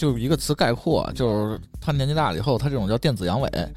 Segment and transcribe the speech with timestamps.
[0.00, 3.68] 就一个词概括，就是他年纪大了以后，他这种叫电子阳痿。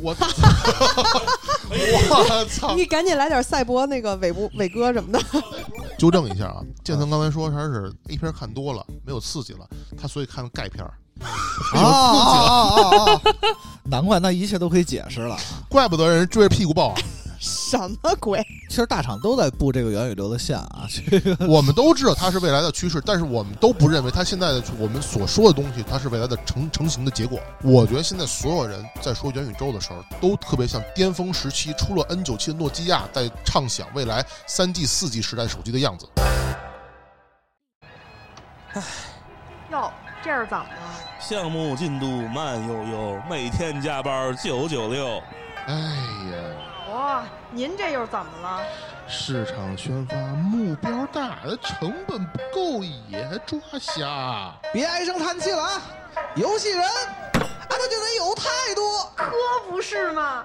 [0.00, 0.26] 我操
[1.68, 2.74] 我操！
[2.74, 5.22] 你赶紧来点赛博那个伟不伟哥什么的。
[5.98, 9.68] 纠正一下啊，建腾刚才说他是 A 片看多了，没有刺激了，
[10.00, 10.82] 他所以看钙片
[11.74, 13.20] 啊啊啊！
[13.84, 15.38] 难怪那一切都可以解释了，
[15.68, 16.96] 怪不得人追着屁股抱啊！
[17.46, 18.44] 什么鬼？
[18.68, 27.38] 其实大厂都在布这个元宇宙的线啊，这 个我们都知道它是未来的趋势，但是我们都不认为它现在的我们所说的东西，它是未来的成成型的结果。
[27.62, 36.08] 我觉得现在所有人在说元宇宙的时候，都特别像巅峰时期出了 N 九七的诺基亚在畅想未来三 G、四 G 时代手机的样子。
[39.70, 39.90] 哟，
[40.22, 40.70] 这是怎么了？
[41.20, 45.22] 项目进度慢悠悠，每天加班九九六。
[45.66, 46.36] 哎呀，
[46.96, 48.62] 哇，您这又怎么了？
[49.06, 54.50] 市场宣发目标大，成本不够也抓瞎。
[54.72, 55.82] 别唉声叹气了啊！
[56.36, 58.80] 游戏人啊，他就得有态度。
[59.14, 59.30] 可
[59.68, 60.42] 不是嘛！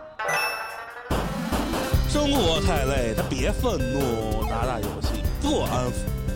[2.09, 5.93] 生活太累，他别愤怒，打打游戏做安抚。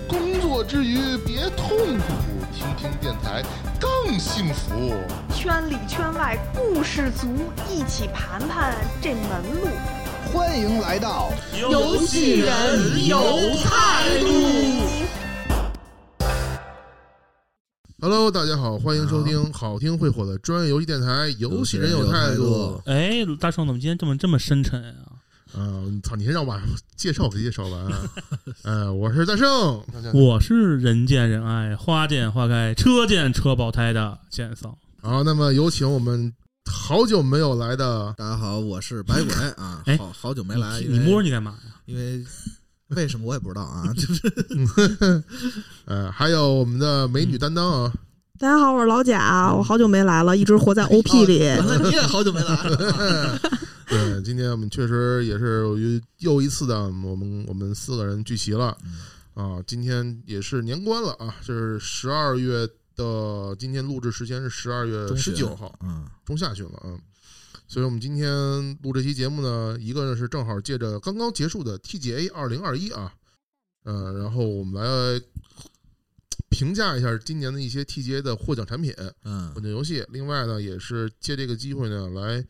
[0.08, 2.14] 工作之余别痛苦，
[2.54, 3.44] 听听电台
[3.78, 4.94] 更幸福。
[5.34, 7.28] 圈里圈外故事足，
[7.70, 9.68] 一起盘盘这门路。
[10.36, 13.18] 欢迎来到游戏人有
[13.64, 14.28] 态度。
[18.02, 22.82] Hello，大家好，欢迎收听好听会火的专业游戏电台《游戏人有态度》。
[22.92, 25.16] 哎，大圣怎么今天这么这么深沉啊？
[25.56, 26.18] 嗯，操！
[26.18, 26.62] 你先让我把
[26.98, 27.88] 介绍给介绍完。
[28.64, 29.82] 呃， 我是大圣，
[30.14, 34.76] 我是人见人爱、花见花开、车见车爆胎的剑桑。
[35.02, 36.34] 好，那么有请我们
[36.86, 41.82] 好久没有来的大家好，我是白鬼啊，哎好好久没来，你因为摸你干嘛呀？
[41.88, 42.24] 因为
[42.90, 45.24] 为什么我也不知道啊， 就是
[45.86, 47.92] 呃， 还有我们的美女担当啊，
[48.38, 51.40] 大家好，我是老贾，我好久没来了，一直活在 OP 里。
[51.40, 53.40] 原来你也好久没来了，
[53.90, 55.64] 对，今天我们确实也是
[56.20, 58.78] 又又一次的，我们我们四个人聚齐了
[59.34, 59.58] 啊。
[59.66, 66.98] 今天也是年关了啊，这是十二月的，今天录制时间是十二月十九号，嗯，中下旬了啊。
[67.68, 73.14] 所以我们今天录这期节目呢，一个呢是正好借着刚刚结束的 TGA 二零二一啊，
[73.84, 75.22] 呃，然后我们来
[76.50, 78.94] 评价一下今年的一些 TGA 的获奖产品。
[79.24, 80.06] 嗯混沌游戏。
[80.10, 82.46] 另外呢，也是借这个机会呢，来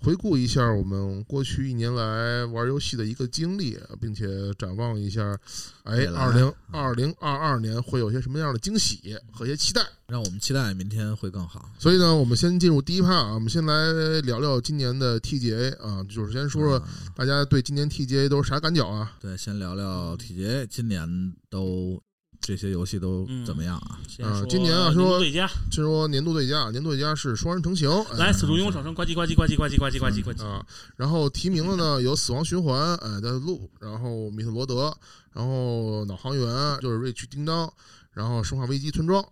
[0.00, 4.26] 回顾一下我们过去一年来玩游戏的一个经历，并且
[4.58, 5.38] 展望一下，
[5.84, 9.82] 哎，二零二零二二年会有些什么样的惊喜和一些期待。
[10.06, 11.68] 让我们期待明天会更好。
[11.80, 19.16] 所以呢，我们先进入第一趴啊，我们先来聊聊今年的 TGA 啊，就是先说说嗯大家对今年 TGA 都是啥感觉啊？
[19.18, 22.00] 对，先聊聊 TGA 今年都
[22.40, 23.98] 这些游戏都怎么样啊？
[24.22, 30.44] 啊今年啊说年度最佳，先说年度最佳，年度最佳是双人成行，哎来死猪拥掌声，呱唧呱唧呱唧呱唧呱唧呱唧呱唧。
[30.44, 30.64] 啊，
[30.96, 34.88] 然后提名的呢有《死亡循环》哎的路，然后《米特罗德》，
[35.32, 36.46] 然后《脑航员》
[36.80, 37.66] 就是《瑞奇叮当》，
[38.12, 39.22] 然后《生化危机村庄》，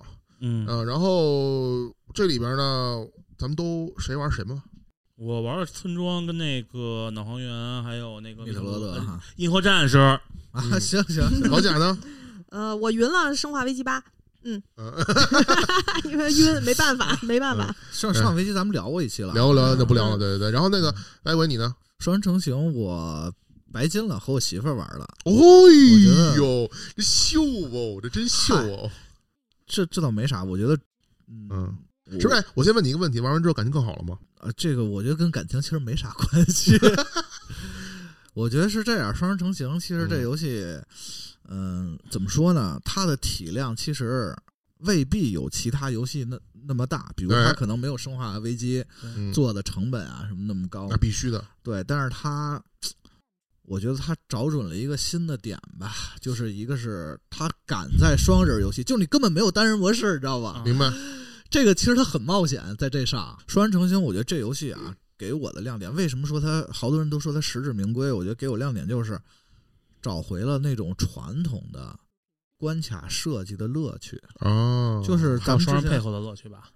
[0.41, 3.05] 嗯，呃，然后这里边呢，
[3.39, 4.63] 咱们都谁玩谁吗？
[5.17, 9.99] 我玩了村庄跟那个脑航员，还有那个米特罗德哈银河战士。
[9.99, 10.21] 啊，
[10.81, 11.97] 行行行，老贾呢？
[12.55, 14.01] 呃，我晕了，《生化危机八》，
[14.45, 14.63] 嗯，
[16.05, 17.75] 因为晕，没办法，没办法。
[17.91, 20.19] 上上飞机咱们聊过一期了，聊聊那不聊了，嗯。
[20.21, 20.51] 对对对。
[20.53, 20.95] 然后那个
[21.25, 21.75] 白鬼你呢？
[21.99, 23.33] 双人成行我
[23.73, 25.33] 白金了，和我媳妇儿玩了，哦
[25.69, 28.89] 觉得呦，这秀哦，这真秀哦，
[29.67, 30.79] 这这倒没啥，我觉得，
[31.51, 31.77] 嗯
[32.21, 32.45] 是不是？
[32.55, 34.17] 我先问你一个问题，玩完之后感情更好了吗？
[34.39, 36.79] 啊，这个我觉得跟感情其实没啥关系。
[38.33, 40.23] 我觉得是这样，双人成行其实这嗯。
[40.23, 40.85] 游戏，嗯、
[42.11, 42.81] 怎么说呢？
[42.85, 44.35] 它的体量其实
[44.79, 51.45] 未必有其他游戏那那么大，比如它可能没有《生化危机》嗯，做的成本啊什么那么高那，必须的。
[51.63, 52.63] 对，但是它。
[53.67, 60.61] 我觉得它找准了一个新的点吧，就是一个是它敢在双人游戏，就你根本没有单人模式，你知道吧？
[60.61, 60.93] 啊明白？
[61.49, 68.13] 这个其实它很冒险，在这上双人成行，我觉得这游戏啊，给我的亮点，为什么说它好多人都说它实至名归？
[68.13, 69.19] 我觉得给我亮点就是
[70.05, 71.99] 找回了那种传统的
[72.59, 76.69] 关卡设计的乐趣，哦，就是双人配合的乐趣吧？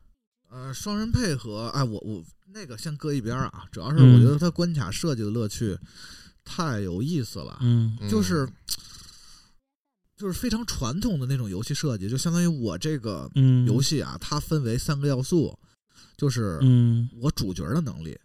[0.48, 5.78] 呃，双人配合，哎，我我那个先搁一边儿啊，主要是嗯我觉得它关卡设计的乐趣
[6.42, 8.48] 太有意思了，嗯嗯就是
[10.16, 15.54] 就是非常传统的那种游戏设计，就相当于我这个嗯，游戏啊，它分为三个要素，
[16.16, 18.18] 就是嗯我主角的能力、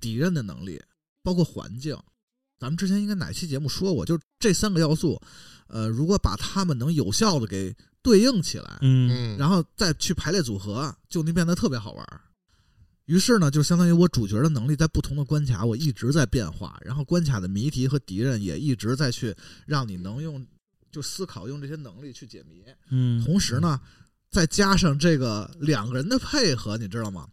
[0.00, 0.82] 敌人的能力，
[1.22, 1.96] 包括环境。
[2.62, 5.20] 咱们之前应该哪期节目说过，就这三个要素，
[5.66, 12.20] 呃，如果把它们能有效的给对应起来，嗯嗯，然后再去排列组合，就能变得特别好玩儿。
[13.06, 19.34] 于是呢，就相当于我主角的能力在不同的关卡，我一直在变化，然后关卡的谜题和敌人也一直在去
[19.66, 20.46] 让你能用
[20.92, 22.62] 就思考用这些能力去解谜。
[22.90, 23.80] 嗯，同时呢，
[24.30, 27.26] 再加上这个两个人的配合，你知道吗？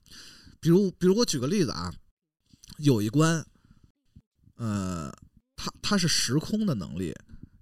[0.60, 1.94] 比如，比如我举个例子啊，
[2.80, 3.46] 有一关，
[4.60, 5.12] 呃，
[5.56, 7.14] 他他是时空的能力，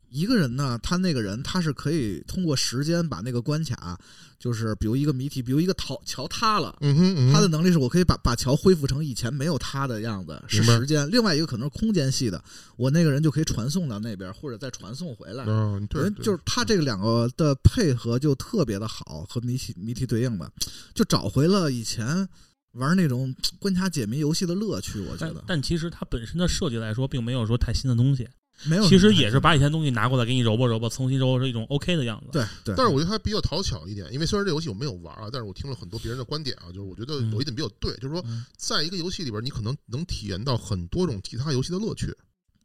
[0.09, 3.97] 一个人呢，他那个人他是可以通过时间把那个关卡，
[4.39, 6.75] 就是比如一个谜题，比如一个桥桥塌了。
[6.81, 11.07] 嗯哼，嗯哼他的能力是我可以把把桥恢复成以前没有塌的样子，是时间。
[11.11, 12.43] 另外一个可能是空间系的，
[12.77, 15.43] 我那个人就可以传送到那边，或者再传送回来。
[15.45, 20.51] 嗯，对人，对就是他这个两个的配合就特别的好，和谜题谜题对应的，
[20.95, 22.27] 就找回了以前
[22.77, 24.99] 玩那种关卡解谜游戏的乐趣。
[25.01, 28.27] 我觉得但其实它本身的设计来说，并没有说太新的东西，
[28.65, 32.29] 没有其实也是把以前东西拿过来给你揉吧揉吧，重新揉揉是一种 OK 的样子。
[32.31, 42.15] 对对，但是我觉得它比较讨巧一点，因为虽然这游戏我没有玩啊，但是我听了很多别人的观点啊，就是我觉得有一点比较对，就是说嗯在一个游戏里边，你可能能体验到很多种其他游戏的乐趣。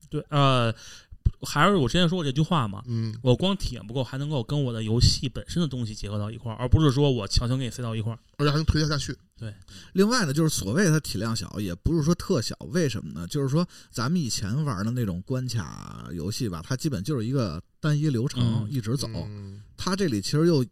[0.08, 0.74] 对，呃，
[1.42, 8.18] 还是我之前说过这句话嘛，嗯，我光体验不够，还能够跟我的游戏本身的东西结合到一块儿，而不是说我强行给你塞到一块儿。
[8.36, 9.16] 而且还能推得下去。
[9.38, 9.52] 对
[9.92, 13.26] 另外呢，就是所谓它体量小，也不是说特小，为什么呢？
[13.26, 19.08] 就是说咱们以前玩的那种关卡游戏吧，它基本就是一个单一流程，嗯一直走。
[19.14, 20.64] 嗯它这里其实又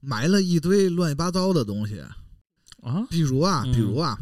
[0.00, 2.00] 埋了一堆乱七八糟的东西，
[2.80, 4.18] 啊，比如啊，嗯比如啊，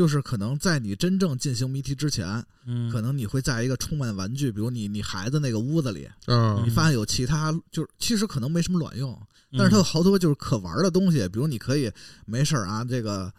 [0.00, 9.12] 就是可能在你真正进行谜题之前，嗯，可能你会在一个充满玩具，比如你你孩子那个屋子里，嗯你发现有其他，就是其实可能没什么卵用，
[9.52, 11.92] 嗯但是它有好多就是可玩的东西，比如你可以
[12.24, 13.30] 没事儿啊，这个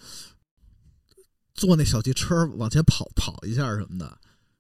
[1.56, 4.16] 坐那小汽车往前跑跑一下什么的，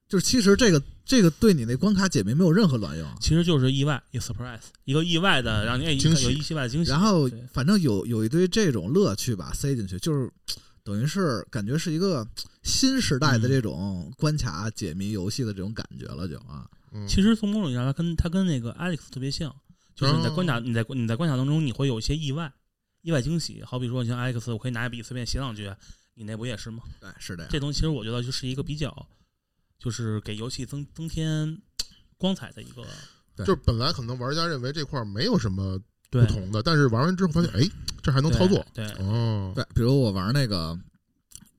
[0.09, 3.07] 就是其实这个这个对你那关卡解谜没有任何卵用。
[3.19, 6.89] 其实就是意外，一个 surprise，一个意外的让你哎惊喜有意外的惊喜。
[6.89, 10.27] 然后反正有有一堆这种乐趣吧塞进去，就是
[10.83, 12.27] 等于是感觉是一个
[12.63, 19.55] 新时代的嗯这种关卡解谜游戏的这种感觉了，就啊，嗯其实从某种意义上，它跟它跟那个 Alex 特别像，
[19.95, 22.51] 就是你在关卡你在你在关卡当中你会有一些意外，
[23.01, 23.63] 意外惊喜。
[23.63, 25.71] 好比说，你像 Alex，我可以拿一笔随便写两句，
[26.15, 26.83] 你那不也是吗？
[26.99, 27.47] 对，是的。
[27.49, 29.07] 这东西其实我觉得就是一个比较，
[29.79, 31.61] 就是给游戏增增添
[32.17, 32.83] 光彩的一个。
[33.33, 35.85] 对就是本来可能玩家认为这块没有什么对
[36.19, 37.67] 不，同的，但是玩完之后发现，哎，
[38.03, 38.65] 这还能操作。
[38.73, 40.77] 对，哦，对，比如我玩那个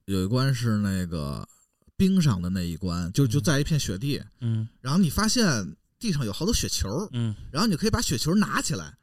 [0.05, 1.49] 有一关是那个
[1.97, 8.95] 冰上的那一关，就就嗯在一片雪地，嗯然后你发现地上有好多雪球，嗯，然后你可以把雪球拿起来，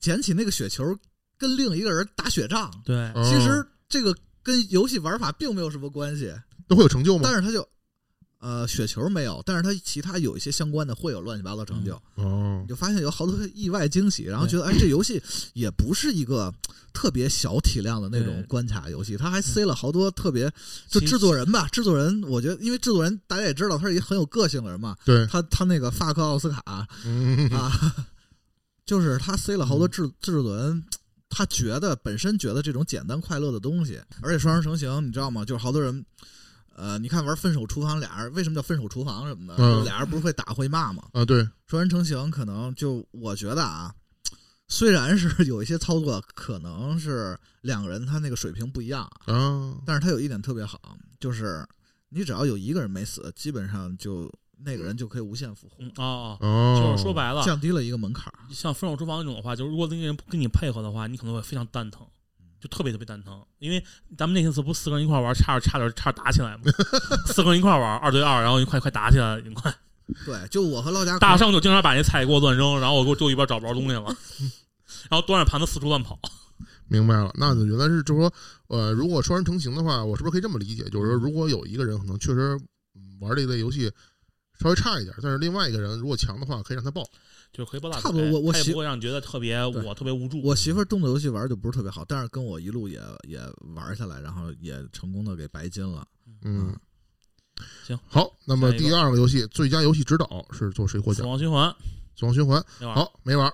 [0.00, 0.84] 捡起那个雪球
[1.38, 2.70] 跟另一个人打雪仗。
[2.84, 6.34] 对，哦其实这个跟游戏玩法并没有什么关系，
[6.66, 7.34] 都会有成就吗但？
[7.34, 7.66] 是他就。
[8.40, 15.20] 呃，雪球没有，但是它其他有一些相关的会有乱七八糟成就，哦你，就发现有好多意外惊喜，然后觉得哎，这游戏
[15.54, 16.52] 也不是一个
[16.92, 20.48] 特别小体量的那种关卡游戏，它还塞了好多特别
[20.88, 27.72] 就制作人吧，制作人我觉得，因为制作人大家也知道他是一个很有个性的人嘛，对，他他那个法克奥斯卡嗯，啊，
[28.86, 30.84] 就是他塞了好多制制作人。
[31.30, 35.44] 他觉得本身觉得这种简单快乐的东西，而且双人成行，你知道吗？
[35.44, 36.02] 就是好多人，
[36.78, 39.84] 呃，你看玩《分手厨房》，俩人为什么叫分手厨房什么的？
[39.84, 41.02] 俩人不是会打会骂吗？
[41.12, 43.92] 啊，对，双人成型可能就我觉得啊，
[44.68, 51.66] 虽然是有一些操作可能是两个人他那个水平不一样，啊，但是他有一点特别好，就是
[52.10, 58.38] 你只要有一个人没死，基本上就那个人就可以无限复活，嗯哦，哦，就是说白了，降低了一个门槛儿。
[58.54, 62.06] 像分手厨房那种的话，就是如果那个人不跟你配合的话，你可能会非常蛋疼，
[62.60, 63.44] 就特别特别蛋疼。
[63.58, 63.82] 因为
[64.16, 66.64] 咱们那天次不是四个人一块玩，差点差点差点打起来嘛？
[67.26, 69.74] 四个人一块玩，二对二，然后一块快打起来了，已经快。
[70.24, 74.04] 对，就我和老贾大圣就经常把那菜给我乱扔，然后我给我就一边找不着东西了，
[75.10, 76.18] 然后端着盘子四处乱跑。
[76.86, 78.32] 明白了，那就原来是就是说，
[78.68, 80.84] 呃，如果双人成型的话，我是不是可以这么理解？
[80.84, 82.58] 就是说，如果有一个人可能确实
[82.94, 83.92] 嗯玩这类游戏
[84.58, 87.04] 稍微差一点，但是另外一个人如果强的话，可以让他报。
[87.52, 90.40] 就是可以抱大腿，差不多我我也媳不会让你觉得特别我特别无助。
[90.42, 93.40] 我媳妇儿动作游戏玩的就不是特别好，但是跟我一路也也
[93.74, 96.06] 玩下来，然后也成功的给白金了。
[96.42, 96.76] 嗯，
[97.84, 101.28] 行，好，那么第二个游戏最佳游戏指导是做谁获奖死奖？
[101.30, 101.74] 亡循环，
[102.16, 102.64] 死亡循环。
[102.78, 103.52] 没玩，好，没玩。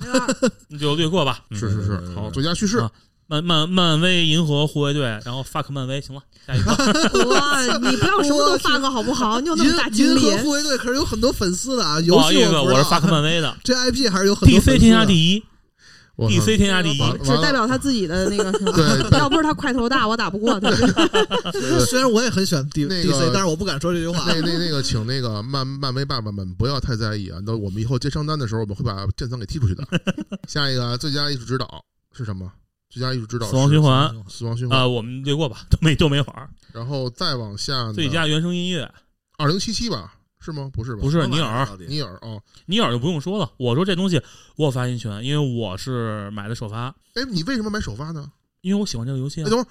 [0.68, 1.44] 你就略过吧。
[1.50, 2.90] 是是是好，最佳叙事啊
[3.30, 6.72] 漫漫漫威银河护卫队，然后 fuck 漫威，行了，下一个。
[7.30, 9.40] 哇，你不要什么都 fuck 好不好？
[9.40, 10.36] 你有那么大银精力银？
[10.36, 15.06] 河护卫队可是有很多粉丝的啊，不游戏好意思，我是 fuck 漫威的这 IP 还是有很多粉丝，DC 天下。
[15.06, 15.42] 第一。
[16.18, 18.52] DC 天下第一，完只代表他自己的那个，
[19.08, 20.70] 对要不是他块头大，我打不过他。
[21.86, 24.24] 虽然我也很喜欢 D 那个 DC，但是我不敢说这句话。
[24.26, 27.38] 那那那个，请那个漫漫威爸爸们不要太在意啊！
[27.46, 29.82] 那我们以后接商单的时候，我们会把建仓给踢出去的。
[30.46, 31.82] 下一个啊最佳艺术指导
[32.12, 32.52] 是什么？
[32.90, 34.78] 最佳艺术指导死亡循环死亡循环。
[34.78, 36.50] 啊，我们略过吧， 都没都没玩儿。
[36.72, 38.92] 然后再往下，最佳原声音乐
[39.38, 40.12] 二零七七吧？
[40.40, 40.70] 是吗？
[40.72, 41.02] 不是吧？
[41.02, 42.42] 不是尼尔，尼尔哦。
[42.66, 43.50] 尼尔就不用说了。
[43.58, 44.20] 我说这东西
[44.56, 48.30] 我有发言权，因为我是买的首发，哎，你为什么买首发呢？
[48.62, 49.42] 因为我喜欢这个游戏。
[49.44, 49.66] 等会儿。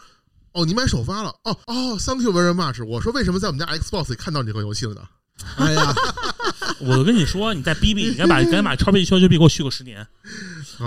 [0.53, 1.29] 哦，你买首发了？
[1.43, 2.83] 哦哦，Thank you very much。
[2.85, 5.01] 我说为什么在我们家 Xbox 里看到你这个游戏了呢？
[5.57, 5.93] 哎呀，
[6.81, 10.05] 我都跟你说，你再逼逼，你赶紧把赶紧把超级超级币给我续个十年。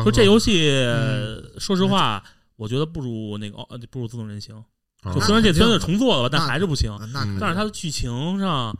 [0.02, 2.22] 说这游戏，嗯说实话，
[2.56, 4.54] 我觉得不如那个哦，不如自动人形。
[4.54, 4.64] 哦
[5.14, 6.96] 就虽然这虽然是重做了吧，但还是不行。
[7.12, 8.76] 但是它的剧情上，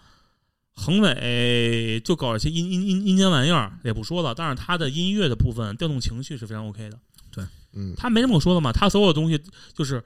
[0.75, 4.33] 横尾就搞一些阴阴阴阴间玩意儿，也不说了。
[4.33, 6.99] 但是它的音乐的部分调动情绪是非常 OK 的。
[7.75, 9.43] 嗯他没什么可说的嘛，他所有的东西
[9.75, 10.05] 就是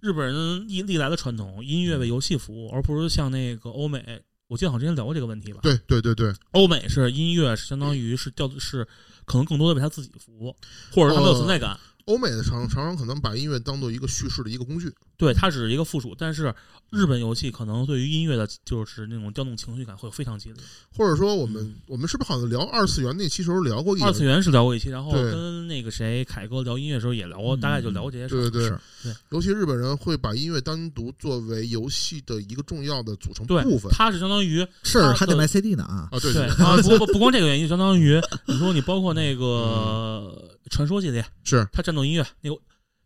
[0.00, 4.22] 日本人历历来的传统，音乐为游戏服务，而不是像那个欧美。
[4.52, 5.60] 我记得好像之前聊过这个问题吧？
[5.62, 8.86] 对对对对，欧美是音乐是相当于是调是
[9.24, 10.54] 可能更多的为他自己服务，
[10.92, 11.74] 或者他没有存在感。
[12.04, 14.92] 欧美的常常常可能把音乐当做一个叙事的一个工具。
[15.16, 16.52] 对，它只是一个附属，但是
[16.90, 20.62] 日本游戏可能对于音乐的，就是那种调动情绪感会非常激烈。
[20.96, 28.50] 或者说，我们我们是不是好像聊二次元那期时候聊过一二次元是聊过一期，然后跟那个谁凯哥聊音乐的时候也聊过，嗯大概就聊过这些事儿。
[28.50, 28.68] 对对
[29.04, 33.90] 对，尤其日本人会把音乐单独作为游戏的一个重要的组成部分。
[33.92, 36.08] 它是相当于是还得卖 CD 呢啊！
[36.10, 42.60] 啊，对对对，啊，不不不光这个原因，相当于你说你包括那个传说系列，是它战斗音乐那个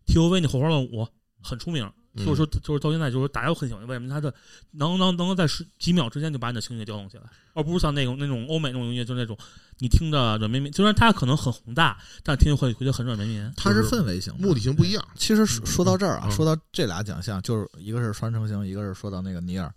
[0.06, 1.06] T O V 那火花乱舞
[1.46, 1.84] 很出名，
[2.14, 2.24] 嗯。
[2.24, 4.08] 就是说就是到现在就是大家都很喜欢，为什么？
[4.08, 4.34] 他的
[4.72, 7.24] 能能能够在十几秒之间就把你的情绪给调动起来，
[7.54, 9.36] 而不是像那种那种欧美那种音乐，就是那种
[9.78, 13.52] 你听着软绵绵，虽然它可能很宏大，但听着会会觉得很软绵绵。
[13.56, 15.08] 它是氛围型，目的性不一样。
[15.14, 19.72] 其实说说到这儿啊，嗯说到这俩奖项，就是一个是传承型，一个是说到那个尼尔，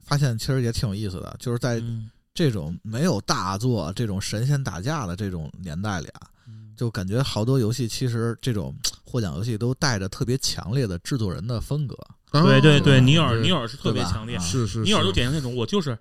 [0.00, 2.10] 发现其实也挺有意思的，就是在嗯。
[2.36, 6.35] 这种没有大作、这种神仙打架的这种年代里啊，嗯
[6.76, 11.96] 就感觉好多游戏其实这种 获奖游戏都带着特别强烈的制作人的风格。
[12.32, 14.36] 对对对，啊尼尔尼尔是特别强烈。
[14.36, 15.06] 啊，是是，尼尔是。
[15.06, 15.96] 就典型那种，我就是，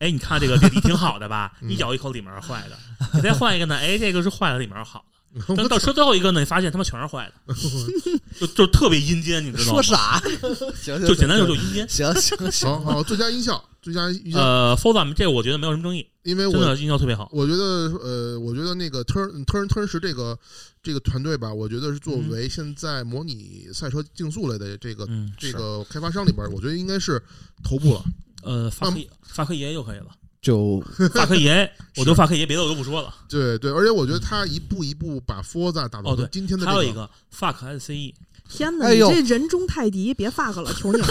[0.00, 1.52] 哎，你看这个这里挺好的吧？
[1.60, 1.68] 嗯。
[1.68, 2.76] 你咬一口里面是坏的，
[3.14, 5.04] 你再换一个呢，哎，这个是坏的，里面是好
[5.56, 7.54] 但到车最后一个呢，你发现他妈全是坏的，
[8.40, 9.80] 就就特别阴间，你知道吗？
[9.80, 10.20] 说啥？
[10.74, 11.88] 行行，就简单就就阴间。
[11.88, 17.28] 行行行，好，最佳音效，最佳音效，呃 f o r z a 这个我觉得没有什么争议，因为我真的音效特别好。
[17.32, 17.62] 我觉得
[18.02, 20.36] 呃，我觉得那个 Turn Turn Turn 是这个
[20.82, 27.22] 这个团队吧，我觉得是作为现在模拟赛车竞速类的这个嗯，这个开发商里边，我觉得应该是
[27.62, 28.04] 头部了。
[28.42, 30.06] 呃，法科法科爷就可以了，
[30.42, 30.82] 就
[31.12, 33.12] 发科爷， 我就发科爷，别的我都不说了。
[33.28, 38.14] 对对，而且我觉得他一步一步把 Forza 打造哦对成今天的这还有一个 fuck SCE，
[38.48, 41.06] 天哪，哎呦你这人中泰迪，别 fuck 了，求你了，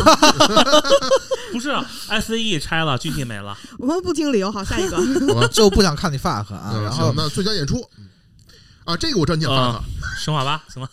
[1.53, 3.57] 不是啊 SCE 拆了具体没了。
[3.77, 4.51] 我们不听理由。
[4.51, 4.98] 好，下一个，
[5.33, 5.48] 好吧？
[5.51, 7.99] 就不想看你 fuck 啊，嗯然后行那最佳演出嗯
[8.89, 9.86] 啊，这个我真想发啊
[10.17, 10.89] 生化八行了，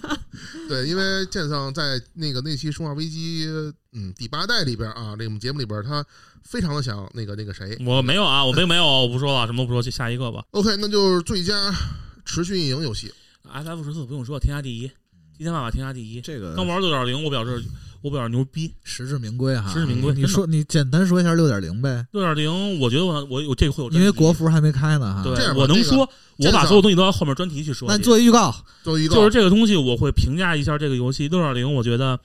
[0.66, 3.46] 对，因为剑桑在那个那期《生化危机》
[3.92, 6.02] 嗯第八代里边啊，这个节目里边，他
[6.42, 10.42] 非常的想那个那个谁我没有啊，我没没有，我不说了，什么都不说，就下一个吧。
[10.52, 11.52] ，OK，那就是最佳
[12.24, 13.12] 持续运营游戏。
[13.46, 14.90] FF 十四不用说，天下第一，
[15.36, 16.22] 今天爸爸天下第一。
[16.22, 17.62] 这个刚玩六点零，我表示
[18.04, 18.70] 我表示牛逼。
[18.84, 25.22] 实至名归哈，实至名归你说你简单说一下六点零呗，六点零，我觉得我我有这个会有，因为国服还没开呢哈。
[25.22, 26.06] 对我能说，
[26.36, 27.96] 我把所有东西都要后面专题去说那。
[27.96, 31.74] 你做一预告，作为一个就是这个东西，我会评价一下这个游戏六点零。
[31.74, 32.20] 我觉得，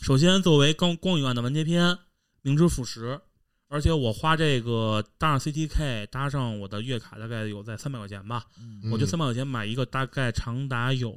[0.00, 1.98] 首先作为光光与暗的完结篇，
[2.40, 3.20] 名知腐蚀，
[3.68, 8.44] 而且我花这个搭上 CTK，搭上我的月卡，大概有在三百块钱吧。
[8.58, 11.14] 嗯我觉得三百块钱买一个大概长达有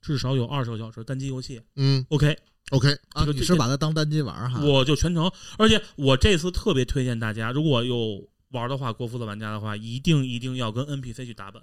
[0.00, 2.36] 至少有二十个小时单机游戏嗯，OK，
[2.70, 4.60] OK 啊，这个你是把它当单机玩哈？
[4.60, 5.30] 我就全程。
[5.56, 11.62] 而且我这次特别推荐大家，如果有玩的话，国服的玩家的话，一定一定要跟 NPC 去打本。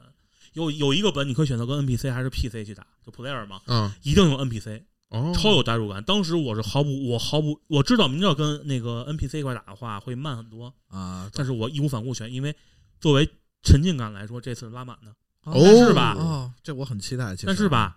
[0.53, 4.83] 有有一个本你可以选择跟 NPC 还是 PC 去打，就 player 嘛，嗯一定用 NPC。
[5.09, 6.03] 哦，超有代入感。
[6.03, 12.55] 当时我是毫不，我毫不，我知道明知道跟那个 NPC 一块打的话会慢很多，啊，但是我义无反顾选，因为
[12.99, 13.29] 作为
[13.61, 15.13] 沉浸感来说，这次拉满的。
[15.43, 17.35] 哦是吧哦，这我很期待。
[17.35, 17.95] 其实但是，吧，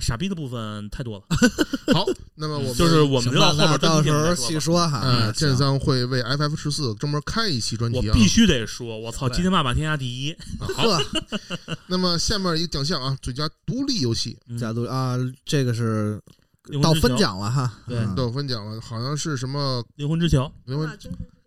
[0.00, 1.24] 傻逼的部分太多了，
[1.92, 5.32] 好， 那么我们就是我们行吧，知道后面到时候细说哈。
[5.32, 8.12] 剑三会为 FF 十四专门开一期专题啊。
[8.12, 10.84] 我必须得说，我操，今天爸爸天下第一， 好，
[11.86, 16.20] 那么下面一个奖项啊，最佳独立游戏嗯角度啊，这个是
[16.82, 17.72] 到分奖了哈。
[17.86, 20.88] 对到分奖了，好像是什么灵魂之桥，灵魂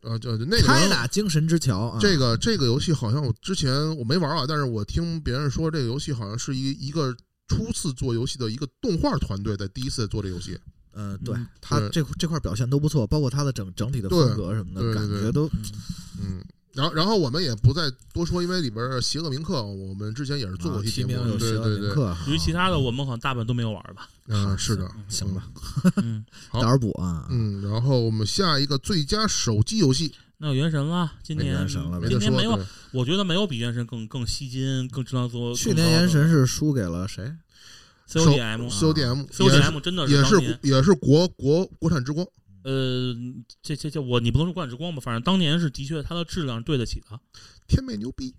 [0.03, 7.15] 呃，就就那个人开打精神之桥啊，这个这个游戏好像我之前我没玩啊，但是我听别人说这个游戏好像是一一个
[7.57, 10.57] 初次做游戏的一个动画团队在第一次做这游戏。
[10.93, 15.49] 呃，对嗯他这这块表现都不错，包括他的整整体的风格什么的，感觉都
[16.21, 16.43] 嗯，
[16.73, 24.09] 然后然后我们也不再多说，因为里边儿邪恶铭刻我们之前也是做过啊一期节目，提名有邪恶对对对，铭刻，至于其他的，我们好像大部分都没有玩吧。
[24.27, 25.47] 嗯，是的，行吧，
[25.95, 26.59] 嗯，好。
[26.59, 32.59] 点 儿补啊，嗯，然后我们下一个最佳手机游戏，那有原神了，今年今年没有，
[32.91, 35.53] 我觉得没有比原神更更吸金、更值得做。
[35.53, 37.31] 去年原神是输给了谁
[38.09, 42.25] ？CODM CODM 也是 CODM 真的也是当年也是国国国产之光，
[42.63, 43.15] 呃，
[43.61, 47.19] 这这这我你不能说国产之光吧，反正当年是的确它的质量是对得起的。
[47.69, 48.33] 天美牛逼，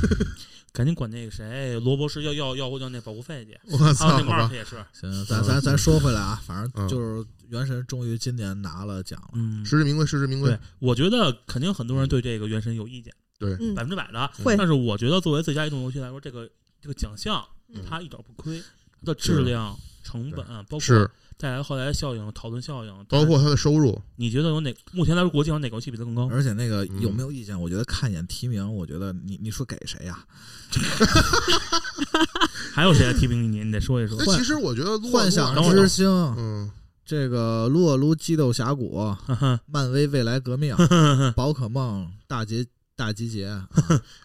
[0.72, 10.50] 赶紧管那个谁罗博士要要要要那保护费去，我还有操，那 Mark，也是，行，咱咱咱说回来啊，反嗯正就是原神终于今年拿了奖了，嗯，实至名归，实至名归。
[10.50, 13.74] 对，，我觉得肯定很多人对这个原神有意见，嗯。
[13.74, 14.30] 百分之百的。
[14.42, 14.56] 会。
[14.56, 16.48] 但是我觉得作为最佳移动游戏来说，这个
[16.80, 17.82] 这个奖项嗯。
[17.88, 18.60] 它一点不亏，
[19.00, 21.10] 它的质量、成本，包括是。
[21.36, 26.28] 带来后来的效应、讨论效应，包括它的收入，你觉得有哪目前来说国际上哪个游戏比它更高？
[26.30, 27.00] 而且那个嗯。
[27.00, 27.60] 有没有意见？
[27.60, 30.24] 我觉得看一眼提名，我觉得你你说给谁呀？
[32.72, 33.64] 还有谁来提名你？
[33.64, 34.16] 你得说一说。
[34.20, 34.24] 哎，。
[34.26, 36.08] 其实我觉得幻想之星，
[36.38, 36.70] 嗯，
[37.04, 39.14] 这个撸啊撸激斗峡谷，
[39.66, 40.74] 漫威未来革命，
[41.36, 43.68] 宝可梦大集大集结， 啊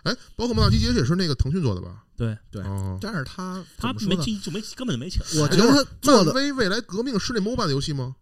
[0.03, 2.03] 哎，宝可梦大集结也是那个腾讯做的吧？
[2.15, 4.17] 对对哦，但是他他怎么说呢？
[4.17, 5.21] 没进就没根本就没请。
[5.41, 8.15] 我觉得他做的漫威未来革命是那 MOBA 的游戏吗？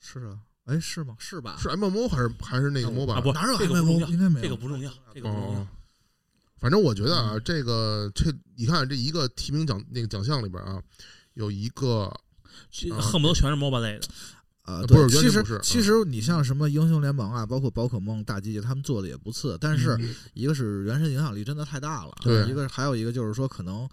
[0.00, 1.14] 是啊，哎是吗？
[1.18, 1.56] 是吧？
[1.60, 3.20] 是 MMO 还是还是那个啊 MOBA？
[3.22, 3.98] 不，哪有这个不 MMO？
[3.98, 4.42] 重要，应该没有。
[4.44, 5.66] 这个不重要，这个不重要哦。，
[6.58, 10.80] 反正我觉得啊，这个这你看这一个提名奖那个奖项里边啊，
[11.34, 12.12] 有一个
[13.00, 14.08] 恨不得全是 MOBA 类的。
[14.62, 19.58] 啊，不对，其实其实你像什么英雄联盟啊，包括宝可梦、大集结，他们做的也不次。
[19.60, 23.88] 但是嗯一个是原神影响力真的太大了，对一个还有一个就是说可能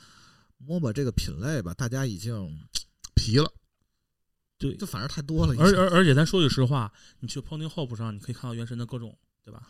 [0.68, 2.60] MOBA 这个品类吧，大家已经
[3.16, 3.50] 皮了，
[4.60, 5.56] 对，就反正太多了。
[5.58, 9.62] 而而而且咱说句实话，你去 Pony Hope 上，你可以看到原神的各种，对吧？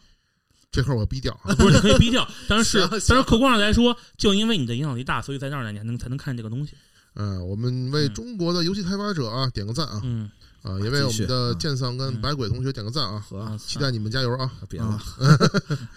[0.69, 1.55] 这块儿我逼掉啊。
[1.55, 6.75] 不是，你可以逼掉，但是行但是客观上来说，就因为你的影响力大，所以在那儿呢，你还能才能看见这个东西。
[7.17, 8.13] 嗯，我们为嗯。
[8.13, 9.99] 中国的游戏开发者啊点个赞啊。
[10.03, 10.29] 嗯，
[10.61, 12.21] 啊，也为我们的嗯剑丧跟嗯。
[12.21, 13.23] 百鬼同学点个赞啊，
[13.57, 14.51] 期待你们加油啊！
[14.69, 14.99] 别了，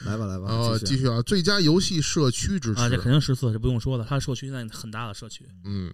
[0.05, 0.79] 来吧 来吧， 啊。
[0.79, 1.07] 继续。
[1.07, 2.81] 啊，最佳游戏社区支持。
[2.81, 5.47] 啊，这肯，定十四，这不用说了，它的社区现在很大的社区。
[5.65, 5.93] 嗯，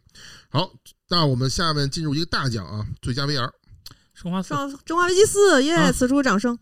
[0.49, 0.71] 好，
[1.09, 3.51] 那我们下面进入一个大奖啊，最佳 VR，
[4.15, 5.91] 生化四，上《生化危机四》耶，啊。
[5.93, 6.57] 此处掌声！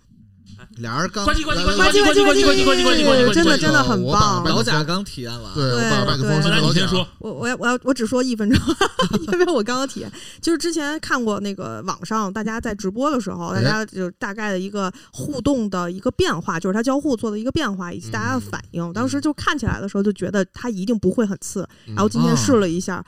[0.77, 4.45] 俩人刚关机关机来关机来关机关机关机关机关机关机关机真的真的很棒。
[4.45, 8.59] 老贾刚体验完，对我对把麦克风对你先说，我我要我要我只说一分钟，
[9.33, 18.93] 因为我刚刚体验，就是之前看过那个网上大家在直播的时候，大家就大概的一个互动的一个变化，就是它交互做的一个变化以及大家的反应。
[18.93, 23.05] 当时就看起来的时候就觉得它一定不会很次，然后今天试了一下，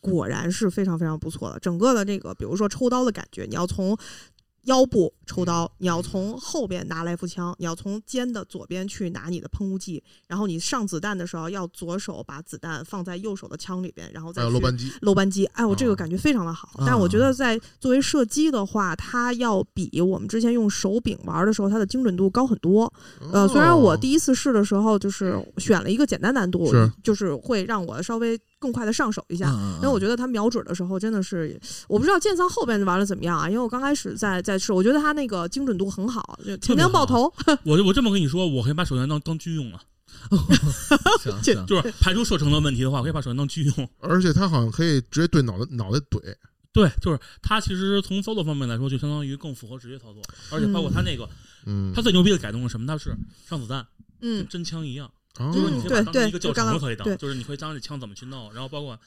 [0.00, 1.58] 果然是非常非常不错的。
[1.58, 3.96] 整个的这个，比如说抽刀的感觉，你要从
[4.66, 16.68] 腰部抽刀，你要从后边拿来福枪，你要从肩的左边去拿你的喷雾剂，然后你上子弹的时候要左手把子弹放在右手的枪里边，然后再去有漏扳机，漏扳机，哎，我这哦个感觉非常的好。
[16.74, 16.84] 啊。
[16.86, 22.92] 但我觉得在作为射击的话，它要比我们之前用手柄玩的时候，它的精准度高很多。
[23.32, 26.92] 呃，虽然我第一次试的时候就是选了一个简单难度，是。
[27.02, 29.50] 就是会让我稍微更快的上手一下。
[29.50, 33.48] 嗯，因为我觉得他瞄准的时候真的是，我不知道剑桑后边玩的怎么样啊？
[33.48, 37.32] 因为我刚开始在在试，我觉得他那个精准度很好，就前面爆头，
[37.64, 39.80] 我我这么跟你说，我可以把手枪当当狙用了，
[41.20, 43.88] 行行，就是排除射程的问题的话，我可以把手枪当狙用。
[44.00, 46.20] 而且它好像可以直接对脑袋脑袋怼，
[46.72, 51.28] 对，就是它其实从操作方面来说，就相当于更符合直接操作，而且包括它那个，
[51.66, 52.86] 嗯，它最牛逼的改动是什么？
[52.86, 53.14] 它是
[53.48, 53.86] 上子弹，
[54.20, 55.52] 嗯跟真枪一样，哦。
[55.52, 57.16] 就是你可以把它当一个教对刚刚程可以当，对。
[57.16, 58.98] 就是你可以当这枪怎么去弄，然后包括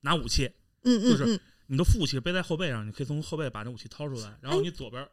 [0.00, 0.50] 拿武器，
[0.82, 5.06] 嗯嗯就是嗯，你的副武器背在后背上，你可以从后背把这武器掏出来，然后你左边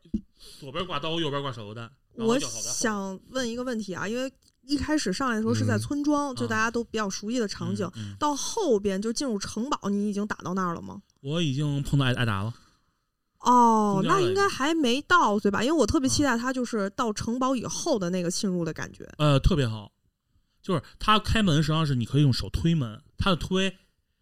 [0.60, 4.32] 左边挂刀，右边挂手榴弹，我想问一个问题啊，因为
[4.66, 5.80] 一开始上来的时候是在嗯。
[5.80, 6.50] 村庄，就啊。
[6.50, 8.16] 大家都比较熟悉的场景，嗯嗯。
[8.20, 11.02] 到后边就进入城堡，你已经打到那儿了吗？
[11.22, 12.54] 我已经碰到艾艾达了，
[13.40, 15.64] 哦，那应该还没到对吧？
[15.64, 16.36] 因为我特别期啊。
[16.36, 19.08] 待他就是到城堡以后的那个侵入的感觉。
[19.18, 19.92] 呃，特别好。
[20.68, 23.74] 就是它开门实际上是你可以用手推门，它的推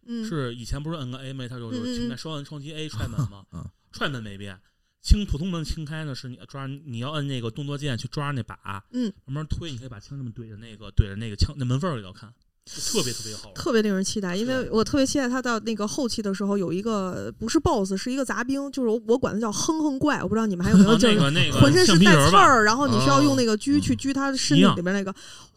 [0.06, 1.48] 嗯，是以前不是摁个 A 没？
[1.48, 4.56] 它就是轻开嗯双摁双击 A 踹门嘛嗯， 踹门没变。
[5.02, 12.32] 轻普通门轻开呢，是你抓你要摁那个动作键去抓那把，嗯，慢慢推，你可以把枪这么怼着那个怼着那个枪那门缝里头看，
[12.64, 13.54] 特别特别好玩。
[13.54, 25.14] 特别令人期待，因为我特别期待他到那个后期的时候有一个不是 BOSS，是一个杂兵，就是我我管它叫哼哼怪，我不知道你们还有没有啊，这个那个浑身是带刺儿，然后你需要用哦那个狙去狙他身体里边那个，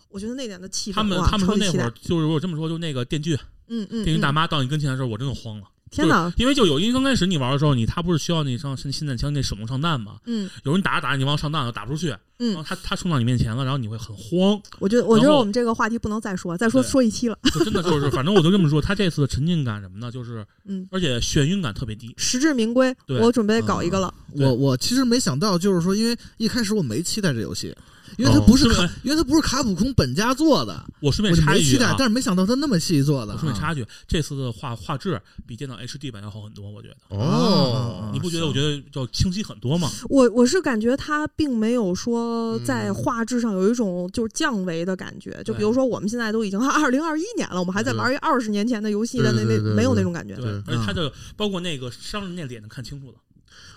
[0.10, 1.92] 我觉得那点的气氛哇，他们他们说那会儿。
[2.02, 5.68] 就是我这么说，就那个电锯嗯嗯，电锯大嗯妈到你跟前的时候，我真的慌了。
[5.92, 10.18] 天哪，因为就有因为刚开始你玩的时候，你他不是需要你上霰霰弹枪那手动上弹吗？
[10.26, 17.36] 嗯有人打着打着你往上弹了打不出去，嗯然后嗯，他他冲到你面前了，然后你会很慌，我觉得我觉得我们这个话题不能再说，再说说一期了。
[17.52, 20.12] 就真的就是，反正我就这么说，他这次的沉浸感什么呢？
[20.12, 22.14] 就是 嗯，而且眩晕感特别低。
[22.18, 24.14] 实至名归，对我准备搞一个了。
[24.38, 27.76] 对我我其实没想到，就是说，因为一开始我没期待这游戏，
[28.18, 33.36] 因为它不是卡，因为它不是卡普空本家做的，我顺便插一句但是没想到它那么细做的啊。
[33.36, 36.96] 我顺便插一句，这次的画画质比电脑 HD 版要好很多，我觉得。
[37.10, 38.48] 哦，你不觉得？
[38.48, 39.90] 我觉得要清晰很多吗？
[40.10, 50.36] 我我是感觉它并没有说在嗯画质上有一种就是降维的感觉，就比如说我们现在都已经 二零二一年了，我们还在玩一二十年前的游戏的那那没有那种感觉。
[50.36, 53.14] 对，对而且他的包括那个商人那脸能看清楚了。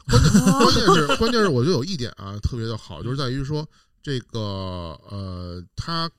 [0.05, 0.21] 关
[0.75, 3.65] 键是关键是，我觉得有一点啊特别的好，就是在于说
[4.03, 4.41] 这个
[5.09, 6.11] 呃，他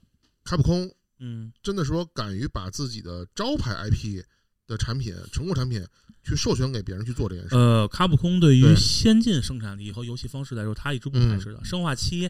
[0.44, 4.24] 卡普空嗯，真的说敢于把自己的招牌 IP
[4.68, 5.86] 的产品、成果产品
[6.24, 7.56] 去授权给别人去做这件事。
[7.56, 11.64] 呃，卡普空对于先进生产力和游戏方式来说，他一直不排斥的。
[11.64, 12.30] 生化七、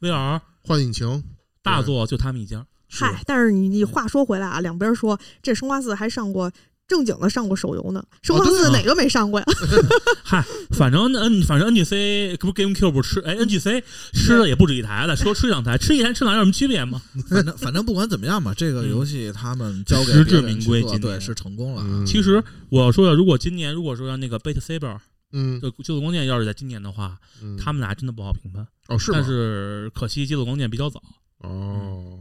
[0.00, 1.22] VR 幻引擎
[1.62, 2.66] 大作就他们一家。
[2.88, 6.50] 嗨，但是你你话说回来啊，两边说这生化四还上过
[6.86, 9.46] 正经的上过手游呢，生化四哪个没上过呀？
[10.22, 17.00] 嗨，反正 N 反正 NGC 不是 GameCube 吃哎 NGC 吃的也不止一台了，说吃两台，吃一台吃两台有什么区别吗？
[17.28, 21.00] 反正反正不管怎么样吧，这个嗯游戏他们交给实至名归今年。
[21.00, 22.06] 做对，是成功了。
[22.06, 24.98] 其实我要说的，如果今年如果说让那个 Beat Saber
[25.32, 28.66] 嗯就极速光剑要是在今年的话，嗯，他们俩真的不好评判。
[28.88, 29.10] 哦是？
[29.10, 31.02] 但是可惜极速光剑比较早，
[31.40, 32.20] 哦，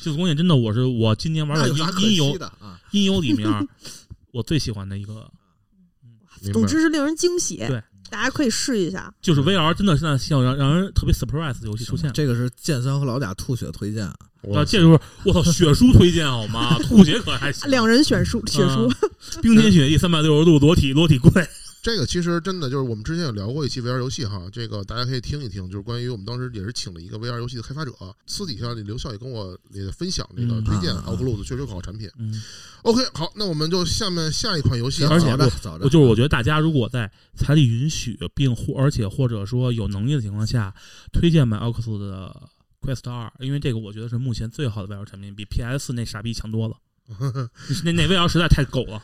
[0.00, 2.78] 极速光剑真的我是我今年玩的音音游惜的啊？
[2.92, 3.48] 音游里面
[4.32, 5.30] 我最喜欢的一个
[6.52, 7.56] 总之是令人惊喜。
[7.56, 9.12] 对，大家可以试一下。
[9.20, 12.12] 就是 VR，真的现在像让让人特别 surprise 的游戏出现。
[12.12, 16.78] 这个是剑三和老贾吐血推荐啊，哇啊，这就是我操，血书推荐好吗？
[16.84, 17.68] 吐血可还行。
[17.70, 19.10] 两人选书血书，嗯
[19.42, 21.30] 冰天雪地三百六十度裸体裸体跪，
[21.80, 27.92] 这个其实真的就是我们之前有聊过一期 VR 游戏哈，这个大家可以听一听，就是关于我们当时也是请了一个 VR 游戏的开发者，
[28.26, 32.10] 私底下刘笑也跟我也分享这个嗯推荐 Oculus 确实有好产品。
[32.18, 32.34] 嗯
[32.82, 40.74] ，OK，好，那我们就下面下一款游戏就是我觉得大家如果在财力允许，并或而且或者说有能力的情况下，
[41.12, 46.76] 推荐买奥克斯的 Quest 二，因为这个我觉得是目前最好的 VR 产品，比 PS 那傻逼强多了。
[47.84, 49.02] 那那 VR 实在太狗了。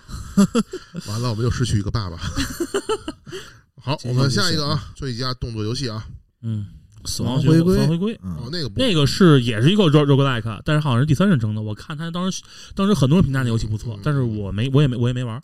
[1.08, 2.16] 完了我们又失去一个爸爸。
[3.80, 6.06] 好，我们下一个啊，最佳动作游戏啊，
[6.42, 6.66] 嗯，
[7.04, 8.14] 死亡回归死亡回归。
[8.16, 11.60] 哦嗯，那个不那个是也是一个 rog roguelike，但是好像是第三人称的。
[11.60, 12.42] 我看他当时
[12.74, 15.40] 当时很多人评价那游戏不错嗯，但是我没我也没我也没玩。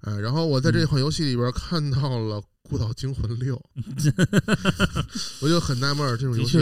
[0.00, 2.36] 哎，然后我在这款游戏里边看到了
[2.68, 3.56] 《孤岛惊魂六》，
[5.40, 6.58] 我就很纳闷儿，这种游戏，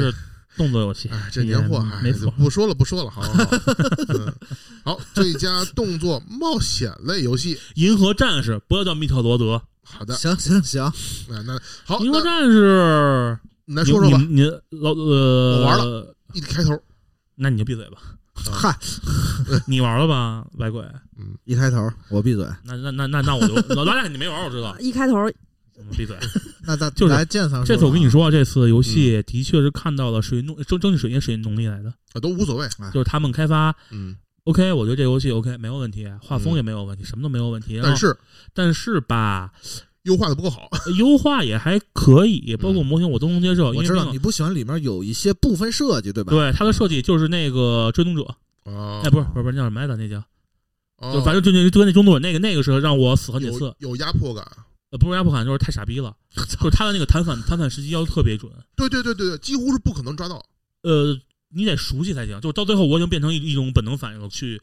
[0.57, 2.31] 动作游戏，哎，这年货，还，没错。
[2.33, 3.45] 不说了，不说了，好好好，
[4.15, 4.33] 嗯，
[4.85, 10.93] 好，最佳动作冒险类游戏， 银河战士不要叫密特罗德，好的，行行行，
[11.29, 16.79] 那，那好，银河战士你来说说吧，你你老呃，我玩了，一开头，
[17.35, 17.99] 那你就闭嘴吧。
[18.51, 18.77] 嗨，
[19.69, 20.83] 你玩了吧，白鬼？
[21.19, 24.77] 嗯一开头我闭嘴，那那那那那我就老大你没玩，我知道。
[24.81, 25.35] 一开头嗯
[25.97, 26.17] 闭嘴。
[26.67, 37.75] 那咱就是来鉴赏，这次我跟你，说，这次游戏的确是看到了水银动争争取水银水银农力来的，啊，都无所谓，就是他们开发嗯，OK，我觉得这游戏 OK 没有问题，画风也没有问题，什么都没有问题。
[37.75, 38.17] 然后但是
[38.55, 39.51] 但是吧，
[40.05, 46.31] 优化的不够好，优化也还可以， 包括模型我都能接受，我知道你不喜欢里面有一些部分设计，对吧？
[46.31, 48.23] 对它的设计就是那个追踪者，
[48.65, 49.97] 啊，哎，不是不是不是叫什么来着？
[49.97, 50.23] 那叫
[50.99, 53.75] 哦，就反正就那就跟那追踪者那个那个时候让我死好几次。
[53.79, 54.47] 有，有压迫感，
[54.93, 60.45] 呃，不是压迫感，就是太傻逼了， 就是他的那个弹反弹反时机要特别准，对对对对对，几乎是不可能抓到，
[60.83, 62.39] 呃，你得熟悉才行。
[62.43, 64.61] 就是到最后，我已经变成一一种本能反应了，去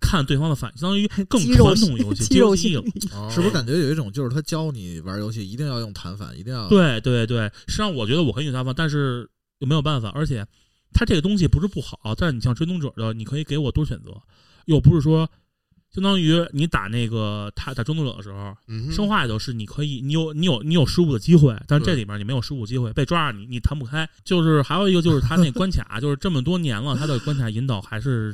[0.00, 2.82] 看对方的反应，相当于更传统游戏 肌肉记忆了。
[3.12, 10.46] 哦是不是感觉有一种就是他教你玩游戏一定要用弹反，一定要对对对，实际上我觉得我可以用弹反，但是又没有办法，而且
[10.92, 14.10] 它这个东西不是不好，但是你像追踪者的，你可以给我多选择，
[14.66, 15.28] 又不是说。
[15.92, 24.08] 相当于你打那个他打追踪者的时候，嗯生化里头是你可以，你有你有你有失误的机会，但是这里面你没有失误机会，被抓着你你弹不开。
[24.24, 28.32] 就是还有一个就是他那关卡，就是这么多年了，他的关卡引导还是，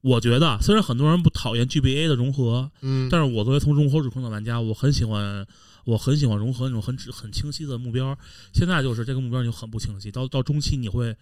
[0.00, 5.46] 我觉得虽然很多人不讨厌 GBA 的融合，嗯，但是我作为从融合指控的玩家，我很喜欢，
[5.84, 8.18] 我很喜欢融合那种很很清晰的目标。
[8.52, 11.16] 现在就是这个目标就很不清晰，到到中期你会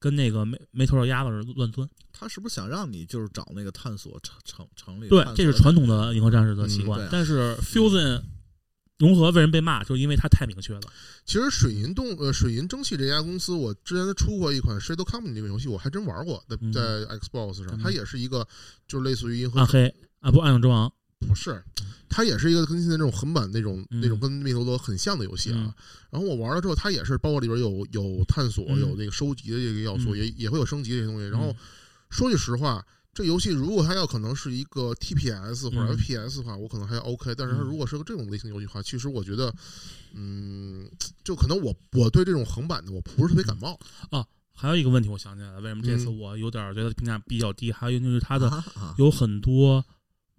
[0.00, 1.88] 跟那个没没头的鸭子似的乱钻。
[2.12, 5.08] 他是不是想让你就是找那个探索城城城里？
[5.08, 6.82] 对这是传统的银河战士的习。
[6.82, 8.22] 惯但是 Fusion
[8.98, 10.80] 融合为人被骂，就因为它太明确了。
[11.24, 16.80] 其实水银动呃水银蒸汽这家公司，我之前出过一款 Shadow Company 这个游戏，我还真玩过，在嗯在
[17.18, 18.46] Xbox 上，嗯它也是一个
[18.88, 20.92] 就是类似于银河暗黑啊，不，暗影之王。
[21.26, 21.62] 不是，
[22.08, 25.56] 它也是一个跟现在这种横版那种、嗯那种跟密特罗很像的游戏啊。
[25.58, 25.74] 嗯
[26.10, 31.28] 然后我玩了之后，它也是包括里边有有探索，嗯有那个收集的这个要素，嗯也也会有升级这些东西。
[31.28, 31.56] 然后嗯
[32.10, 37.32] 说句实话，这游戏如果它要可能是一个 TPS 或者嗯 FPS 的话，我可能还 OK。
[37.36, 39.54] 但是它嗯如果是个这种类型游戏的话，其实我觉得，
[40.14, 40.90] 嗯，
[41.22, 43.78] 就可能我我对这种横版的我不是特别感冒
[44.10, 44.24] 啊。
[44.52, 47.70] 还有一个问题，我想起来了，为什么这次嗯我有点觉得评价比较低？
[47.70, 48.62] 还有就是它的
[48.98, 49.82] 有很多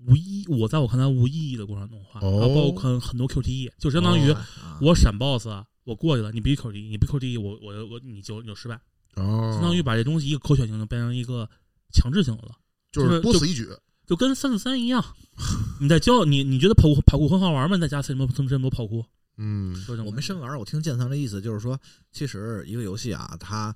[0.08, 5.48] 无意，我在我看来无意义的过程动画，然后包括很多 QTE，就相当于啊我闪 BOSS，
[5.84, 8.80] 我过去了，你必须 QTE，你不 QTE，我我我你就你就失败，
[9.16, 11.50] 哦，相当于把这东西一个可选性就变成一个
[11.94, 12.56] 强制性的了，
[12.92, 13.68] 就是多此一举。
[14.08, 15.02] 就跟三四三一样。
[15.80, 17.78] 你在教你你觉得跑酷跑酷很好玩吗？
[17.78, 19.06] 你在家这么这么这么多跑酷，
[19.38, 19.74] 嗯
[20.06, 21.80] 我没深玩，我听建仓的意思就是说，
[22.12, 23.74] 其实一个游戏啊，它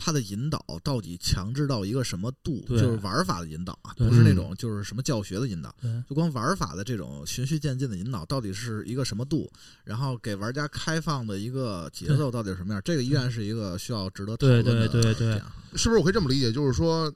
[0.00, 5.74] 它的引导到底强制到一个什么度，就是玩法的引导啊，不是那种就是什么教学的引导，
[6.08, 9.50] 就光玩法的这种循序渐进的引导到底是一个什么度，
[9.84, 15.42] 然后给玩家开放的一个节奏到底是什么样，这个依然是一个需要值得讨论的对对对对
[15.74, 16.52] 是不是我可以这么理解？
[16.52, 17.12] 就是说，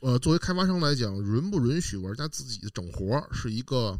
[0.00, 3.98] 呃，作为开发商来讲，允不允许玩家自己整活儿是一个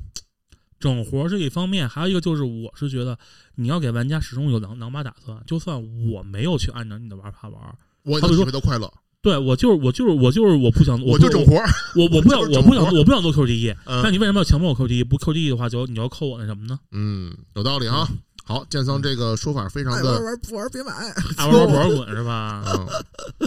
[0.78, 3.18] 整活是一方面，还有一个就是，我是觉得
[3.56, 11.66] 你要给玩家始终有两两把打算，就算我没有去按照你的玩法玩，我也能体好比说都快乐，对我就是我就是我就是我不想我就整活儿。
[11.96, 15.04] 我我不想我不想我不想做 QTE，那嗯你为什么要强迫我 QTE？
[15.04, 16.78] 不 QTE 的话，就你要扣我那什么呢？
[16.92, 18.06] 嗯，有道理哈。
[18.46, 20.92] 好，建桑这个说法非常爱玩的玩不玩别买，
[21.38, 22.62] 爱玩玩不玩 滚是吧？
[22.66, 22.86] 嗯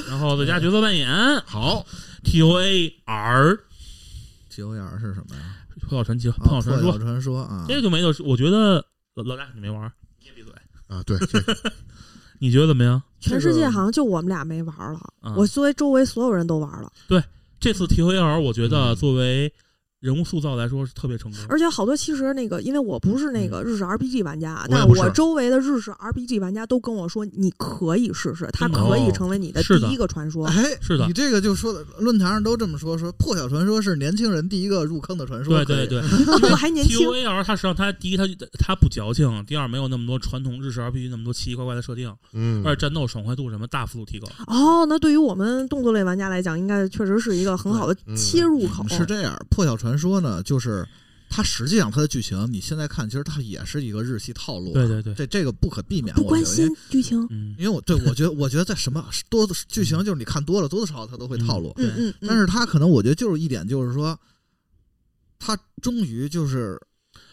[0.10, 1.08] 然后再加角色扮演
[1.46, 1.86] 好。
[2.24, 3.60] TOA R
[4.50, 5.56] T O A R 是什么呀？
[5.88, 8.26] 破晓传奇啊破晓传说破晓，传说啊，这个就没得说。
[8.26, 9.90] 我觉得老老大你没玩，
[10.20, 10.52] 你也闭嘴。
[10.88, 11.40] 啊，对，这
[12.40, 13.02] 你觉得怎么样？
[13.28, 15.34] 全世界好像就我们俩没玩了，嗯。
[15.36, 17.24] 我作为周围所有人都玩了，对
[17.60, 18.96] 这次 TOAR 我觉得嗯。
[18.96, 19.52] 作为
[20.00, 21.40] 人物塑造来说是特别成功。
[21.50, 30.46] 而且好多其实那个，因为我不是那个日式 RPG 玩家，但我周围的日式 RPG 玩家都跟我说，你可以试试，它可以哦成为你的第一个传说。
[30.48, 35.64] 哎，是的你这个就说的，论坛上都这么说，说破晓传说是年轻人第一个入坑的传说。
[35.66, 36.00] 对对对
[36.50, 38.24] 我还年轻，，TOAR 它实际上它第一它
[38.60, 44.28] 它不矫情，第二没有那么多传统日式 RPG 那么多奇奇怪怪的设定，嗯，而且战斗爽快度什么大幅度提高。
[44.48, 48.86] 哦，那对于我们动作类玩家来讲，应该确实是一个很好的嗯切入口。
[48.90, 50.84] 是这样，破晓传说呢，就是
[51.30, 54.74] 它实际上它的剧情，你现在看，其实它也是一个日系套路啊。
[54.74, 56.16] 对对对，这这个不可避免。
[56.16, 57.28] 不关我觉得因为心剧情。
[57.30, 61.72] 嗯，因为我对我觉得，我觉得在什么多的剧情，就是你看多了，多多少少它都会套路。
[61.76, 64.20] 对嗯嗯嗯，但是它可能我觉得就是一点，就是说，
[65.38, 66.80] 它终于就是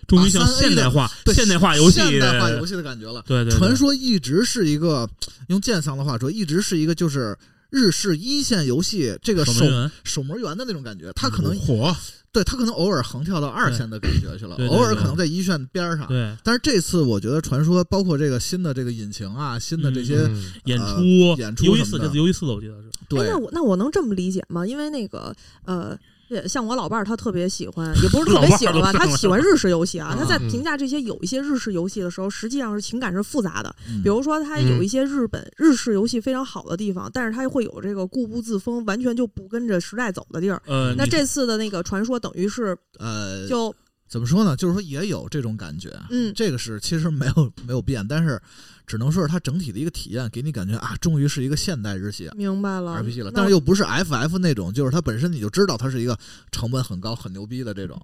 [0.06, 3.22] 终于像现代化对现代化游戏现代化游戏的感觉了。
[3.26, 5.08] 对对对传说一直是一个
[5.48, 7.36] 用剑桑的话说，一直是一个就是
[7.74, 9.64] 日式一线游戏这个守
[10.04, 11.12] 守门员的那种感觉。
[11.14, 11.92] 他可能火，
[12.30, 16.06] 对他可能偶尔横跳到二线的感觉去了，偶尔可能在一线边上。
[16.06, 21.02] 对但是这次我觉得传说包括这个新的这个引擎啊，新的这些嗯演呃出
[21.37, 22.88] 演出游戏四，什么的这次游戏四的我记得是。
[22.88, 24.64] 哎，对那我那我能这么理解吗？
[24.64, 25.34] 因为那个
[25.64, 25.98] 呃。
[26.28, 30.14] 也像我老伴儿，他特别喜欢， 也不是特别喜欢吧，他喜欢日式游戏啊。
[30.14, 33.74] 嗯他在嗯评价这些有一些日式游戏的时候，实际上是情感是复杂的。
[33.88, 40.60] 嗯比如说，他有一些日本日式游戏非常好的地方，但是他会有这个固步自封，完全就不跟着时代走的地儿。
[40.66, 43.74] 呃，那这次的那个传说，等于是呃，就
[44.08, 44.56] 怎么说呢？
[44.56, 48.40] 就是说也有这种感觉，嗯这个是其实没有没有变，但是
[48.86, 56.18] 只能说是它整体的一个体验，给你感觉啊，终于是一个现代日系明白了 RPG 了，但是又不是 FF 那种，就是它本身你就知道它是一个
[56.52, 58.00] 成本很高、很牛逼的这种，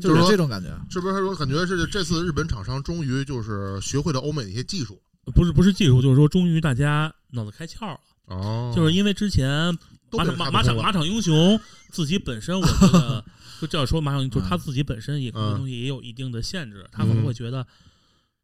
[0.00, 0.68] 就是这种感觉。
[0.88, 5.00] 是不是说感觉是这次日本厂商终于就是学会了欧美的一些技术？
[5.34, 9.76] 不是不是技术，就是说终于大家脑子开窍了，哦，就是因为之前
[10.12, 13.24] 马场马马场马场英雄自己本身，我觉得
[13.60, 17.66] 就这样说，马场就是他自己本身也很多嗯东西也有一定的限制，他可能会觉得。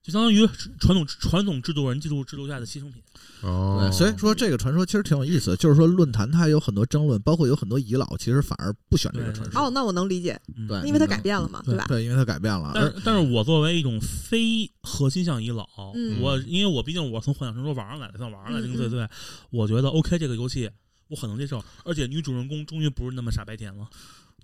[0.03, 0.47] 就相当于
[0.79, 2.95] 传统传统制度人制度制度下的牺牲品，
[3.43, 9.61] 哦，，所以说这个传说其实挺有意思的，就是说论坛它有很多争论，包括有很多遗老其实反而不选这个传说。
[9.61, 11.85] 哦，那我能理解，嗯对，因为它改变了嘛，对吧？
[11.89, 19.07] 对，因为它改变了，但是，但是我作为一种非核心向遗老，嗯我因为我毕竟我从幻想传说玩上来的，算玩上来零嗯岁岁，
[19.51, 20.71] 我觉得 OK 这个游戏
[21.09, 23.87] 我很能接受，而且女主人公终于不是那么傻白甜了。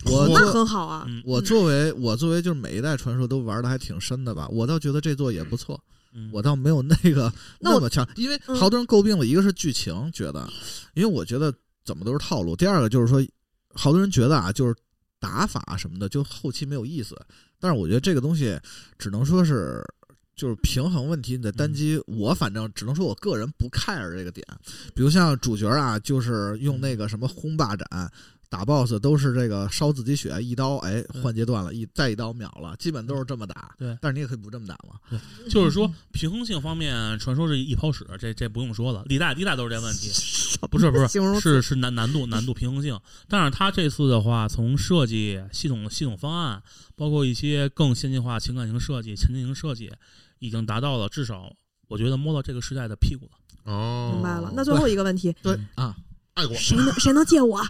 [0.05, 1.05] 那我那很好啊。
[1.09, 5.79] 嗯，我作为我作为就是每一代传说都玩的还挺深的吧，我倒觉得这座也不错。
[6.17, 10.49] 嗯我倒没有那个 那么强，因为嗯好多人诟病了，一个是剧情觉得，
[10.95, 11.53] 因为我觉得
[11.85, 13.21] 怎么都是套路；第二个就是说，
[13.75, 14.75] 好多人觉得啊，就是
[15.19, 17.17] 打法什么的，就后期没有意思。
[17.59, 18.57] 但是我觉得这个东西
[18.97, 19.83] 只能说是
[20.37, 21.37] 就是平衡问题。
[21.37, 24.47] 你在单机，我反正只能说我个人不 care 这个点。
[24.95, 28.13] 比如像主角啊，就是用那个什么轰霸斩。
[28.49, 33.75] 打 BOSS 都是这个烧自己血，一刀哎换阶段了，一再一刀秒了，基本都是这么打。
[33.77, 35.19] 对但是你也可以不这么打嘛。
[35.51, 40.11] 就是说平衡性方面，传说是一泡屎，这这不用说了，历代历代都是这问题。
[40.71, 42.99] 不是不是，是是难难度难度平衡性。
[43.29, 46.63] 但是他这次的话，从设计系统系统方案，
[46.97, 49.93] 包括一些更先进化情感型设计、前进型设计，
[50.39, 51.53] 已经达到了至少
[51.89, 53.73] 我觉得摸到这个时代的屁股了。
[53.73, 54.53] 哦，明白了。
[54.55, 55.97] 那最后一个问题，对啊，
[56.35, 57.61] 爱国谁能谁能借我？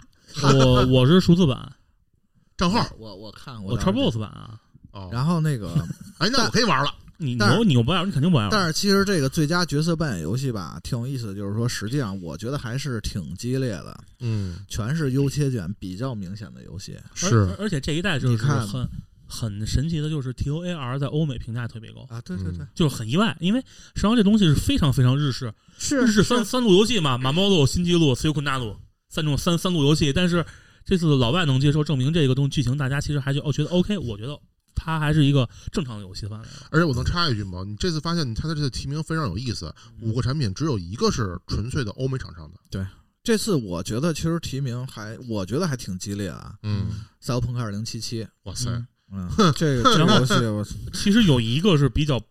[0.43, 1.71] 我我是数字版，
[2.57, 4.59] 账号我我看过我当时 Xbox 版啊。
[4.91, 5.73] 哦，然后那个，
[6.19, 6.89] 哎，那我可以玩了。
[7.17, 8.49] 你你但是又你又不爱玩，你肯定不爱玩。
[8.51, 16.97] 但是其实这个最佳角色扮演游戏吧，挺有意思的，就是说，实际上我觉得还是挺激烈的，嗯，全是优缺点比较明显的游戏。
[17.13, 18.87] 是而而且这一代就是你看很
[19.27, 28.75] 很神奇的，就是 T O A R 在欧美评价特别高，啊，对对对嗯，就是很意外，因为实际上这东西是非常非常日式，是日式三三路游戏嘛，马猫路、新纪录、斯尤昆纳路
[29.09, 30.45] 三种三三路游戏，但是
[30.83, 34.39] 这次老外能接受，证明这个东西剧情大家其实还就哦觉得 OK，我觉得
[34.75, 36.47] 它还是一个正常的游戏范围。
[36.69, 37.63] 而且我能插一句吗？
[37.65, 42.59] 你这次发现它的这次提名非常有意思，五个产品只有一个是纯粹的欧美厂商的。
[42.69, 42.85] 对
[43.23, 46.55] 这次我觉得其实提名还，我觉得还挺激烈啊。
[46.61, 46.87] 嗯，
[47.19, 48.69] 赛博朋克二零七七，哇塞，
[49.11, 50.63] 嗯 嗯，这个游戏我
[50.93, 52.21] 其实有一个是比较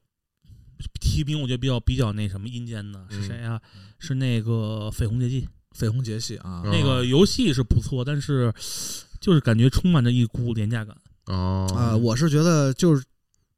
[1.01, 3.61] 提名，我觉得比较比较那什么阴间的是嗯谁啊？
[3.99, 6.71] 是那个绯红节气，绯红杰系啊，嗯。
[6.71, 8.53] 那个游戏是不错，但是
[9.21, 10.97] 就是感觉充满着一股廉价感。
[11.27, 11.67] 哦。
[11.77, 13.05] 啊，我是觉得就是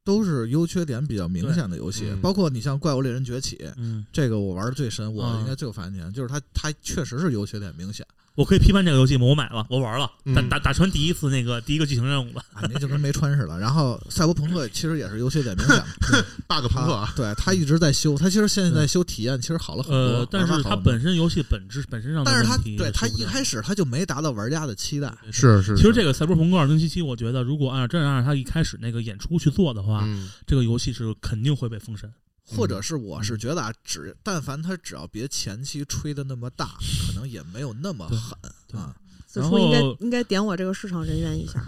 [0.05, 2.21] 都是优缺点比较明显的游戏，嗯。
[2.21, 9.27] 包括你像《怪物猎人崛起》，嗯，这个我玩的最深，我啊应该最有发言权，就是它它确实是优缺点明显我可以批判这个游戏吗？
[9.27, 12.45] 我买了，我玩了，打嗯打打穿第一次那个第一个剧情任务了。
[12.53, 13.59] 啊，那就跟没穿似的。
[13.59, 15.83] 然后赛博朋克其实也是优缺点明显
[16.47, 25.75] ，bug 朋克啊，对他一直在修，他其实现在修体验其实好了很多呃，，但是它玩法好很多本身游戏本质本身上的但是他问题对它是不这样一开始他就没达到玩家的期待，是是。
[25.77, 32.13] 其实这个《赛博朋克二零七七》，我觉得如果按照真按照他一开始那个演出去做的话，嗯，这个游戏是肯定会被封神。
[32.47, 38.39] 或者是我是觉得啊，只但凡他只要别前期吹的那么大，可能也没有那么狠
[38.81, 38.95] 啊。
[39.33, 41.63] 然子初应该应该点我这个市场人员一下。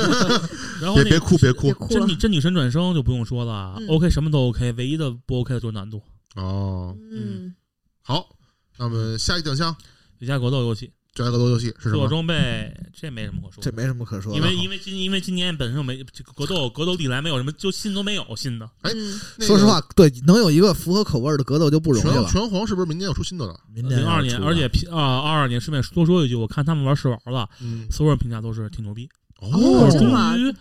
[0.80, 3.88] 然后别别哭别哭真女真女神转生就不用说了、嗯。
[3.88, 6.00] O k 什么都 OK，唯一的不 OK 的就是难度。
[6.36, 7.54] 哦，嗯，
[8.00, 8.34] 好，
[8.78, 9.76] 那么下一奖项。
[10.18, 11.98] 最佳格斗游戏，最佳格斗游戏是什么？
[11.98, 14.38] 做装备这没什么可说的，这没什么可说的。
[14.38, 18.68] 因为因为今因为今年本身就没这个格斗格斗历来没有什么，就新都没有新的。
[18.80, 22.28] 哎嗯那个说实话，对能有一个符合口味的格斗就不容易了。
[22.28, 23.54] 拳皇是不是明年要出新的了？
[23.72, 30.54] 明年零二年，而且啊二二年，顺便多说一句，我看他们玩试玩了，嗯，所有人评价都是挺牛逼，哦终于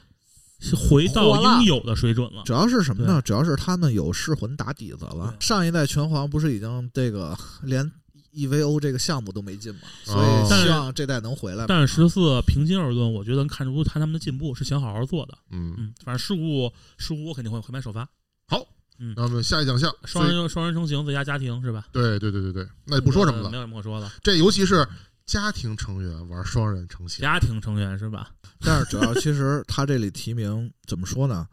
[0.59, 2.41] 是回到应有的水准了。
[2.45, 3.21] 主要是什么呢？
[3.21, 5.35] 主要是他们有噬魂打底子了。
[5.39, 7.91] 上一代拳皇不是已经这个连
[8.33, 11.65] EVO 这个项目都没进嘛，所哦以希望这代能回来吧。
[11.67, 15.37] 但是十四平心而论，我觉得能看出他他们的进步是想好好做的。
[15.51, 18.07] 嗯，嗯，反正事物事物我肯定会会买首发。
[18.47, 18.65] 好，
[18.99, 21.87] 嗯那我们下一奖项，双人双人成行最佳家庭是吧？
[21.91, 23.45] 对对对对对，那就不说什么了。
[23.45, 24.11] 呃没有什么可说的。
[24.21, 24.87] 这尤其是
[25.25, 28.29] 家庭成员玩双人成行，家庭成员是吧？
[28.59, 31.47] 但是主要其实他这里提名怎么说呢？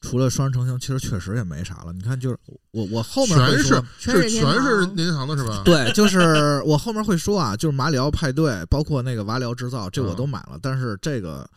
[0.00, 1.92] 除了双人成行，其实确实也没啥了。
[1.92, 2.38] 你看，就是
[2.70, 5.62] 我我后面会全是全是任天全是堂任天堂的是吧？
[5.64, 10.58] 对，就是 我后面会说啊，就是马里奥派对，包括那个瓦里奥制造，这我嗯都买了。
[10.62, 11.48] 但是这个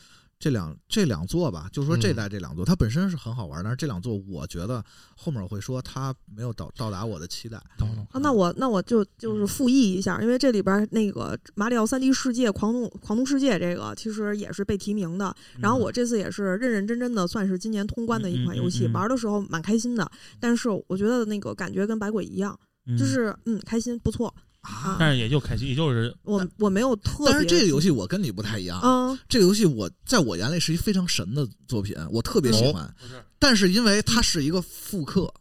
[0.44, 2.16] 这两这两座吧，就是说这嗯。
[2.18, 4.84] 代这两座，它本身是很好玩，但是这两座我觉得
[5.16, 7.56] 后面我会说它没有到到达我的期待。
[8.12, 18.94] 啊，那我那我就就是复议一下，因为这里边那个马里奥三 D 世界狂怒狂怒世界这个其实也是被提名的，然后我这次也是认认真真的算是今年通关的一款游戏，嗯嗯嗯嗯。
[18.94, 22.98] 玩的时候蛮开心的，但是我觉得那个感觉跟百鬼一样，嗯。
[22.98, 29.20] 就是嗯开心不错啊，但是也就开心，也就是我我没有特别，但是这个游戏我跟你不太一样，嗯。
[29.28, 32.92] 这个游戏我在我眼里是一非常神的作品，我特别喜欢。
[33.00, 33.22] 不是。
[33.38, 35.32] 但是因为它是一个复刻，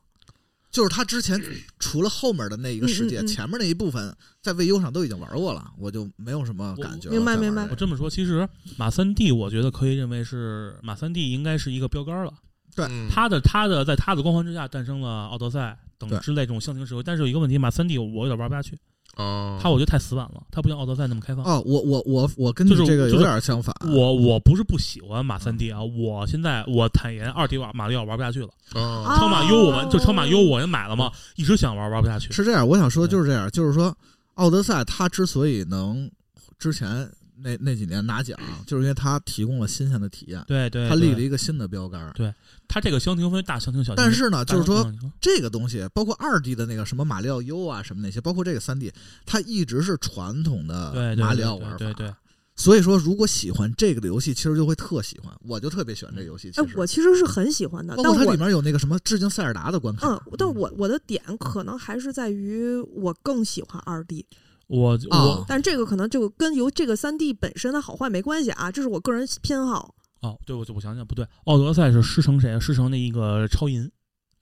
[0.72, 1.40] 就是它之前
[1.78, 3.26] 除了后面的那一个世界，嗯嗯嗯。
[3.28, 7.14] 前面那一部分在 VU 上都已经玩过了，我就没有什么感觉了。
[7.14, 7.36] 明白。
[7.36, 12.34] 明白我这么说，其实马三 D 我觉得可以认为是马三 D 应该是一个标杆了。
[12.74, 12.88] 对。
[13.08, 18.76] 他的他的在他的光环之下诞生了奥德赛等之类这种象形社会，但是有一个问题，马三 D 我有点玩不下去。
[19.16, 21.44] 哦，他我觉得太死板了，他不像奥德赛那么开放。
[21.44, 23.74] 哦，我我我我跟你就是这个有点相反。
[23.86, 28.48] 我我不是不喜欢马三 D 啊，我现在我坦言二 D 瓦马里奥玩不下去了。
[28.74, 32.32] 哦，超马 U 我们就超马 U 我也买了嘛，一直想玩玩不下去。
[32.32, 33.94] 是这样，我想说的就是这样，就是说，
[34.34, 36.10] 奥德赛它之所以能
[36.58, 37.06] 之前
[37.42, 42.32] 那那几年拿奖，就是因为它提供了新鲜的体验，对对，它立了一个新的标杆对。
[42.68, 44.02] 它这个箱庭分为大箱庭、小庭。
[44.02, 44.90] 但是呢，就是说
[45.20, 48.90] 这个东西，包括二 D 的那个什么马里奥 U 啊，什么那些，包括这个三 D，
[49.26, 51.76] 它一直是传统的对对马里奥玩法。
[51.76, 52.14] 对对对，
[52.56, 55.30] 所以说，如果喜欢这个的游戏，其实就会特喜欢。
[55.46, 56.50] 我就特别喜欢这个游戏。
[56.50, 60.08] 其哎实，，我其实是很喜欢的，包括它里面有那个什么致敬塞尔达的关卡。
[60.08, 64.24] 嗯，但我我的点可能还是在于我更喜欢二 D，
[64.72, 69.94] 我我哦但这个可能就跟由这个三 D 本身的好坏没关系啊，这是我个人偏好。
[70.20, 72.58] 哦，对，我我想想不对，奥德赛是师承谁啊？
[72.58, 73.90] 师承那一个超银，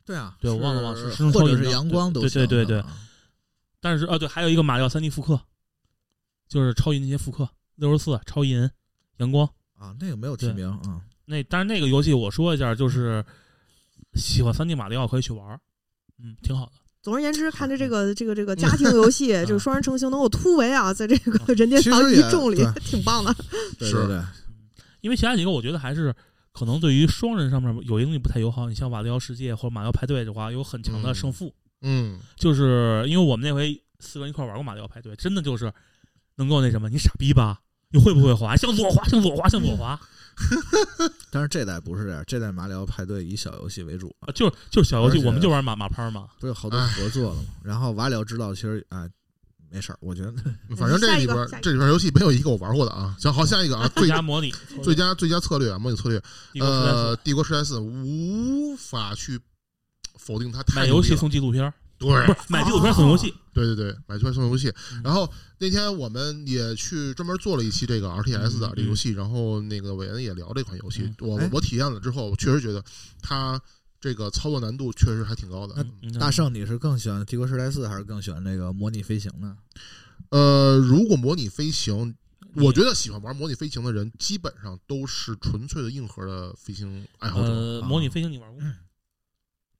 [0.05, 2.97] 对啊，对我忘了忘了是是是超银的或者是阳光都对行对对对啊
[3.81, 5.41] 但是啊对，还有一个马里奥三 D 复刻，
[6.49, 8.71] 就是超银那些复刻，六十四超银
[9.17, 11.03] 阳光啊，那个没有提名啊。
[11.25, 13.25] 那，但是那个游戏我说一下，就是
[14.15, 15.61] 喜欢三 D 马里奥可以去玩儿，
[16.19, 16.73] 嗯，挺好的。
[17.03, 23.35] 总而言之，看着这个这个这个家庭游戏，嗯就是双人成行能够突围啊，在这个任天堂其实也一众里，挺棒的。
[23.81, 24.21] 是对对对，
[25.01, 26.15] 因为其他几个我觉得还是
[26.53, 28.69] 可能对于双人上面有些东西不太友好。
[28.69, 31.55] 你像马里奥世界或者马里奥派对的话，有很强的胜负。
[31.83, 35.73] 嗯，就是因为我们那回四个人一块玩过马里奥派对，真的就是
[36.37, 37.61] 能够那什么，你傻逼吧？
[37.93, 38.57] 你会不会滑？
[38.57, 39.99] 向左滑，向左滑，向左滑
[41.31, 44.33] 但是这代不是这样，这代马里奥派对以小游戏为主，啊！
[44.35, 46.29] 就是就是小游戏，我们就玩马马拍嘛。
[46.39, 47.49] 不是有好多合作了吗？
[47.63, 49.07] 然后瓦里奥知道，其实哎，
[49.71, 50.33] 没事儿，我觉得
[50.79, 53.15] 反正这里边这里边游戏没有一个我玩过的啊。
[53.19, 54.51] 行，好，下一个啊，最最佳模拟，
[54.83, 56.23] 最佳最佳策略啊，模拟策略，
[56.61, 59.39] 呃，帝国时代四无法去
[60.17, 63.33] 否定它太买游戏送纪录片儿，对买纪录片送游戏。
[63.53, 65.03] 对对对，买出来送游戏嗯。
[65.05, 71.29] 然后那天我们也去专门做了一期这个 RTS 的嗯这游戏，然后那个伟恩也聊这款游戏嗯。
[71.29, 72.83] 我哎我体验了之后，我确实觉得
[73.21, 73.61] 它
[74.01, 75.85] 这个操作难度确实还挺高的。
[76.03, 79.57] 嗯大圣你是更喜欢《帝国时代四》还是更喜欢那个模拟飞行呢？
[80.31, 82.15] 呃，如果模拟飞行，
[82.55, 87.83] 我觉得喜欢玩模拟飞行的人，基本上都是纯粹的硬核的飞行爱好者。
[87.83, 88.75] 模拟飞行你玩过吗？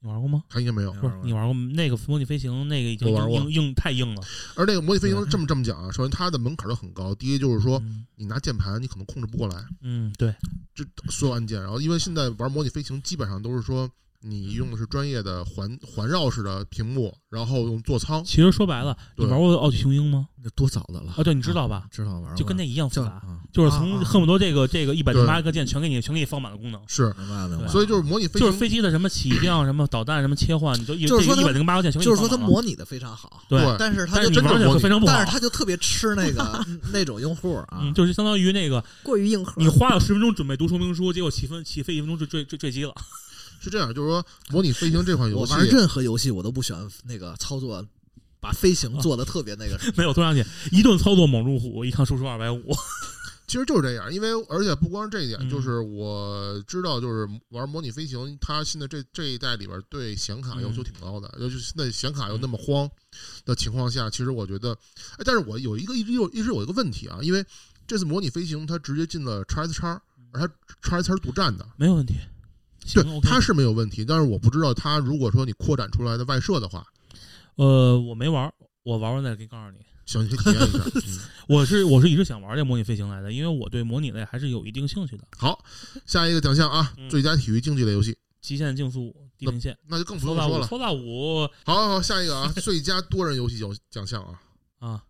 [0.03, 0.43] 你玩过吗？
[0.49, 0.93] 他应该没有。
[0.95, 4.23] 不是你玩过那个模拟飞行，那个已经玩过硬硬太硬了。
[4.57, 7.15] 而那个模拟飞行这么这么讲啊，首先它的门槛都很高。
[7.15, 10.35] 第一就是说，嗯你拿键盘你可能控制不过来，嗯，对，
[10.75, 11.61] 这所有按键。
[11.61, 13.91] 然后因为现在玩模拟飞行，基本上都是说
[14.23, 18.23] 你用的是专业的环环绕式的屏幕，然后用座舱。
[18.25, 20.27] 其实说白了，你玩过《奥体雄鹰》吗？
[20.43, 21.85] 那多早的了啊，对，你知道吧？
[21.91, 26.81] 知道玩过，就跟那一样复杂，啊就是从恨不得这个这个一百零八个键全给你全给你放满了功能。
[26.87, 27.69] 是，明白明白。
[27.69, 32.37] 所以就是模拟飞，就是飞机的什么起降、 什么导弹、什么切换，你就一就是说一百零八个键全给就是说它。
[32.37, 35.33] 模拟的非常好，对，但是它但就是真的模拟你玩起来会非常不好但是。
[35.33, 39.53] 它就特别吃那个 那种用户啊嗯，，就是相当于那个过于硬核。
[39.57, 42.95] 你花了十分钟准备读说明书，结果起飞起飞一分钟就坠坠坠机了。
[43.61, 47.87] 是这样，就是说模拟飞行这款游戏我玩，任何游戏我都不喜欢那个操作，
[48.41, 49.79] 把飞行做的特别那个。
[49.97, 52.63] 没有，突然间一顿操作猛如虎，一看输出二百五。
[53.47, 54.13] 其实就是这样。
[54.15, 62.89] 因为而且不光是这一点，嗯就是我知道，就是玩模拟飞行，它现在这这一代里边对显卡要求挺高的，尤其是现在显卡又那么慌
[63.45, 64.73] 的情况下，其实我觉得，
[65.19, 67.45] 哎，但是我有一个一直有一直有一个问题啊，因为
[67.89, 70.01] 这次模拟飞行它直接进了 x S 叉，
[70.31, 71.67] 而它 x S 叉是独占的。
[71.77, 72.15] 没有问题。
[72.85, 76.87] 行对它是没有问题，但是我不知道它如果说你扩展出来的外设的话，
[77.57, 78.53] 呃，我没玩儿，
[78.83, 79.79] 我玩完再给告诉你。
[80.07, 80.79] 行，你体验一下。
[81.07, 81.19] 嗯，
[81.49, 85.25] 我是我是一直想玩这模拟飞行来的，因为我对模拟类还是有一定兴趣的。
[85.37, 85.63] 好，
[86.05, 90.67] 下一个奖项啊，嗯最佳体育竞技类游戏，极限竞速、地平线、那就更不用说了。
[90.67, 94.41] 搓大五好好好，下一个啊，最佳多人游戏奖奖项啊，
[94.81, 95.05] 啊，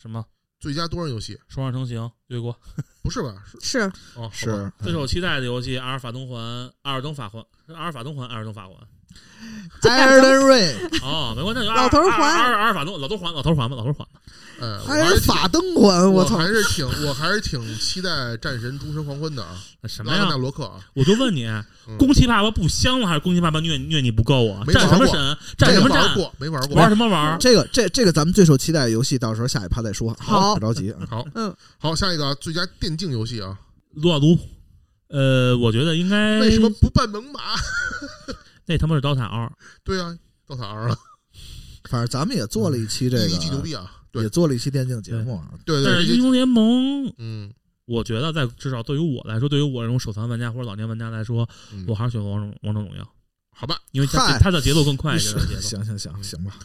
[0.00, 0.24] 什么
[0.64, 2.58] 最佳多人游戏双人成行对过。
[3.04, 3.44] 不是吧？
[3.60, 3.80] 是是
[4.14, 6.40] 哦，好吧是最受期待的游戏《阿尔法东环》，
[6.80, 8.74] 阿尔登法环，阿尔法东环，阿尔登法环。
[9.84, 14.20] 艾尔登瑞，哦，没关系，老头儿环阿尔阿尔法东，老头儿环，老头儿环吧，老头儿环吧。
[14.60, 16.38] 哎，我还是还是挺法灯还，我操！
[16.38, 20.36] 还是挺，我还是挺期待战神诸神黄昏的啊， 什么拉格纳呀？
[20.36, 24.64] 罗克啊，我就问你，嗯宫崎爸爸不香了，还是宫崎爸爸虐虐你不够啊？
[24.72, 25.38] 战没玩过什么神？
[25.58, 25.98] 战什么战？
[25.98, 27.38] 没玩过，没玩过，玩什么玩？
[27.38, 30.16] 这个这这个咱们最受期待的游戏，到时候下一趴再说。
[30.18, 30.94] 好别着急。
[31.10, 33.58] 好，嗯，好，下一个啊，最佳电竞游戏啊，
[33.94, 34.38] 撸啊撸。
[35.08, 37.38] 呃，我觉得应该为什么不办猛犸？
[38.66, 39.50] 那他妈是刀塔二？
[39.82, 40.96] 对啊，刀塔二啊，
[41.90, 45.50] 反正咱们也做了一期这个一期牛个，逼啊，对也做了一期电竞节目啊。
[45.64, 47.52] 对对，但是英雄联盟，嗯
[47.86, 53.06] 我觉得在至少对于我来说，对于我这种手残玩家或者老年玩家来说，嗯我，还是选择王者王者荣耀，
[53.54, 55.28] 好吧，因为它它的节奏更快一些。
[55.60, 56.56] 行行行行吧，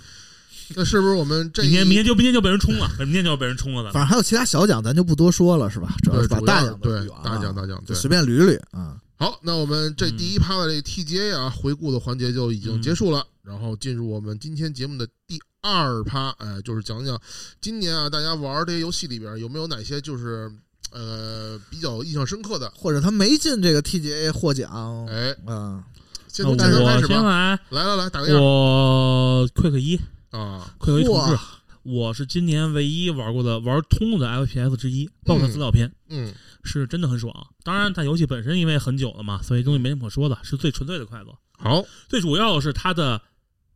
[0.76, 3.91] 那是不是我们这明天明天就明天就被人冲了，明天就要被人冲了的。
[3.91, 5.93] 反正还有其他小奖，咱就不多说了，是吧？
[6.04, 8.97] 主要对是把大奖都对大奖大奖就随便捋捋啊。
[9.20, 17.22] 好，那我们这第一趴的这个 TGA 啊回顾的环节就已经结束了，然后进入我们今天节目的第二趴，哎，就是讲讲
[17.59, 20.49] 今年啊大家玩这些游戏里边有没有哪些就是
[20.93, 25.84] 呃比较印象深刻的，或者他没进这个 TGA 获奖，哎，啊，那
[26.30, 28.41] 先从健身开始吧，先来，来来来，打个样。
[28.41, 29.99] 我 Quick 一。
[30.30, 31.38] 啊，，Quick 一重置，
[31.84, 35.91] 我是今年唯一玩过的玩通了的 FPS 之一，包括它资料片。
[36.07, 36.34] 嗯。
[36.61, 37.34] 是真的很爽。
[37.70, 41.28] 当然，它游戏本身因为很久了嘛，所以东西没什么可说的，是最纯粹的快乐。
[41.55, 43.22] 好最主要的是它的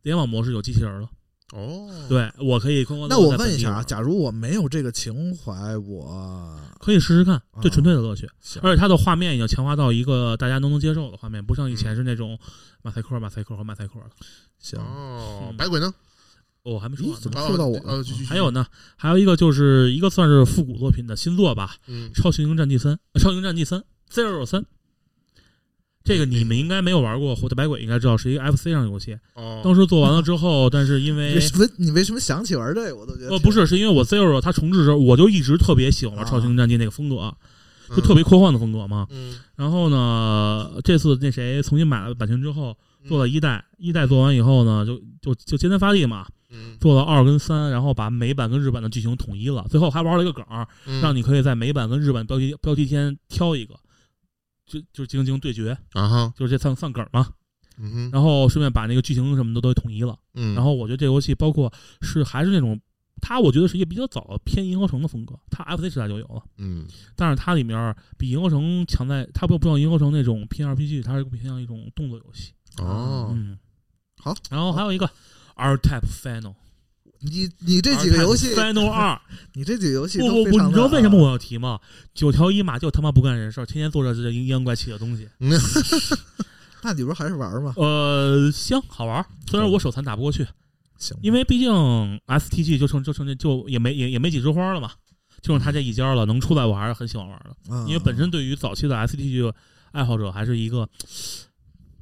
[0.02, 1.08] 联网模式有机器人了，
[1.52, 8.28] 哦，对我可以空空那我问一下啊，假如我没有这个情怀，我可以试试看，最啊纯粹的乐趣。
[8.40, 12.36] 行而且它的画面已经强化到一个大家都能接受的画面，不像以前是那种
[12.82, 14.06] 马赛克、马赛克和马赛克了。
[14.58, 15.94] 行，哦，嗯白鬼呢？
[16.64, 17.20] 哦，还没说完呢。
[17.22, 23.80] 怎么说到我了呃，继续还有，呢，还有一个就是一个算是复古作品的新作吧，嗯《超雄鹰战记三》呃《超雄鹰战记三》
[24.12, 24.64] Zero 三。
[26.02, 29.18] 这个你们应该没有玩过，火的白鬼应该知道是一个 FC 上的游戏。
[29.34, 32.96] 哦，当时做完了之后， 但是因为为什么你为什么想起玩这个？
[32.96, 37.34] 我都觉得挺呃不是，是因为我 Zero 它重置的时候，我就一直特别喜欢玩啊超雄鹰战记那个风格，
[37.88, 39.06] 就嗯特别科幻的风格嘛。
[39.10, 42.76] 嗯然后呢，这次那谁重新买了版权之后，
[43.08, 49.66] 做了一代，一代做完以后呢，就就就接天发力嘛，嗯做了二跟三，然后把美版跟日版的剧情统一了。
[49.68, 50.44] 最后还玩了一个梗，
[50.86, 53.74] 嗯，让你可以在美版跟日版标题标题间挑一个，
[54.64, 57.28] 就就进行对决，啊哈，就是这算算梗儿嘛。
[57.76, 60.16] 嗯，然后顺便把那个剧情什么的都统一了。
[60.34, 62.80] 嗯，然后我觉得这游戏包括是还是那种，
[63.20, 66.86] 它我觉得是一个比较早的偏银河城的风格，它 FC 时代就有了，嗯
[67.16, 72.52] 但是它里面比银河城强在，它不不像银河城那种偏 RPG，它是偏向一种动作游戏。
[72.78, 73.58] 哦，嗯，
[74.18, 74.32] 好。
[74.50, 75.10] 然后还有一个
[75.54, 76.54] R Type Final，
[77.20, 79.20] 你你这几个游戏，Final 二，
[79.54, 81.80] 你这几个游戏不不 不，你知道为什么我要提吗？
[82.12, 85.28] 九条一马就他妈不干人事儿，天天做着这阴阳怪气的东西。
[86.82, 87.72] 那你不是还是玩吗？
[87.76, 90.46] 呃，行好玩儿，虽然我手残打不过去，
[90.98, 91.70] 行，因为毕竟
[92.26, 94.90] STG 就剩就剩这就也没也也没几枝花了嘛，
[95.40, 97.74] 就剩他这一家了，能出来我还是很喜欢玩的。
[97.74, 99.50] 啊因为本身对于早期的 STG
[99.92, 100.86] 爱好者还是一个，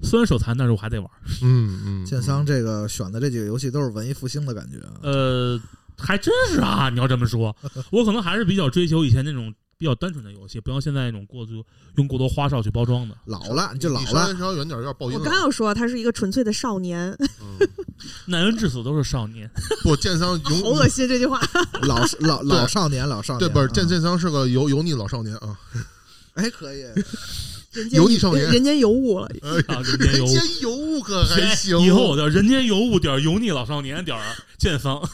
[0.03, 1.11] 虽然手残，但是我还得玩。
[1.43, 4.93] 嗯嗯，剑桑这个选的这几个游戏都是文艺复兴的感觉啊。
[5.03, 5.61] 呃，
[5.99, 7.55] 还真是啊，你要这么说，
[7.93, 11.65] 我可能还是比较追求以前那种比较单纯的游戏，不像现在那种过度
[11.97, 13.17] 用过多花哨去包装的。
[13.27, 15.19] 老了你就老了，稍微远点，有点爆音。
[15.19, 17.69] 我刚要说他是一个纯粹的少年，嗯
[18.27, 19.49] 男人至死都是少年，
[19.83, 21.41] 不，剑桑 好恶心这句话。
[21.83, 23.53] 老老老少年，老少对，年。
[23.55, 25.57] 不是啊剑剑桑是个油油腻老少年啊，
[26.35, 26.85] 哎，可以，
[27.91, 29.27] 油腻少年人间尤物了。
[29.67, 30.29] 啊，人间尤物。
[30.29, 31.81] 人间尤物可还行。
[31.81, 34.23] 以后我叫人间尤物点儿油腻老少年点儿
[34.59, 35.01] 剑桑。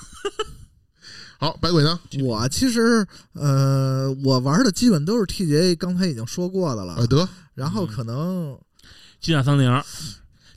[1.40, 2.00] 好，白鬼呢？
[2.24, 7.06] 我其实呃，我玩的基本都是 TGA，刚才已经说过的了呃，。
[7.06, 8.58] 得，然后可能
[9.20, 9.70] 激战三零，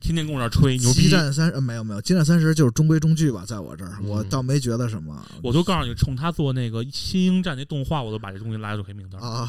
[0.01, 1.09] 天天跟我这儿吹牛逼激。
[1.09, 9.47] 战三呃没有没有，激战三十就是中规中矩吧，在我这儿，嗯我倒没觉得什么我就告诉你，冲他做那个新鹰战那动画，我都把这东西拉入黑名单，啊。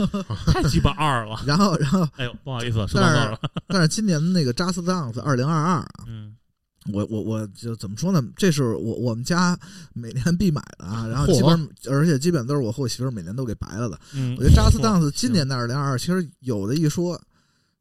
[0.46, 1.40] 太鸡巴二了。
[1.46, 3.40] 然 后然后，哎呦，不好意思， 说到这儿了。
[3.66, 6.34] 但是今年的那个 Just Dance 二零二二啊，嗯，
[6.92, 8.22] 我我我就怎么说呢？
[8.36, 9.58] 这是我我们家
[9.94, 13.98] 每年必买的啊，然后嚯基本而且基本都是我和我媳妇儿每年都给白了的。
[14.12, 17.18] 嗯，我觉得 Just 哇 Dance 今年的二零二二其实有的一说，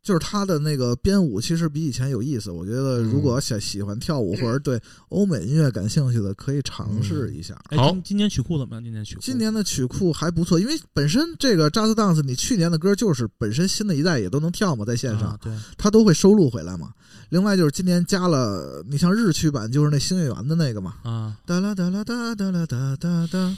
[0.03, 2.51] 就是他的那个编舞其实比以前有意思。
[2.51, 4.77] 我觉得如果想喜欢跳舞或者对
[5.07, 7.57] 欧美音乐感兴趣的，可以尝试一下。
[7.69, 8.83] 哎，好今今年曲库怎么样？
[8.83, 16.89] 今年曲库，今年的曲库还不错，因为本身这个 Just Dance 你去年的歌就是本身新的一代也都能跳嘛，在线上啊对，他都会收录回来嘛。
[17.29, 23.57] 另外就是今年加了，你像日区版就是那星月园的那个嘛，啊，哒啦哒啦哒哒啦哒哒哒，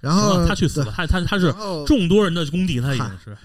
[0.00, 1.54] 然后他去死了，他他他是
[1.86, 3.36] 众多人的公敌，他已经是。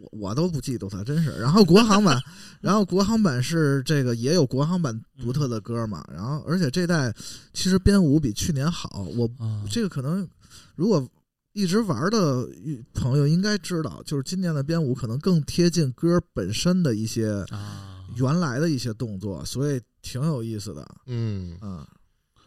[0.00, 1.30] 我我都不嫉妒他真是。
[1.38, 2.20] 然后国行版，
[2.60, 6.04] 然后国行版是这个也有国行版独特的歌嘛。
[6.12, 7.14] 然后而且这代
[7.52, 10.28] 其实编舞比去年好，我啊，这个可能
[10.74, 11.06] 如果
[11.52, 12.46] 一直玩的
[12.92, 20.86] 朋友应该知道，就是今年的编舞可能更贴近歌本身的一些啊原来的一些动作，所以挺有意思的。
[21.06, 21.88] 嗯啊，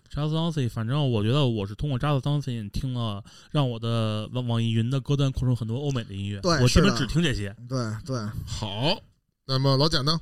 [0.09, 6.39] Just Dancing，反正我觉得我是通过 Just Dancing 听了，让我的网网易云的歌单扩充很多欧美的音乐。
[6.41, 7.55] 对我基本只听这些。
[7.67, 8.99] 对对，好。
[9.45, 10.19] 那么老贾呢？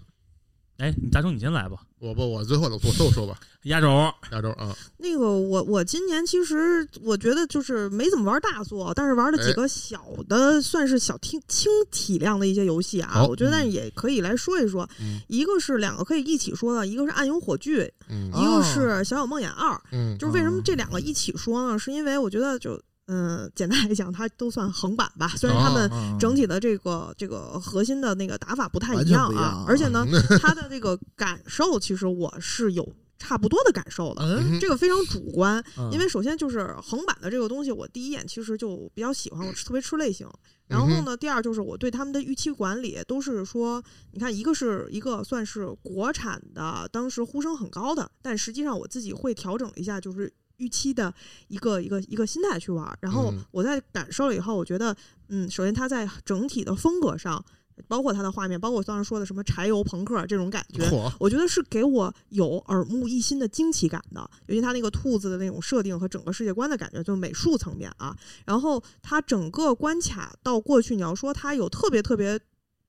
[0.77, 3.87] 哎，你大成你先来吧，我不，我最后我最后说吧， 压轴。
[4.31, 13.25] 压轴啊，那个我我今年其实我觉得就是没怎么玩大作，但是玩了几个小的，算是小轻轻体量的一些游戏啊。
[13.25, 19.73] 我觉得但是也可以来说一说，嗯一个是两个可以一起说的，一个是《暗影火炬》，嗯一个是《小小梦魇二》。
[19.91, 21.79] 嗯，就是为什么这两个一起说呢？
[21.79, 30.05] 是因为我觉得就嗯、简单来讲，它都算横版吧，虽然他们啊整体的这个这个核心的那个打法不太一样啊而且呢，
[30.41, 32.87] 它的这个感受其实我是有
[33.17, 34.21] 差不多的感受的。
[34.23, 35.91] 嗯，这个非常主观，嗯。
[35.91, 40.27] 因为首先就是横版的这个东西，我第一眼其实就比较喜欢，我特别吃类型。
[40.67, 43.81] 然后嗯呢，第二就是我对他们的预期管理都是说，
[44.11, 51.13] 你看，一个是一个算是国产的，当时呼声很高的，但实际上我自己会调整一下，就是预期的
[51.47, 52.97] 一个一个一个心态去玩儿。
[53.01, 54.95] 然后嗯我在感受了以后，我觉得，
[55.29, 57.43] 嗯，首先它在整体的风格上，
[57.87, 60.83] 包括它的画面，包括我当时说的什么柴油朋克这种感觉，
[61.19, 68.17] 我觉得是给我有耳目一新的惊奇感的，尤其它那个兔子的那种设定和整个世界观的感觉，就是美术层面啊。
[68.45, 72.39] 然后它整个关卡到过去，你要说它有特别特别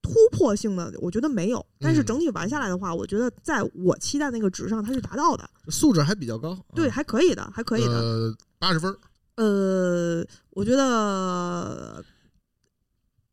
[0.09, 1.65] 突破性的，我觉得没有。
[1.79, 6.59] 但是嗯整体玩下来的话，我觉得在我期待那个值上，它是达到的，素质还比较高。
[6.75, 7.93] 对，嗯还可以的，还可以的。
[7.93, 8.99] 呃，八十分儿，
[9.37, 12.03] 呃，我觉得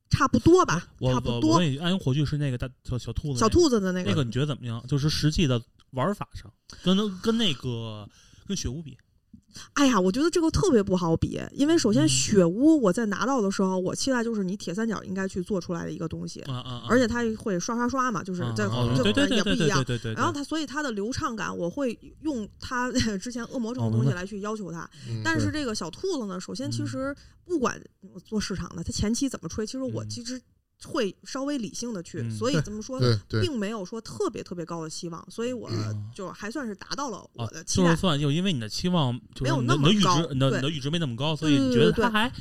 [0.09, 1.71] 差不多吧，我差不多我我问。
[1.71, 4.83] 你，暗影火炬是那个大小小兔子，小兔子的那个那个你觉得怎么样？
[4.87, 5.61] 就是实际的
[5.91, 6.51] 玩法上，
[6.83, 8.07] 跟跟那个
[8.47, 8.97] 跟雪屋比，
[9.73, 12.09] 哎呀，我觉得这个特别不好比，因为首先嗯。
[12.09, 16.43] 雪屋我在拿到的时候，我期待就是你铁三角应该去做出来的一个东西，
[16.89, 19.83] 而且它会刷刷刷嘛，就是啊在啊这对对对对也不一样。
[19.83, 24.87] 对对对，然后它，所以它的流畅感，我会用它 之前恶魔城哦明白的东西来去要求它。
[25.09, 25.51] 嗯但是。
[25.55, 26.87] 这个小兔子呢，首先其嗯。
[26.87, 27.79] 实不管
[28.25, 30.09] 做市场的，它前期怎么吹，其实我嗯。
[30.09, 30.41] 其实
[30.83, 32.99] 会稍微理性的去，嗯所以怎么说，
[33.41, 37.85] 并没有说特别特别高的期望，所以我嗯就还算是达到了我啊的，期待。
[37.85, 42.31] 就是算就因为你的期望就是没有那你的你的阈么高值，你的值没那么高，所以你对对对觉得它还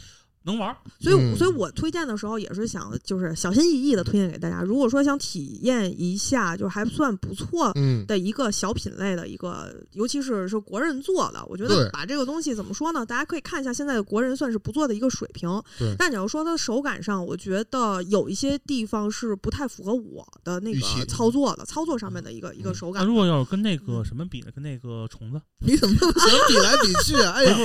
[0.44, 0.76] 能玩儿。
[1.00, 4.62] 所以，嗯所以我推荐的时候也是想，就是小心翼翼的推荐给大家。
[4.62, 13.04] 如果说想体验一下，就还算不错嗯，的一个小品类的一个，尤其是是国人做的，我觉得把这个东西怎么说呢？
[13.04, 15.44] 大家可以看一下现在的国人算是不错的一个水平。
[15.78, 23.02] 对但你要说它手感上，我觉得有一些地方是不太符合我的那个操作的，操作上面的一个一个嗯手感。
[23.02, 24.48] 那如果要是跟那个嗯什么比呢？
[24.54, 27.32] 跟那个虫子，你怎么那么喜欢比来比去啊？
[27.32, 27.56] 哎呀，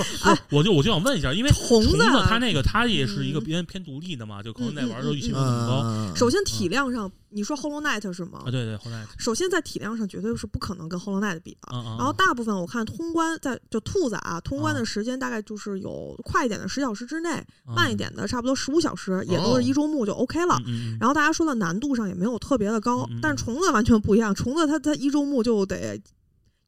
[0.51, 3.43] 我就我就想问一下，因为虫子啊它那个 它也是一个嗯。
[3.43, 5.81] 偏偏独立的嘛，就可能在玩的时候预期没有那么高。
[5.83, 8.43] 嗯首先体量上，你说 Hollow Knight 是吗？
[8.45, 8.51] 啊。？
[8.51, 11.69] 对对，后来首先在体量上绝对是不可能跟 Hollow Knight 比的。
[11.71, 17.29] 然后大部分我看通关在就兔子啊，通关啊的时间大概就是有快一点的十小时之内，
[17.65, 20.59] 啊慢一点的差不多十五小时，也都哦是一周目就 OK 了。
[20.99, 25.99] 然后大家说的难度上也没有特别的高，但是虫子完全不一样，虫子它它一周目就得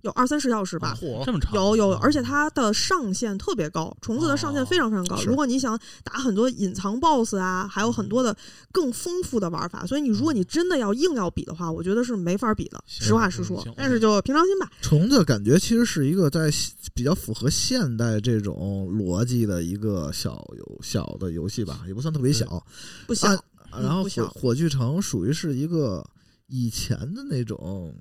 [0.01, 0.97] 有二三十小时吧。
[0.99, 5.15] 嚯，这么长，有有，啊而且它的上限特别高，虫子的上限非常非常高。
[5.17, 8.35] 是如果你想打很多隐藏 BOSS 啊，还有很多的
[8.71, 13.65] 更丰富的玩法，所以你如果你真的要硬要比的话，我觉得是没法比的，实话实说。
[13.75, 16.51] 但是就平常心吧，虫子感觉其实是一个在
[16.93, 22.63] 比较符合现代这种逻辑的一个小游小的游戏吧，也不算特别小。
[23.07, 23.27] 不小。
[23.27, 23.39] 啊
[23.81, 26.05] 然后火火炬城属于是一个
[26.47, 27.95] 以前的那种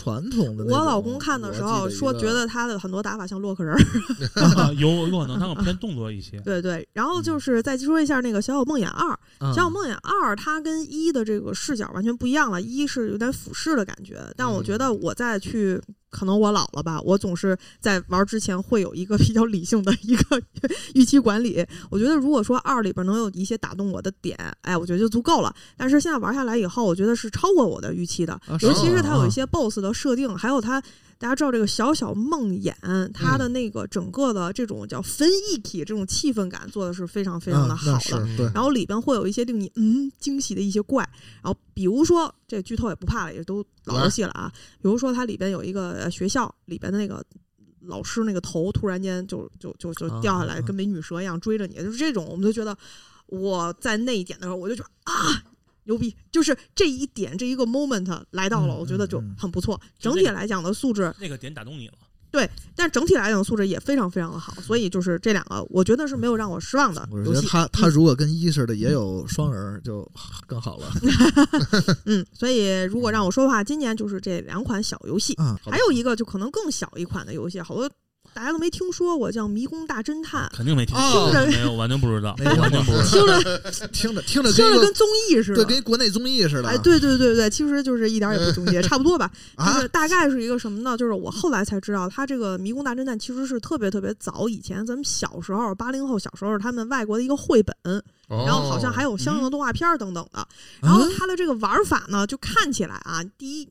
[0.00, 0.64] 传统的。
[0.64, 3.76] 我老公看的时候说，觉得他的很多打法像洛克人
[4.78, 6.40] 有有可能他们偏动作一些。
[6.40, 15.80] 对对，然后就是再说一下那个《小小梦魇二》，嗯《小小梦魇二》它跟一的这个视角完全不一样了，一是有点俯视的感觉，但我觉得我再去。
[16.10, 20.42] 可能我老了吧，我总是在玩之前会有一个比较理性的一个
[20.94, 21.64] 预期管理。
[21.88, 25.54] 我觉得如果说二里边能有一些打动我的点，哎，我觉得就足够了。
[25.76, 30.82] 但是现在玩下来以后，我觉得是超过我的预期的，尤其是它有啊一些 BOSS 的设定，还有它。
[31.20, 32.72] 大家知道这个小小梦魇，
[33.12, 38.50] 它的那个整个的这种叫分一体这种气氛感做的是非常非常的嗯好的。
[38.54, 41.06] 然后里边会有一些令你嗯惊喜的一些怪，
[41.42, 44.50] 然后比如说这剧透也不怕了，也都老游戏了啊。
[44.80, 47.22] 比如说它里边有一个呃学校里边的那个
[47.82, 52.74] 老师那个头突然间就就就就掉下来，啊跟美女蛇一样追着你，就是这种，我们就觉得
[53.26, 55.44] 我在那一点的时候，我就觉得啊。
[55.90, 56.14] 牛逼！
[56.30, 59.78] 就是这一点，这一个 moment 来到了，嗯我觉得就很不错。
[59.98, 61.94] 整体来讲的素质，那个点打动你了，
[62.30, 67.48] 对但整体来讲素质也非常非常的好，所以就是这两个，我觉得是没有让我失望的我觉得游戏。
[67.48, 70.08] 他他如果跟一似的也有双人就
[70.46, 70.92] 更好了
[72.06, 75.36] 嗯，所以如果让我说的话，今年就是这两款小游戏，
[75.68, 77.90] 还有一个就可能更小一款的游戏，好多
[78.32, 83.40] 大家都没听说过，叫《迷宫大侦探肯定没听哦说，没有，完全不知道，没完全不知道。
[83.92, 85.74] 听着听着听着跟一个听着跟综艺似的对，的。
[85.74, 86.68] 跟国内综艺似的。
[86.68, 89.30] 哎，对对对对，其实就是一点儿也不中介，差不多吧。
[89.58, 90.96] 就啊是，大概是一个什么呢？
[90.96, 97.74] 就是我后来才知道，他这个《迷宫大侦探》其实是特别特别早以前咱们小时候，八零后小时候他们外国的一个绘本，
[98.28, 100.46] 哦然后好像还有相应的动画片儿等等的。
[100.80, 103.68] 然后它的这个玩法呢，就看起来啊，第一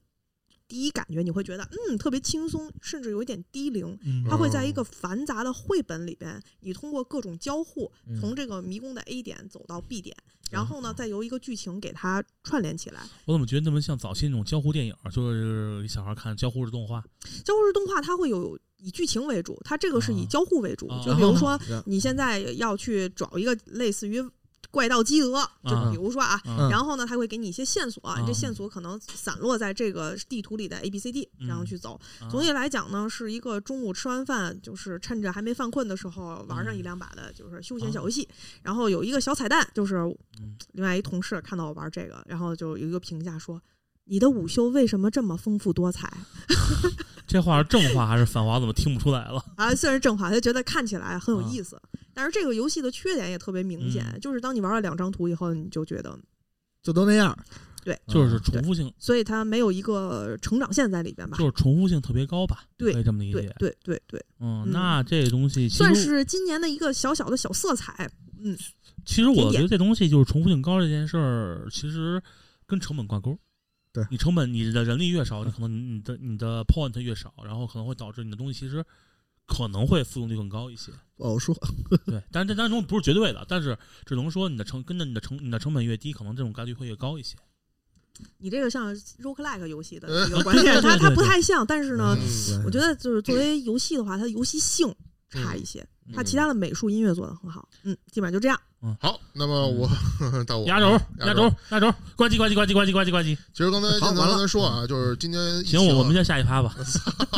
[0.69, 3.97] 第一感觉你会觉得嗯特别轻松，甚至有一点低龄。
[4.05, 10.15] 嗯它会在一个繁杂的绘本里边，你通过各种交互，嗯从这个迷宫的 A 点走到 B 点，
[10.51, 13.01] 然后呢，再由一个剧情给它串联起来。
[13.25, 17.03] 我怎么觉得那么像早期那种交互电影，就是给小孩看交互式动画？
[17.43, 20.87] 交互式动画它会有以剧情为主，它这个是以啊交互为主。
[20.87, 24.23] 啊就比如说啊你现在要去找一个类似于
[24.71, 25.31] 怪盗基德，
[25.63, 26.69] 就啊比如说啊，嗯。
[26.69, 31.47] 然后呢，他会给你一些线索，这线索可能散落在这个地图里的 A B C D，嗯。
[31.47, 31.99] 然后去走。
[32.19, 32.29] 啊。
[32.29, 36.83] 总体来讲呢，是一个中午吃完饭，就是趁着还没犯困的时候玩上一嗯。
[36.83, 38.27] 两把的，就是休闲小游戏。
[38.61, 39.97] 然后有一个小彩蛋，就是
[40.39, 40.55] 嗯。
[40.73, 43.61] 另外一同事看到我玩这个，然后就有一个评价说
[44.09, 46.11] ：“你的午休为什么这么丰富多彩
[47.27, 48.59] 这话是正话还是反话？
[48.59, 51.79] 怎么听不出来了？？”啊，虽然是正话，他觉得看起来很有啊意思。
[52.13, 56.17] 但是这个游戏的缺点也特别明显，嗯就是当你玩了两张图以后，你就觉得，
[56.81, 57.37] 就都那样。
[57.85, 61.37] 对就是嗯重复性，所以它没有一个成长线在里边吧？
[61.37, 62.63] 就是重复性特别高吧？
[62.77, 63.55] 对可以这么理对解。
[63.57, 68.09] 对对对，嗯，嗯那这东西算是今年的一个小小的小色彩。
[68.43, 68.57] 嗯，
[69.05, 72.21] 其实我觉得这东西就是重复性高这件事儿，其实
[72.65, 73.37] 跟成本挂钩。
[73.91, 78.85] 对你成本，你的人力越少，你可能你的你的 point 越少，然后可能会导致你的东西其实
[79.47, 80.91] 可能会复用率更高一些。
[81.15, 81.55] 不好说。
[82.05, 87.35] 对，但是这当中不是绝对的，但是只能说你的成跟着你的成你的成本越低，可能这种概率会越高一些。
[88.37, 92.15] 你这个像 roguelike 游戏的 一个对关键，它它不太像，但是呢，
[92.51, 94.93] 嗯我觉得就是作为游戏的话，它的游戏性
[95.29, 97.67] 差一些，他其他的美术音乐做的很好。
[97.83, 98.59] 嗯，基本上就这样。
[98.81, 99.89] 嗯好，那么我
[100.47, 103.35] 到我压轴，压压轴，压轴，关机，关机，关机，关机，关机，关机。
[103.51, 106.73] 其实刚才建仓刚才说啊，就是今天行，我我们先下一趴吧。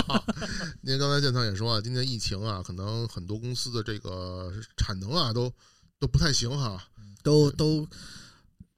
[0.81, 5.51] 您刚才建仓也说啊，今年疫情啊，可能很多公司的这个产能啊，都
[5.99, 6.81] 都不太行哈。
[7.23, 7.87] 都都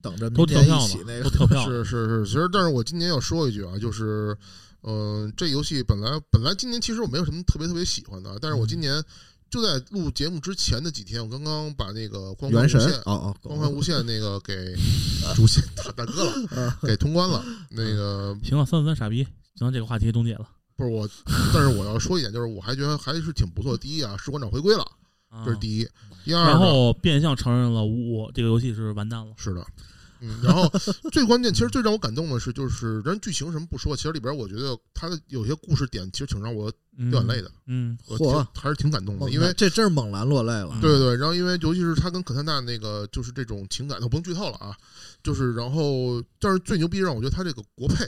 [0.02, 1.30] 等着都明年跳票呢一起那，都个。
[1.30, 1.66] 跳票。
[1.66, 4.38] 是是是，其实但是我今年要说一句啊，就是，
[4.84, 9.04] 嗯、这游戏本来本来今年其实我没有什么特别特别喜欢的啊，但是我今年
[9.50, 14.76] 就在录节目之前的几天，我刚刚把那个光环原神无限哦哦，光环无限那个给
[15.36, 17.44] 主线大大哥了，呃给通关了。
[17.70, 19.24] 那个行了，算不算傻逼，
[19.56, 20.48] 行了，这个话题终结了。
[20.76, 21.08] 不是我，
[21.54, 23.78] 但是我要说一点，就是我还觉得还是挺不错。
[23.78, 24.84] 第一啊，士官长回归了，
[25.30, 25.88] 啊这是第一。
[26.26, 29.34] 第二，然后变相承认了我这个游戏是完蛋了。
[29.38, 29.64] 是的，
[30.26, 30.70] 嗯，然后
[31.12, 40.70] 最关键，其实最让我感动的是，就是人剧情什么不说，其实里边我觉得它的有些故事点，其实挺让我嗯掉眼泪的，嗯，我嚯挺还是挺感动的，因为这真是猛男落泪了。
[40.72, 44.74] 嗯对对对，然后因为尤其是他跟可泰娜那个就是这种情感，我不能剧透了啊，
[45.22, 48.06] 就是然后但是最牛逼让我觉得他这个国配，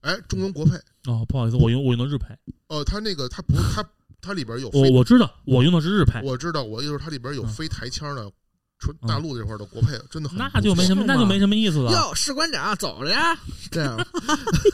[0.00, 0.72] 哎，中文国配，
[1.06, 3.88] 哦，不好意思，我用我用的日配，呃，他那个他不他
[4.20, 8.30] 他里边有我我知道我用的是日配，我知道，我就是它里边有嗯非台腔的，
[8.80, 11.92] 纯大陆这块的国配，真的很那就没什么，那就没什么意思了。
[11.92, 13.38] 哟，士官长走了呀，
[13.70, 13.96] 这样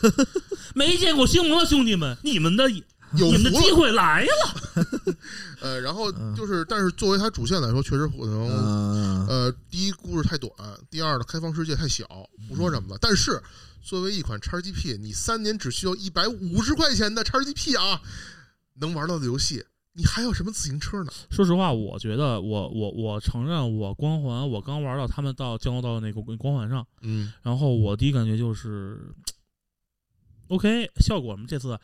[0.74, 3.72] 没见过星盟的兄弟们，你们的有你们的机。
[3.72, 4.86] 会来了。
[5.60, 10.50] 呃，然后嗯就是，但是作为它主线来说，确实可能嗯，呃，第一故事太短，
[10.88, 12.06] 第二呢，开放世界太小，
[12.48, 12.98] 不说什么了。
[13.00, 13.42] 但是
[13.82, 18.00] 作为一款 XGP，你三年只需要一百五十块钱的 XGP 啊，
[18.74, 19.64] 能玩到的游戏，
[19.96, 21.10] 你还有什么自行车呢？
[21.30, 29.14] 说实话，我觉得我我我承认，我光环我刚玩到他们到降落到那个光环上，嗯，然后我第一感觉就是
[30.48, 31.78] ，OK，效果我们这次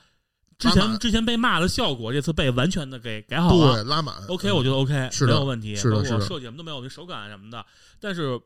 [0.59, 3.83] 之前之前被骂的效果，这次被完全的给改好了。
[3.83, 4.15] 对，拉满。
[4.27, 7.65] OK，嗯我觉得 OK，是没有问题，是的是的设计什么都没有，手感什么的。
[7.99, 8.39] 但是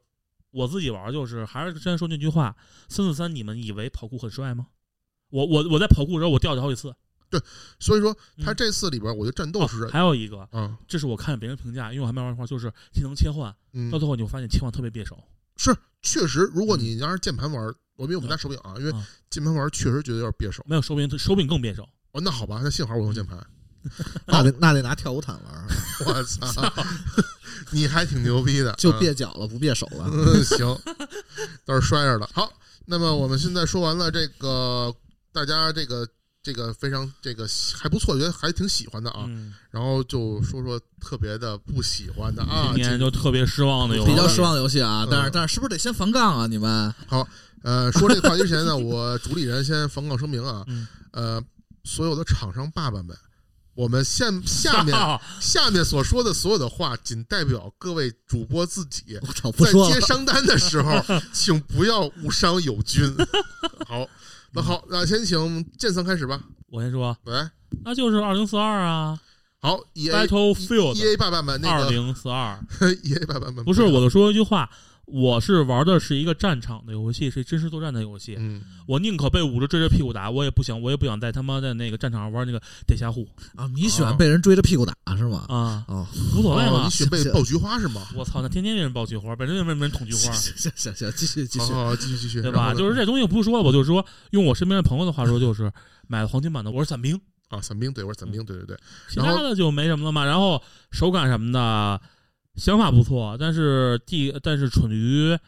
[0.52, 2.56] 我自己玩就是还是之前说那句话，
[2.88, 4.68] 三四三，你们以为跑酷很帅吗？
[5.30, 6.94] 我我我在跑酷的时候我掉了好几次。
[7.78, 15.16] 所以说，它嗯这次里边，我觉得战斗哦是，还有一个，嗯，这是我看别人评价，因为我还没玩的话，就是技能切换，嗯到，最后你会发现切换特别别手。
[15.56, 17.64] 是确实，如果你要是键盘玩，
[17.96, 20.62] 我因为我们拿手柄啊，因为嗯键盘玩确实觉得有点别手。
[20.68, 21.88] 没有手柄，手柄更别手。
[22.12, 23.38] 哦，那好吧，那幸好我用键盘。
[24.26, 25.66] 那得那得拿跳舞毯玩，
[26.06, 26.72] 我操，
[27.70, 30.10] 你还挺牛逼的，就嗯别脚了，不别手了。
[30.12, 30.76] 嗯，行，
[31.64, 32.28] 倒是摔着了。
[32.34, 32.52] 好，
[32.86, 34.92] 那么我们现在说完了这个，
[35.32, 36.04] 大家这个
[36.46, 37.44] 这个非常这个
[37.74, 39.24] 还不错，觉得还挺喜欢的啊。
[39.26, 46.46] 嗯，然后就说说特别的不喜欢的啊，今年就特别失望的游戏，比较失望的游戏啊嗯，但是但是是不是得先防杠啊？
[46.46, 47.26] 你们好
[47.64, 51.42] 呃，说这个话题之前呢，我主理人先防杠声明啊，嗯呃，
[51.82, 53.16] 所有的厂商爸爸们，
[53.74, 54.96] 我们下下面
[55.42, 59.18] 下面所说的所有的话，仅代表各位主播自己。
[59.18, 59.92] 在。
[59.92, 61.02] 接商单的时候，
[61.34, 63.12] 请不要误伤友军。
[63.88, 64.06] 好，
[64.56, 66.40] 那好，那先请剑三开始吧。
[66.68, 67.34] 我先说，喂，
[67.84, 69.20] 那就是二零四二啊
[69.60, 72.58] 好，E A，Battlefield E A 爸爸们二零四二。
[73.04, 74.70] E A 爸爸们不是，我就说一句话，
[75.06, 78.34] 我是玩的是一个战场的游戏，是真实作战的游戏。
[78.38, 85.46] 嗯，我宁可被捂着追着屁股打，我也不想，我也不想在他妈的那个战场上玩那个点下户啊，你喜欢被人追着屁股打是吗？
[85.48, 86.90] 啊，啊，无所谓嘛哦你。
[86.90, 88.08] 喜欢被爆菊花是吗？
[88.16, 91.72] 我操，那天天被人爆菊花，本身就被人捅菊花， 行行行行，继续继续。
[91.72, 92.74] 好好，继续继续，对吧？
[92.74, 95.70] 就是这东西不是说了，我就是说用我身边的朋友的话说，就是
[96.08, 98.76] 买了黄金版的，我是伞兵， 啊，伞兵，对，我是伞兵，对对对，
[99.08, 100.24] 其他的就没什么了嘛。
[100.24, 102.00] 然后手感什么的，
[102.56, 105.38] 想法不错，但是第但是蠢于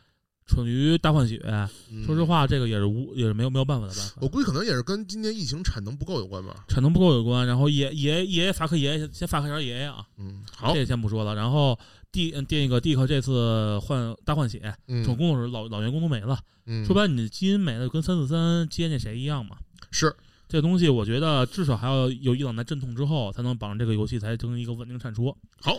[0.47, 1.43] 蠢于大换血。
[1.91, 4.29] 嗯说实，话，这个也是无也是没有没有办法的办法我。
[4.29, 6.65] 估计可能也是跟今年疫情产能不够有关吧。
[6.69, 11.35] 产能不够有关，然后爷爷爷法克爷先法克点爷爷啊，嗯，好这，先不说了。
[11.35, 11.79] 然后
[12.13, 19.57] 第嗯那个 D 克这次换大换血，嗯总工作室老老员工都没了，嗯，说白了你的基因没了，跟三四三接那谁一样嘛。
[19.91, 20.15] 是，
[20.49, 25.37] 这东西我觉得至少还要有一两代阵痛之后，才能保证这个游戏才成为一个稳定产出。
[25.61, 25.77] 好，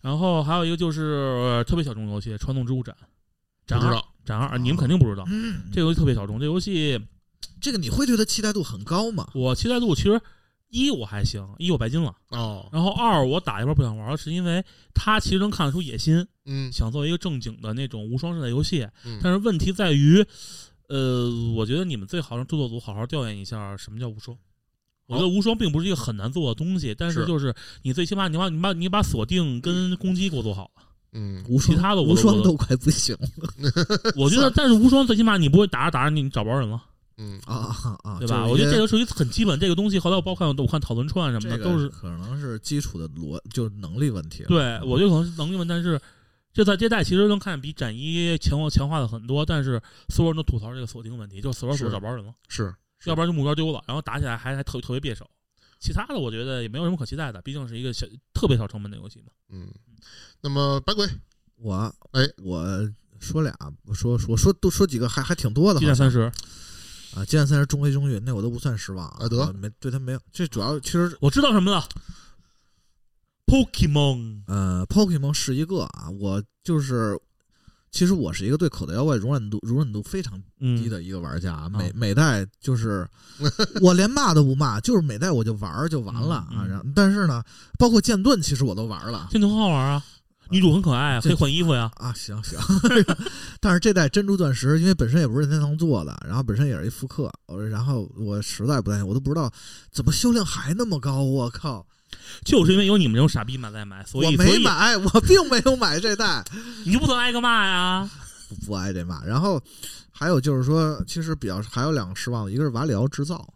[0.00, 2.96] 然后还有一个就是、呃特别小众游戏《传统之物展》，
[3.66, 6.38] 展二，不知道，斩二，你们肯定不知道，嗯，这个游戏特别小众。
[6.38, 6.98] 这游戏
[7.60, 9.28] 这个你会对它期待度很高吗？
[9.34, 10.20] 我期待度其实
[10.68, 12.14] 一我还行，一我白金了。
[12.28, 18.88] 哦，然后二我打一半不想玩，是因为它其实能看得出野心，嗯想做一个正经的那种无双式的游戏。
[19.04, 20.24] 嗯，但是问题在于，
[20.88, 24.36] 呃，我觉得你们最好让制作组好好调研一下什么叫无双。
[25.10, 30.82] 我觉得无双并不是一个很难做的东西，但是是就是你最起码你把你把你把锁定跟攻击给我做好了。
[31.12, 33.28] 嗯，无双其他的无双都快不行了
[34.14, 36.80] 我觉得，但是无双最起码你不会打着打着你找不着人了，
[37.18, 38.18] 嗯，啊啊啊！
[38.20, 38.46] 对吧？
[38.46, 39.58] 我觉得这个属于很基本。
[39.58, 44.44] 这个东西后来我包括我看讨论串什么的这个都是可能是基础的逻，就是能力问题。
[44.46, 46.00] 对，我觉得可能是能力问题，但是
[46.52, 52.72] 这在这代其实能看比斩一强化强化的很多，但是所有人都吐槽这个锁定问题，就是锁着锁着找不着人了，是，
[53.04, 55.28] 要不然就目标丢了，然后打起来还还特特别别手。
[55.78, 59.32] 其他的我觉得也没有什么可期待的，毕竟是一个小特别小成本的游戏嘛。
[59.48, 59.72] 嗯，
[60.42, 61.08] 那么白鬼，
[61.56, 66.20] 我哎，我说俩，我说我说多说几个还还挺多的，激战三十，
[67.14, 71.88] 啊，激战三十中规中矩，那我都不算失望啊得没对他没有，这主要其实我知道什么了
[73.46, 74.42] ，Pokemon。
[74.46, 77.18] 呃，Pokemon 是一个啊，我就是。
[77.90, 83.06] 其实我是一个对口袋妖怪容忍度容忍度非常低嗯，的一个玩家，哦每每代就是
[83.82, 86.64] 我连骂都不骂，就是每代我就玩儿就完了啊。
[86.68, 87.42] 然后但是呢，
[87.78, 90.02] 包括剑盾，其实我都玩了这很好玩啊，
[90.50, 91.90] 女主很可爱啊，可以换衣服呀。
[91.96, 92.12] 啊。
[92.14, 92.58] 行行，
[93.60, 99.50] 但是这代珍珠钻石，因为本身也不是任天堂做的，然后本身也是一复刻，呃然后我实在不太，我都不知道
[99.90, 101.84] 怎么销量还那么高，我靠！
[102.44, 106.44] 就是因为有你们这种傻逼买在买，所我以我没买，我并没有买这代，
[106.84, 108.10] 你就不能挨个骂呀。
[108.48, 109.24] 不不挨这骂。
[109.24, 109.62] 然后
[110.10, 113.46] 还有就是说，其实比较还有两个失望的，一个是瓦里奥制造，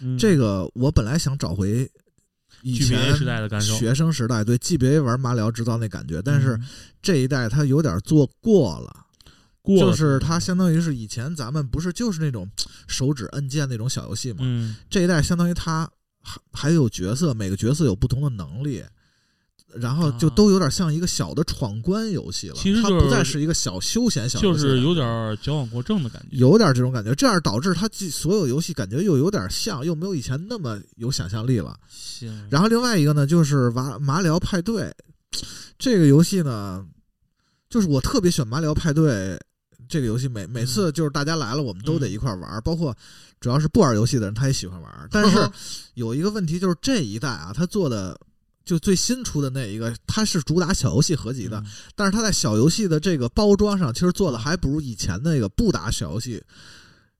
[0.00, 1.90] 嗯这个我本来想找回
[2.62, 6.64] 以前时代的感受学生时代对 GBA 玩马里奥制造那感觉，但是嗯
[7.02, 9.04] 这一代它有点做过了，
[9.60, 12.48] 过了就是它相当于是以前咱们不是就是那种
[12.86, 15.90] 手指按键那种小游戏嘛，嗯这一代相当于它
[16.24, 18.82] 还还有角色，每个角色有不同的能力。
[19.76, 26.36] 然后就啊都有点像一个小的闯关游戏了，它不再是一个小休闲小游戏，就是有点矫枉过正的感觉。
[26.36, 31.76] 有点这种感觉，这样导致它既所有游戏感觉又有点像，又没有以前那么有想象力了。
[31.88, 34.94] 行，然后另外一个呢，就是马马里奥派对
[35.76, 36.86] 这个游戏呢，
[37.68, 39.36] 就是我特别喜欢马里奥派对
[39.88, 42.96] 这个游戏，每每次就是大家来了，我们都得一块儿玩儿，包括
[43.40, 45.08] 主要是不玩游戏的人他也喜欢玩儿。
[45.10, 45.50] 但是
[45.94, 48.18] 有一个问题就是这一代啊，他做的。
[48.64, 56.42] 就最新出的那一个，它是主打小游戏合集的，嗯但是它在小游戏的这个包装上，其实做的还不如以前那个不打小游戏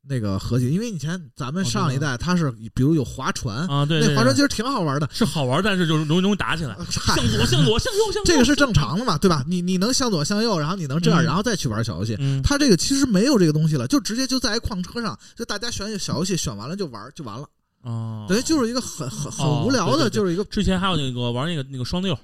[0.06, 9.44] 那个合集，因为以前咱们上一代它是比如有划船，啊，对，那划船其实挺好玩的，是好玩，但是就是容易容易打起来， 向左向左向右向，这个是正常的嘛，对吧？
[9.48, 11.24] 你你能向左向右，然后你能这样，嗯。
[11.24, 12.16] 然后再去玩小游戏。
[12.18, 17.48] 嗯，它这个其实没有这个东西了，就直接就在一矿车上，就大家选小游戏，选完了就玩就完了，
[17.82, 22.18] 哦，等于就是一个很很很哦无聊的，就是一个之前还有那个玩那个那个双六，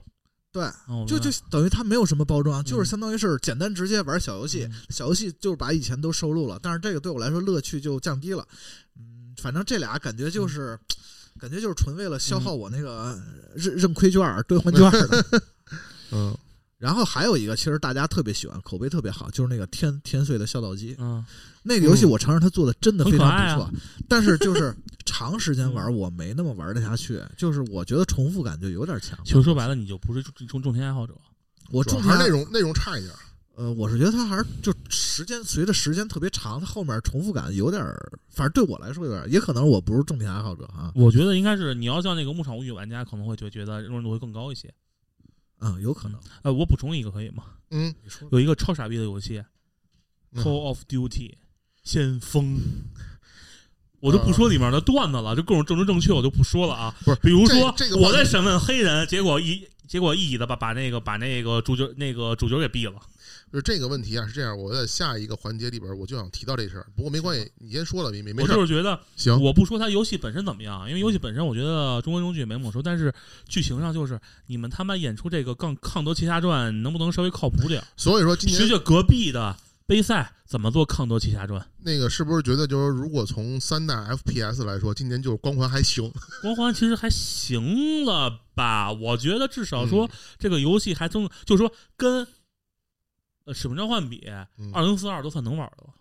[0.53, 2.87] 对，哦就就等于它没有什么包装，就是嗯。
[2.91, 8.47] 相当于是简单直接玩小游戏嗯，小游戏就是把以前都收录了，但是这个对我来说乐趣就降低了。
[8.99, 10.79] 嗯，反正这俩感觉就是。
[11.39, 13.19] 感觉就是纯为了消耗我那个
[13.55, 15.43] 认认亏券儿、兑换券儿的，
[16.11, 16.37] 嗯，
[16.77, 20.95] 然后还有一个，其实大家特别喜欢，口碑特别好，就是那个天天碎的孝道机。
[20.99, 21.25] 嗯，
[21.63, 23.71] 那个游戏我承认它做的真的非常不错，
[24.09, 29.19] 但是就是长时间玩我没那么玩得下去，就是我觉得重复感就有点强。
[29.25, 31.15] 其实说白了，你就不是重种种田爱好者。
[31.71, 33.15] 我重点还是内容内容差一点。
[33.57, 44.73] 呃，我是觉得它还是就时间随着时间特别长，它后面重复感有点儿，反正对我来说有点儿，也可能我不是种田爱好者啊，我觉得应该是你要像那个牧场物语玩家，可能会就觉得容忍度会更高一些。
[45.61, 46.19] 嗯，有可能。
[46.43, 47.45] 呃，我补充一个可以吗？
[47.71, 47.95] 嗯，
[48.31, 49.45] 有一个超傻逼的游戏
[50.33, 51.35] 嗯，Call of Duty
[51.83, 52.61] 先锋。
[54.01, 56.95] 我就不说里面的段子了，就各种政治正确我就不说了啊。
[57.05, 62.99] 不是比如说这这个我在审问黑人，结果一结果一乙的把把那个把那个主角那个主角给毙了。
[63.53, 73.13] 就是这个问题啊，是这样，我在下一个环节里边我就想提到这事儿，不过没关系，你先说了，没没没我事我，就是觉得，行，我不说它游戏本身怎么样，因为游戏本身我觉得中规中矩没么说，但是
[73.49, 77.83] 剧情上就是你们他妈演出这个《抗抗德奇侠传》能不能稍微靠谱点？
[77.97, 79.57] 所以说今年学学隔壁的
[79.91, 81.61] 杯赛怎么做《抗德奇侠传》。
[81.81, 86.09] 那个是不是觉得就是如果从三代 FPS 来说，今年就是光环还行，
[86.43, 88.93] 光环其实还行了吧？
[88.93, 92.25] 我觉得至少说嗯这个游戏还真，就是说跟
[93.47, 94.25] 呃《使命召唤》比，
[94.59, 95.93] 嗯二零四二都算能玩的了。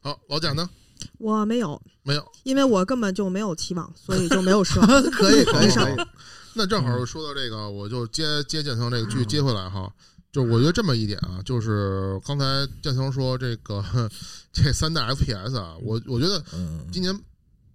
[0.00, 0.68] 好，老贾呢？
[1.16, 4.82] 我没有，没有，因为我根本就没有期望，所以就没有说。
[5.10, 6.06] 可以可以好 可以，
[6.52, 9.90] 那正好说到这个，我就接接剑圣这个剧接回来哈。
[10.32, 12.44] 就我觉得这么一点啊，就是刚才
[12.82, 13.82] 建强说这个
[14.52, 17.12] 这三代 FPS 啊，我我觉得嗯，今年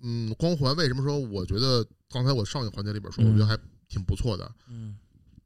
[0.01, 3.57] 嗯，光环为什么说我觉得刚才我上一个环节里边说，嗯我觉得还
[3.89, 4.49] 挺不错的。
[4.69, 4.97] 嗯，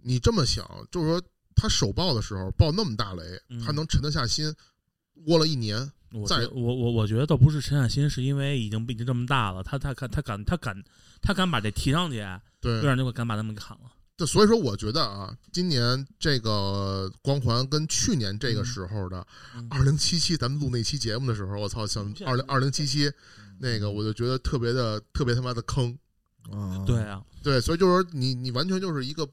[0.01, 1.21] 你这么想，就是说
[1.55, 4.53] 他首爆的时候爆那么大雷嗯，他能沉得下心，
[5.25, 5.79] 窝了一年，
[6.27, 10.83] 在我觉我我我觉得倒不是沉下心，是因为已经已经这么大了，他他敢他敢他敢
[11.21, 12.23] 他敢把这提上去，
[12.61, 13.89] 对微软就会敢把他们给砍了。
[14.19, 23.09] 对，所以说我觉得啊，今年这个光环跟去年这个时候的嗯二零七七，咱们录那期节目的时候，我操，像二零二零七七
[23.59, 25.97] 那个，我就觉得特别的特别他妈的坑。
[26.51, 29.25] 啊对啊，对，所以就是说你你完全就是一个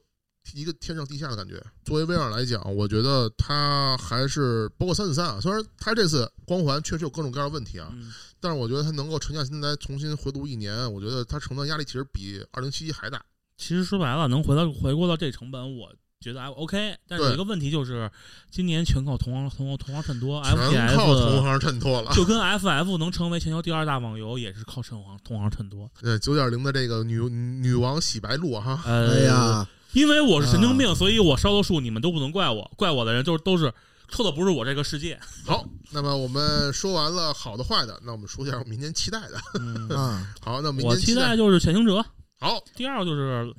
[0.54, 1.60] 一个天上地下的感觉。
[1.84, 13.24] 作为微软来讲，我觉得他还是包括三四三啊，虽然他这次光环确实有各种各样的问题啊，嗯，但是我觉得他能够沉下心来重新回炉一年，我觉得他承担压力其实比二零七七还大。
[13.56, 16.96] 其实说白了，能回到回过到这成本，我觉得还 OK。
[17.08, 18.10] 但是有一个问题就是，
[18.50, 22.12] 今年全靠同行同行同行衬托全靠同行衬托了。
[22.12, 25.90] 就跟 FF 能成为全球第二大网游，也是靠同行同行衬托。
[26.02, 33.72] 呃，九点零的这个女女王洗白露啊哈，呃，哎，呀，因为我是神经病，所以我烧的树你们都不能怪我，怪我的人就是都是
[34.08, 35.18] 错的不是我这个世界。
[35.46, 39.40] 好，那么我们说完了好的坏的，那我们说一下我明年期待的。
[39.60, 41.94] 嗯， 啊，好，那明我期待就是《潜行者》，
[42.38, 43.44] 好，第二个就是《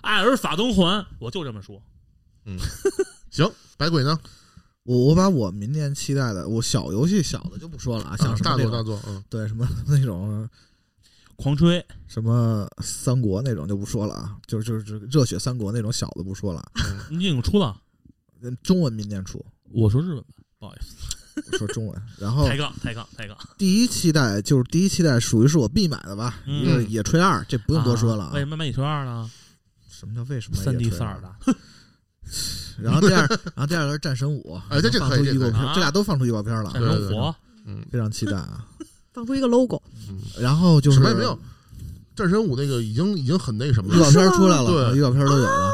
[0.00, 1.80] 艾尔法登环》，我就这么说。
[2.44, 2.56] 嗯。
[3.30, 4.18] 行，百鬼呢？
[4.84, 10.48] 我我把我明年期待的，我小游戏小的就不说了啊，像啊什么大作大作，嗯，对什么那种
[11.36, 16.62] 狂吹，什么三国那种就不说了啊，就是就是就是热血三国那种小的不说了，
[17.10, 17.80] 你已经出了，
[18.40, 20.28] 嗯中文明年出，我说日文吧，
[20.58, 21.01] 不好意思，我
[21.58, 26.62] 说中文，然后抬杠抬杠抬杠，第一期待就是第一期待属于是我必买的吧，嗯。
[26.62, 29.30] 一个野炊二，这不用多说了为什么买野炊二呢？
[29.88, 31.56] 什么叫为什么三 D 四二的，
[32.82, 37.34] 然后第二，然后第二个是战神五， 哎这这放可以这可以出预告片，啊这俩都放出预告片了战，神五，
[37.66, 38.66] 嗯，非常期待啊。
[39.14, 39.80] 放出一个 logo，
[40.40, 41.38] 然后就是什么也没有，
[42.16, 43.96] 战神五那个已经已经很那什么了。
[43.96, 44.96] 预告，片出来了，对。
[44.96, 45.70] 预告片都有了，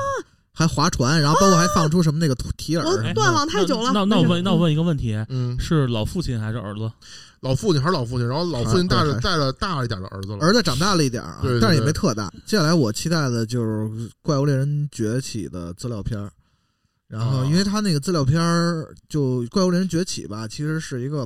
[0.59, 3.93] 还划船，然后包括还放出什么那个图提我耳哎，断网太久了。
[3.93, 6.91] 那那那我问那我问一个问题，嗯，是老父亲还是儿子？
[7.39, 12.29] 老父亲还是老父亲，然后老父亲带着带了大了一点的儿子了，儿子长大了一点儿啊对对，但是也没特大。
[12.45, 13.85] 接下来我期待的就是
[14.21, 16.33] 《怪物猎人崛起》的资料片儿，
[17.07, 21.25] 然后哦因为他那个资料片儿就《怪物猎人崛起》吧，其实是一个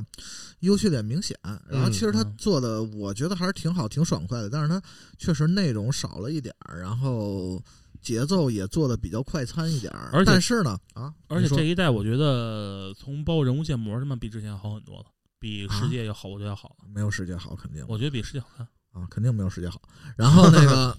[0.59, 1.35] 优缺点明显，
[1.67, 2.35] 然后其实他嗯。
[2.37, 4.79] 做的我觉得还是挺好、挺爽快的，但是他
[5.17, 7.59] 确实内容少了一点儿，然后
[8.03, 15.05] 节奏也做的比较快餐一点儿，而且但是呢啊，而且这一代我觉得从包括人物建模什么比之前好很多了，
[15.39, 16.85] 比世界要好，我觉得要好了。
[16.93, 18.67] 没有世界好，肯定我觉得比世界好看。
[18.91, 19.81] 啊，肯定没有世界好。
[20.15, 20.95] 然后那个，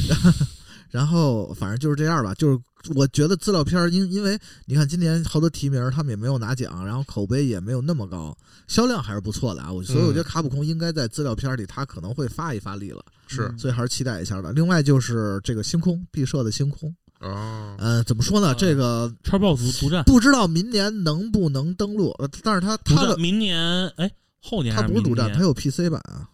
[0.92, 2.34] 然后反正就是这样吧。
[2.34, 2.60] 就是
[2.94, 8.36] 我觉得资料片儿，因因为你看今年好多提名，他们也没有拿奖，然后口碑也没有那么高，
[8.68, 9.72] 销量还是不错的啊。
[9.72, 14.50] 我所以我觉得卡普空应该在资料片儿里，他可能会发一发力了，是所以还是期待一下吧。
[14.54, 18.48] 另外就是这个星空毕设的星空，哦，呃，怎么说呢？
[18.48, 24.10] 啊这个叉 boss 独占，不知道明年能不能登陆，呃但是他他的明年哎
[24.40, 26.28] 后年他不是独占，他有 PC 版啊。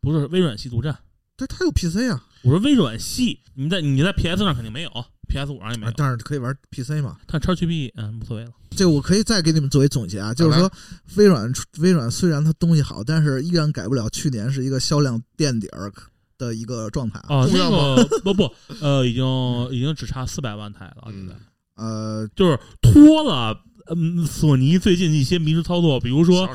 [0.00, 0.96] 不是微软系独占，
[1.36, 4.90] 但它有 PC 啊，我说微软系，你在你在 PS 上肯定没有
[5.28, 7.16] ，PS 五上也没但是可以玩 PC 嘛。
[7.26, 8.52] 但 XGP 嗯无所谓了。
[8.70, 10.70] 这个我可以再给你们作为总结啊，就是说，
[11.16, 15.90] 微软微软虽然它东西好，但是依然改不了去年是一个销量垫底儿
[16.38, 17.26] 的一个状态啊。
[17.28, 19.24] 哦，那重要个 不不，呃，已经
[19.70, 21.34] 已经只差四百万台了，现在
[21.76, 23.56] 呃，就是拖了。
[23.88, 26.48] 嗯，索尼最近一些迷之操作，比如说，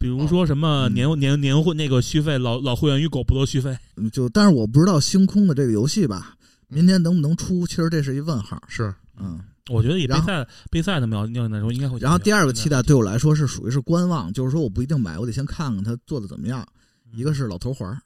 [0.00, 3.78] 比如说什么嗯年年年会那个续费，老老会员与狗不得续费。
[4.12, 6.34] 就但是我不知道星空的这个游戏吧，
[6.66, 7.64] 明天能不能出？
[7.68, 8.60] 其实这是一问号。
[8.66, 9.38] 是嗯，
[9.70, 12.00] 我觉得以备赛备赛的苗要来说，应该会。
[12.00, 16.66] 然后第二个期待对我来说是属于是观望，就是说我不一定买，我得先看看它做的怎么样。
[17.14, 17.96] 一个是老头环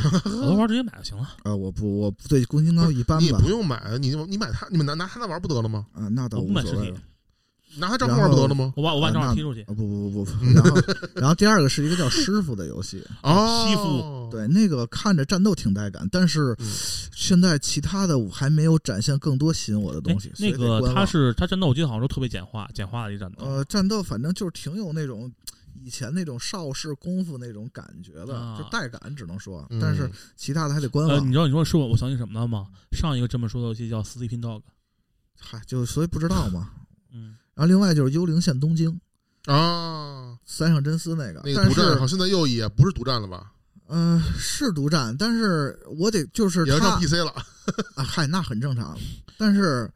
[0.00, 1.28] 儿，老头环直接买就行了。
[1.44, 5.86] 呃，我不我对宫崎高一般吧你不，用买，你你买它，你们拿拿它那玩不得了吗？
[5.92, 7.00] 啊，那倒我不买实体无所谓了。，
[7.76, 8.72] 拿它账号玩不得了吗？
[8.76, 9.62] 我把我把账号踢出去。
[9.62, 10.80] 啊不不不不不， 然后
[11.14, 16.66] 然后第二个是一个叫师傅的游戏，哦，西服对，那个看着战斗挺带感，但是嗯
[17.12, 20.30] 现在其他的我还没有展现更多吸引我的哎东西。
[20.34, 23.44] 所以那个得观望他是他战斗，我记得好像说特别简化，简化的一战斗。
[23.44, 25.30] 呃战斗，反正就是挺有那种
[25.82, 31.32] 以前那种邵氏功夫那种感觉的，啊就带感，只能说，嗯但是其他的还得观呃，望你。
[31.32, 32.66] 知道你说是我我想起什么了吗？
[32.92, 34.60] 上一个这么说的游戏叫《Sleeping Dog》。
[35.38, 36.70] 嗨，就所以不知道嘛。
[37.12, 39.00] 嗯，然后另外就是《幽灵线：东京》
[39.52, 43.52] 啊，三上真司那个，那个但是独占好，现在又也不是独占了吧？
[43.86, 47.30] 呃是独占，但是我得就是也要上 PC 了。
[47.94, 48.96] 啊，嗨，那很正常。
[49.36, 49.90] 但是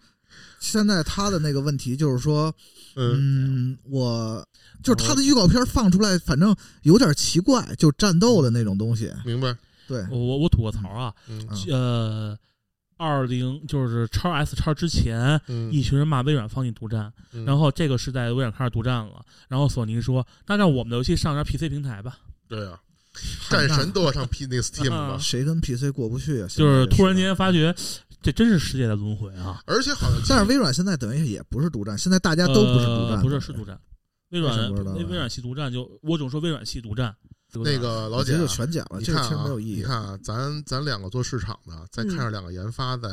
[0.58, 2.54] 现在他的那个问题就是说，
[2.96, 4.46] 嗯，嗯，我
[4.82, 9.12] 就是他的预告片放出来，反正有点奇怪，就战斗的那种东西。
[9.24, 9.56] 明白。
[9.86, 11.14] 对，我我我吐个槽啊，
[11.70, 12.36] 呃，
[12.98, 22.78] 二零就是叉 S 叉之前，嗯，一群人骂微软放弃独占，嗯然后这个是在微软开始独占了，然后索尼说，那让我们的游戏上上 PC 平台吧，对啊，
[23.48, 25.16] 战神都要上 P 那个 Steam 啊？
[25.18, 26.48] 谁跟 PC 过不去啊？
[26.48, 27.74] 就是突然间发觉，
[28.20, 29.62] 这真是世界的轮回啊！
[29.66, 33.80] 而且好像 但是微软现在等于也不是独占，现在大家都不是独占，呃不是是独占，
[34.30, 37.14] 微软微微软系独占就我总说微软系独占，
[37.52, 39.76] 那个老姐啊就全讲了，这个其实你看啊，没有意义。
[39.76, 43.08] 你看啊，咱咱两个做市场的，再看嗯着两个研发在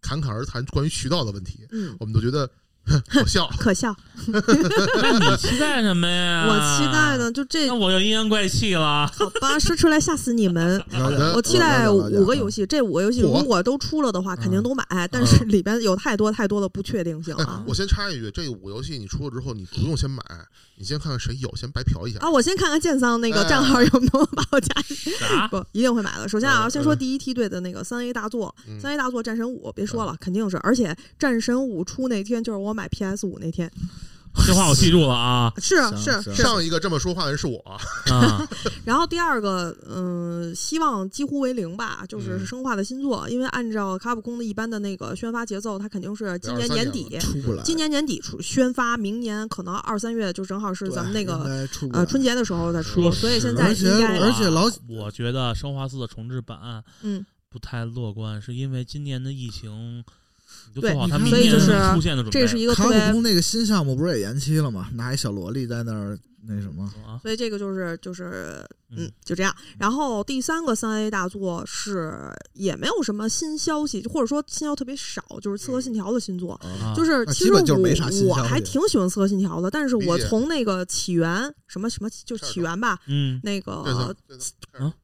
[0.00, 2.48] 侃侃而谈关于渠道的问题，嗯，我们都觉得
[2.86, 3.48] 哼好笑。
[3.58, 3.94] 可笑。
[4.26, 6.46] 那你期待什么呀？
[6.48, 9.06] 我期待呢就这那，我就阴阳怪气了。
[9.08, 10.82] 好吧，说出来吓死你们。
[10.92, 14.84] 我我期待五个游戏，这五个游戏如果都出了的话，肯定都买。
[15.10, 20.22] 但是里边有太多太多的不确定性哎了， 我先插一句，这五个游戏你出了之后，你不用先买，
[20.76, 22.18] 你先看看谁有，先白嫖一下。
[22.18, 22.28] 啊！
[22.30, 24.96] 我先看看剑桑那个哎账号有没有把我加进。
[25.18, 25.46] 啥？
[25.48, 26.28] 不，一定会买的。
[26.28, 30.56] 首先啊，嗯先说第一梯队的那个三 A 大作，嗯三 A 大作《战神五》，别说了，肯定是。
[30.58, 33.70] 而且《战神五》出那天就是我买 PS 五那天，
[34.46, 35.52] 这话我记住了啊。
[35.60, 36.34] 是是是。
[36.34, 37.58] 上一个这么说话的人是我，
[38.10, 38.46] 啊！
[38.84, 42.46] 然后第二个，嗯，希望几乎为零吧，就是嗯。
[42.46, 60.04] 生化的新作，因为按照卡普空的一般的那个宣发节奏，它肯定是今年23年年底，出不来，今年年底出宣发，明年可能二三月就正好是咱们那个呃春节的时候再出，所以现在而且应该而且老我觉得生化四的重置版嗯，不太乐观，是因为今年的疫情，你
[60.74, 62.30] 就对做好它你明年所以就是出现的准备。
[62.32, 64.88] 这是一个卡普特别空那个新项目不是也延期了吗？
[64.94, 69.54] 拿一小萝莉在那儿那什么，啊，所以这个就是就是嗯嗯，就这样。
[69.78, 76.52] 然后第三个三 A 大作是也没有什么新消息，或者说新消息特别少，就是《刺客信条》的新作。
[76.54, 84.14] 啊就是其实我基本就是没啥新我还挺喜欢《刺客信条》的，但是我从那个起源什么什么就是起源吧，嗯，那个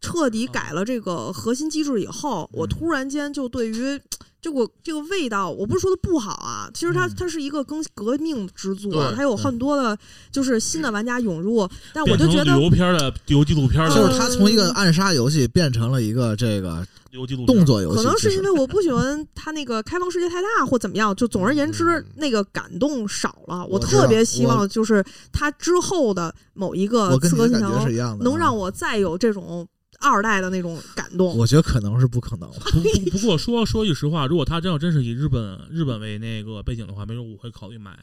[0.01, 4.01] 彻底改了这个核心机制以后，我突然间就对于
[4.41, 9.97] 这个这个味道，我不是说它不好啊，其实它嗯它是一个更革命之作，它有很多的
[10.33, 23.67] 就是新的玩家涌入，但我就觉得旅游片的旅游纪录片的就是他从一个暗杀游戏变成了一个这个旅游纪录动作游戏，可能是因为我不喜欢它那个开放世界太大或怎么样，就总而言之嗯，那个感动少了。
[23.67, 29.67] 我我特别希望就是它之后的某一个我跟刺客信条你的感觉是一样的啊，能让我再有这种
[30.01, 31.37] 二代的那种感动。
[31.37, 32.51] 我觉得可能是不可能。
[32.51, 37.99] 不不不过说说句实话，如果他真要真是以日本日本为那个背景的话，没准我会考虑买。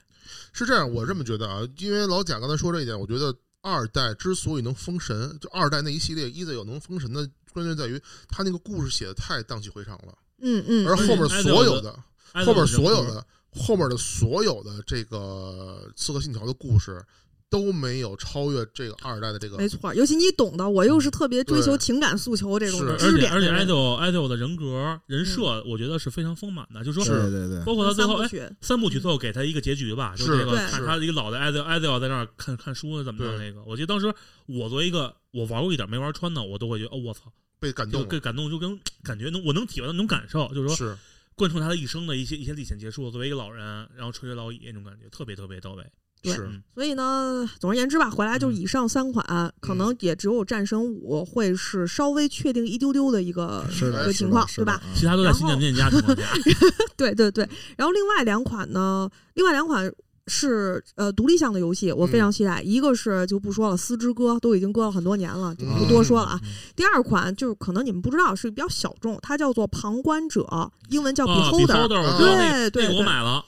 [0.53, 11.97] 是这样，我这么觉得啊，因为老贾刚才说这一点，我觉得二代之所以能封神，就二代那一系列一代有能封神的关键在于他那个故事写的太荡气回肠了，嗯嗯，而后面所有的
[12.33, 17.03] 后面所有的的后面的所有的这个刺客信条的故事
[17.49, 27.05] 都没有超越这个二代的这个没错，尤其你懂的，我又是特别追求情感诉求这种是知识而且而且 idol idol 的人格人设，我觉得是非常丰满的，就是说。
[27.05, 33.63] 对对对，包括他最后，哎，三部曲，三部曲最后给他一个结局吧，就是这个看他一个老的 idol idol 在那儿看看书怎么着对那个。
[33.63, 34.13] 我记得当时
[34.45, 40.97] 我作为一个我玩过一点没玩穿的，我都会觉得哦我操，被感动被，感动，就跟感觉能我能体会到那种感受，就是说是
[41.35, 43.65] 贯穿他的一生的一些一些历险结束，作为一个老人，
[43.95, 45.85] 然后垂垂老矣那种感觉，特别特别到位。
[46.21, 46.33] 对
[46.73, 54.81] 所以呢，总而言之吧，回来就是以上三款，可能也只有战神五会是稍微确定一丢丢的一个是的，一个情况，对吧？？
[54.95, 56.23] 其他都在新建店家情况下，
[56.97, 57.47] 对对对。
[57.77, 59.89] 然后另外两款呢，另外两款
[60.27, 62.61] 是呃独立向的游戏，我非常期待。
[62.61, 66.41] 一个是就不说了，《丝之歌》都已经搁了很多年了，就不多说了啊。
[66.75, 70.41] 第二款就是可能你们不知道，是比较小众，它叫做《旁观者》，
[70.89, 72.17] 英文叫啊 Beholder。
[72.17, 73.43] 对对我买了，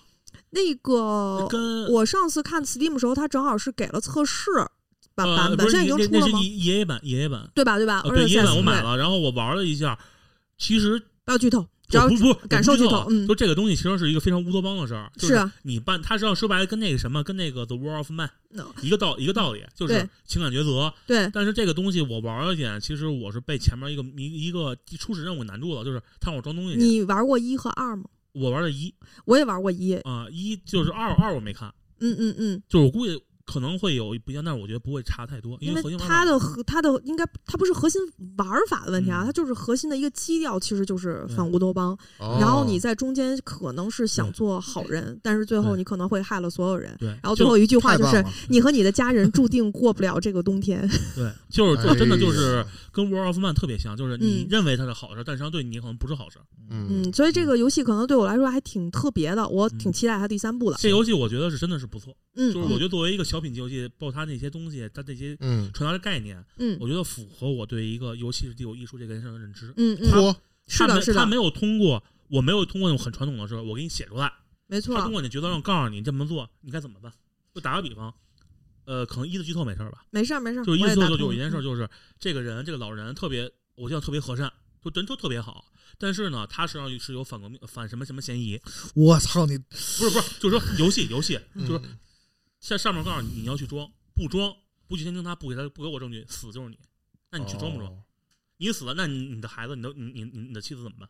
[0.52, 4.52] 那个跟我上次看 Steam 的时候，它正好是给了测试
[5.16, 7.78] 版呃版本，现在已经出了吗？E E A 版，E A 版，对吧？
[7.78, 8.02] 对吧？
[8.06, 9.98] 呃对 E A 版我买了，然后我玩了一下，
[10.58, 18.30] 其实不要剧透，只要不不感受剧透嗯就这个东西其实是一个非常乌托邦的事儿，就是啊你办，它实际上说白了跟那个什么，跟那个 The War of Man
[18.82, 20.92] 一个道一个道理，就是情感抉择。
[21.06, 26.76] 对但是这个东西我玩了一点，其实我是被前面一个一一个初始任务难住了，就是他让我装东西。
[26.76, 28.06] 你玩过一和二吗？
[28.34, 28.94] 我玩的一。
[29.26, 38.00] 我也玩过一，啊、一就是二二我没看，嗯嗯嗯，就是我估计可能会有不一样，但是我觉得不会差太多，因为核心玩法它的核它的应该它不是核心
[38.38, 41.98] 玩法的问题啊，嗯它就是核心的一个基调，其实就是反乌托邦。
[42.20, 46.96] 哦然后你在中间可能是想做好人，但是最后你可能会害了所有人。
[47.00, 50.88] 对，然后最后一句话就是你和你的家人注定过不了这个冬天。
[51.16, 56.38] 对，就是就真的就哎是跟 War of Man 特别像，就是你嗯认为它是好事，但实际上对你可能不是好事。
[56.70, 60.78] 嗯嗯，所以这个游戏可能对我来说还挺特别的，我挺期待它第三部的。
[60.80, 69.74] 这游戏我觉得是真的是不错，嗯，就是我觉得作为一个小品级游戏，包括它那些东西，它那些嗯，传达的概念，嗯我觉得符合我对一个游戏是具有艺术这个人生的认知。
[69.76, 70.36] 嗯嗯，嚯，
[70.68, 74.32] 是的，是的他没他没，有通过，我没有通过那种很传统的事，我给你写出来。
[74.68, 75.12] 没错他通。
[75.12, 77.12] 过你的角色让告诉你这么做，你该怎么办？
[77.54, 78.14] 就打个比方，
[78.86, 80.06] 呃，可能一字剧透没事儿吧？
[80.12, 81.90] 没事儿没事儿，就是一字剧透就有一件事，嗯就是
[82.20, 84.52] 这个人这个老人特别，我觉得特别和善，
[84.82, 85.66] 就人都特别好。
[85.98, 88.62] 但是呢，他实际上是有反革命、反什么什么嫌疑。
[88.94, 89.58] 我操你！
[89.58, 91.38] 不是不是，就是说游戏游戏，
[91.68, 91.98] 就是嗯
[92.60, 94.54] 在上面告诉你你要去装，不装
[94.88, 96.78] 不去监听他，不给他不给我证据，死就是你。
[97.32, 97.92] 那你去装不装？
[97.92, 98.04] 哦
[98.62, 101.08] 你死了，那你你的孩子，你的你你你你的妻子怎么办？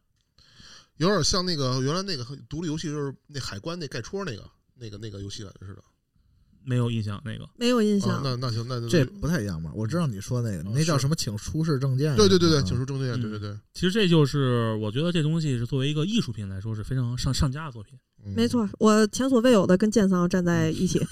[0.98, 5.84] 有点像那个原来那个独立游戏，就是那海关那盖戳那个那个那个游戏感觉似的。
[6.62, 7.50] 没有印象那个。
[7.56, 8.22] 没有印啊象，。
[8.24, 9.72] 那那行，那这不太一样吧？
[9.74, 12.16] 我知道你说那个，哦那叫什么请出示证件？
[12.16, 17.98] 对对对对，嗯请出证件，嗯对对对，其实这就是我觉得这东西是作为一个艺术品来说是非常上上佳的作品。
[18.26, 21.00] 嗯没错，我前所未有的跟剑桑站在一起。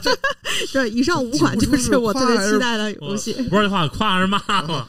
[0.72, 3.32] 这以上五款就是我特别期待的游戏。
[3.48, 4.86] 不是这话夸还是骂 吧？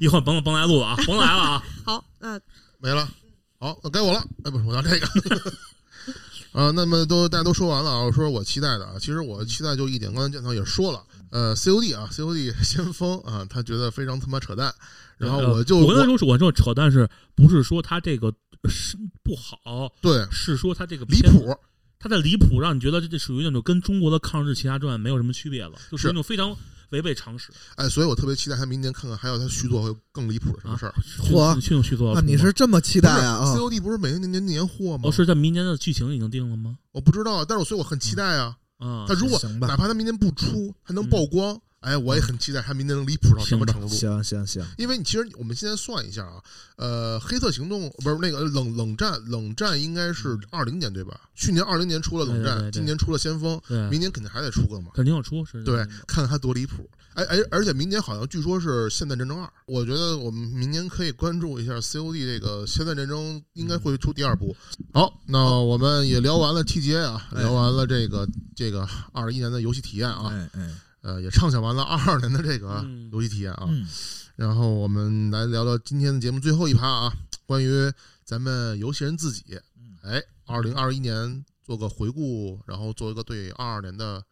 [0.00, 1.62] 一会儿甭甭来录了啊，甭来了啊！
[1.84, 2.38] 好，那
[2.78, 3.08] 没了。
[3.58, 4.22] 好，那该我了。
[4.44, 5.06] 哎，不是，我要这个。
[6.52, 14.72] 啊，那么都大家都说完了啊，我说我期待的啊，其实我期待就一点，刚才建涛也说了，呃，COD 啊，COD 先锋啊，他觉得非常他妈扯淡，
[15.18, 18.32] 然后我就我跟他说，我这扯淡是不是说他这个
[18.68, 21.54] 是不好，对是说他这个离谱，
[21.98, 26.56] 他的离谱让你觉得这这属于那种跟中国的抗日奇侠传没有什么区别了，就是那种非常
[26.90, 27.52] 违背常识。
[27.76, 30.94] 哎，所以我特别期待他明年看看还有他续作会更离谱的什么事儿。
[31.18, 33.44] 嚯去去续作啊，你是这么期待啊？
[33.44, 35.04] 啊，COD 不是每年年年货吗？
[35.04, 36.78] 哦，是在明年的剧情已经定了吗？
[36.92, 38.56] 我不知道，但是我所以我很期待啊。
[38.78, 43.88] 啊，他如果哪怕他明年不出，还能曝光，哎，我也很期待它明年能离谱到什么程度。
[43.88, 46.42] 行行行，因为你其实我们现在算一下啊，
[46.76, 51.20] 呃，黑色行动不是那个冷冷战，冷战应该是二零年对吧？
[51.34, 54.90] 去年二零年出了冷战，今年出了先锋，对，明年肯定还得出个嘛。
[54.94, 55.62] 肯定要出是。
[55.62, 55.76] 对，
[56.06, 56.88] 看看它多离谱。
[57.14, 64.56] 哎哎，而且明年好像据说是《现代战争二》，我觉得我们明年可以关注一下 COD 这个《现代战争》，应该会出第二部。
[64.92, 70.70] 好，那我们也聊完了 TGA 啊，哎聊完了这个这个二一年的游戏体验啊，哎哎，
[71.02, 73.66] 呃，也畅想完了二二年的这个嗯游戏体验啊。
[73.68, 73.86] 嗯，
[74.36, 77.12] 然后我们来聊聊今天的节目最后一趴啊，
[77.46, 77.68] 关于
[78.24, 79.58] 咱们游戏人自己。
[80.02, 84.22] 哎，二零二一年做个回顾，然后做一个对二二年的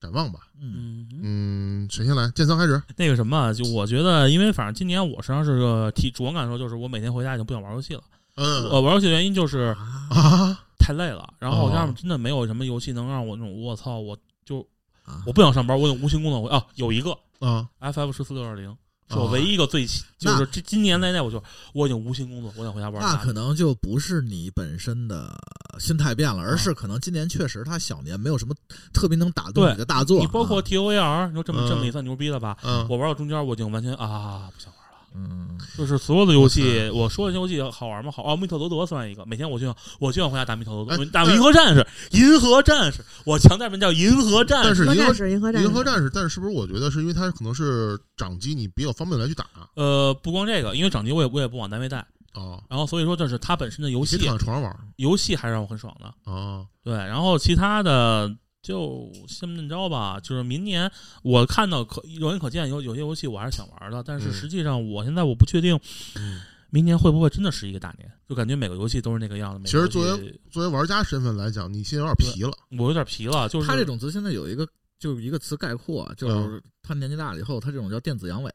[0.00, 0.40] 展望吧。
[0.60, 2.30] 嗯嗯，嗯，谁先来？
[2.30, 2.80] 建仓开始。
[2.96, 8.02] 那个什么，就我觉得，因为反正今年我实际上是个体主观感受，就是我每天回家已经不想玩游戏了。
[8.36, 9.76] 嗯呃，玩游戏的原因就是
[10.08, 14.66] 啊，太累了，然后哦加上真的没有什么游戏能让我那种我操，我就
[15.08, 16.40] 啊我不想上班，我有无心工作。
[16.40, 18.70] 我啊，有一个啊 FF 十四六二零，
[19.08, 23.02] 是哦我唯一一个最期，就是这今年在内，我就我已经无心工作，我想回家玩。
[23.02, 25.34] 那可能就不是你本身的
[25.78, 28.54] 心态变了，而是可能今年确实他小年没有什么
[28.92, 30.20] 特别能打动你的大作。
[30.20, 32.56] 你包括啊 T O A R，你说这么嗯这么也算牛逼了吧？
[32.62, 34.77] 嗯我玩到中间，我已经完全啊不行了。
[35.14, 38.10] 嗯，就是所有的游戏，我说的游戏好玩吗？
[38.10, 44.84] 好，哦，密特罗德算一个，每天我就想我就想回家打密特罗德，哎打银河战士，银河战士，我强调名叫银河战士。
[44.84, 51.98] 银河战但是银河士银河战士银河战士，但是是不是我觉得是因为它可能是掌机，你比较方便来去打呃，不光这个，因为掌机我也我也不往单位带，
[52.32, 52.60] 啊？
[52.68, 56.30] 然后所以说这是它本身的游戏躺在床上玩游戏还是让我很爽的。
[56.30, 56.64] 啊。
[56.84, 58.34] 对，然后其他的
[58.68, 60.20] 就先这么着吧。
[60.22, 60.90] 就是明年
[61.22, 65.74] 我看到可肉眼可见有有些游戏我还是想玩的，但是嗯实际上我现在我不确定
[66.16, 69.64] 嗯，明年会不会真的是一个大年，就感觉每个游戏都是那个样子。
[69.64, 72.52] 其实作为作为玩家身份来讲，你现在有点皮了。
[72.78, 74.68] 我有点皮了，就是他这种词现在有一个
[74.98, 78.50] 就是一个词概括，就是他年纪大了以后，他这种叫电子阳痿。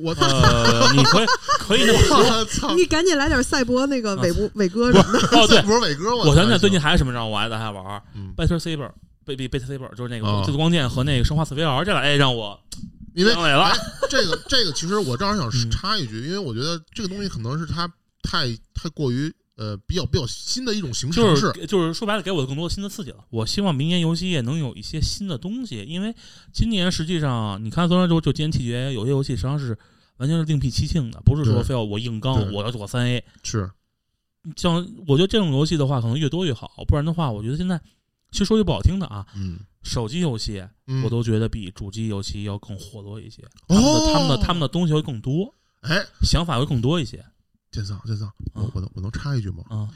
[0.00, 1.26] 我呃， 你可以
[1.58, 2.16] 可以那么说。
[2.16, 2.74] 我操！
[2.74, 5.38] 你赶紧来点赛博那个伟哥伟哥什么的。
[5.38, 8.90] 哦，对，不是伟哥，我想起来最近还有什么让我爱的还玩嗯，Better Saber。
[9.24, 12.58] 贝贝贝特 Saber 就是那个哦自动光剑和那个生化死 VR 这俩，哎，让我
[13.14, 13.76] 因为了哎。
[14.10, 17.90] 这个这个，其实我正好想嗯插一句，因为我觉得这个东西可能是它
[18.22, 21.52] 太太过于呃比较比较新的一种形式就式。
[21.54, 23.24] 是就是说白了，给我更多的新的刺激了。
[23.30, 26.14] 我希望明年游戏业能有一些新的东西，因为
[26.52, 29.78] 今年实际上你看，虽然说就今年季节有些游戏实际上是
[30.18, 33.24] 完全是另辟蹊径的，不是说非要我硬刚，我要做三 A。
[33.42, 33.70] 是
[34.56, 37.80] 像我觉得这种游戏的话，可能越多越好，不然的话，我觉得现在
[38.32, 39.60] 其实说句不好听的啊，嗯。
[39.84, 44.12] 手机游戏嗯，我都觉得比主机游戏要更活络一些，他们的哦。
[44.12, 47.24] 他们的他们的东西会更多，哎，想法会更多一些。
[47.72, 49.64] 建桑建桑，我能我能插一句吗？
[49.68, 49.88] 啊。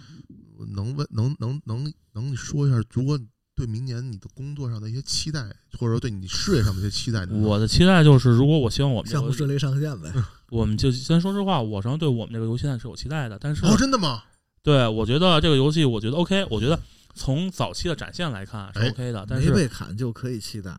[0.59, 3.17] 我能问能能能能你说一下，如果
[3.55, 5.41] 对明年你的工作上的一些期待，
[5.79, 10.13] 或者说对你事业上的一些期待，我的期待就是，如果我希望我们这个项目顺利上线呗。
[10.51, 14.25] 我们就先说实话，我实际上对我们这个游戏现在是有期待的，但是、哦，真的吗？
[14.63, 16.77] 对我觉得这个游戏，我觉得 OK，我觉得
[17.17, 20.79] 从早期的展现来看是哎 OK 的，但没是被砍就可以期待，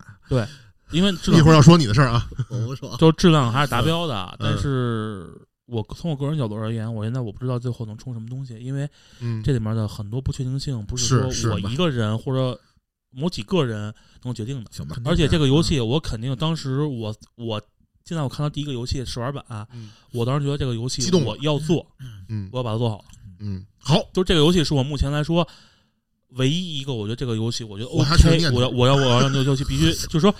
[0.91, 2.29] 因为质一会儿要说你的事儿啊。
[2.49, 2.95] 我不说。
[2.97, 4.37] 就质量还是达标的，嗯。
[4.39, 5.29] 但是
[5.65, 8.87] 我从我个人角度而言，我现在我不知道最后能冲什么东西，因为
[9.19, 12.57] 嗯，这里面的很多不确定性不是说我一个人或者
[13.09, 13.93] 某几个人
[14.23, 17.61] 能决定的，行吧，而且这个游戏我肯定当时我我。
[18.05, 19.43] 现在我看到第一个游戏试玩版，
[19.73, 19.91] 嗯。
[20.13, 21.85] 我当时觉得这个游戏激动我要做，
[22.29, 22.47] 嗯。
[22.53, 23.03] 我要把它做好。
[23.39, 25.45] 嗯，好，就这个游戏是我目前来说
[26.37, 30.33] 唯一一个，我觉得这个游戏我觉得我还是 OK，我要我要我要让这个游戏必须 就是说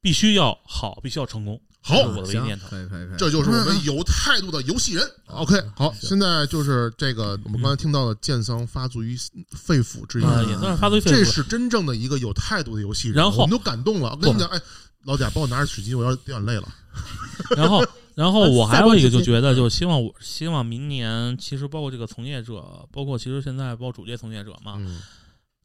[0.00, 2.68] 必须要好，必须要成功，好我的唯一念头。
[3.16, 5.02] 这就是我们 有态度的游戏人。
[5.26, 9.16] OK，好，现在就是这个我们刚才听到的剑桑发自于
[9.50, 11.14] 肺腑之言，呃，也算是发自肺腑。
[11.14, 14.10] 这是真正的一个有态度的游戏人，然后我们都感动了。
[14.10, 14.60] 我跟你讲，哎，
[15.04, 16.68] 老贾，帮我拿着纸巾，我要掉眼泪了。
[17.56, 17.84] 然后，
[18.14, 25.00] 然后我还有一个就觉得，嗯就希望我希望明年，其实包括这个从业者，包括其实现在包括主界从业者嘛，嗯，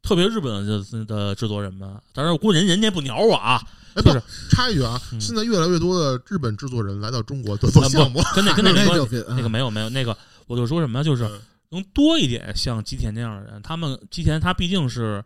[0.02, 3.62] 特别日本的的制作人们，当然我估计人人家不鸟我啊，
[3.94, 4.20] 哎，不是，
[4.50, 10.16] 插一句啊，嗯现在越来越多的日本制作人来到中国做项目，不跟那跟那没关系，那个没有没有那个，
[10.46, 11.04] 我就说什么？
[11.04, 11.40] 就是嗯
[11.72, 15.24] 能多一点像吉田那样的人，他们吉田他毕竟是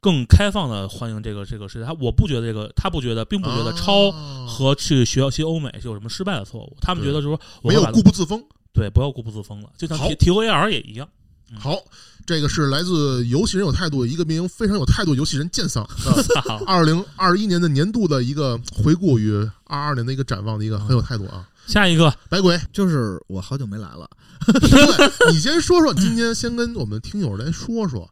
[0.00, 8.42] 更开放的欢迎这个这个事情，他我不觉得这个他不觉得，并不觉得抄哦和去学习欧美是有什么失败的错误，他们觉得就是说我没有固步自封。
[8.70, 11.08] 对不要固步自封了，就像好 T T O A R 也一样。
[11.50, 11.76] 嗯好，
[12.24, 15.84] 这个是来自游戏人有态度，一个名非常有态度游戏人剑桑。
[16.44, 19.32] 操二零二一年的年度的一个回顾与
[19.64, 21.48] 二二年的一个展望的一个很有态度啊。
[21.66, 24.08] 下一个白鬼，就是我好久没来了，
[24.46, 28.08] 对你先说说，今天先跟我们听友来说说，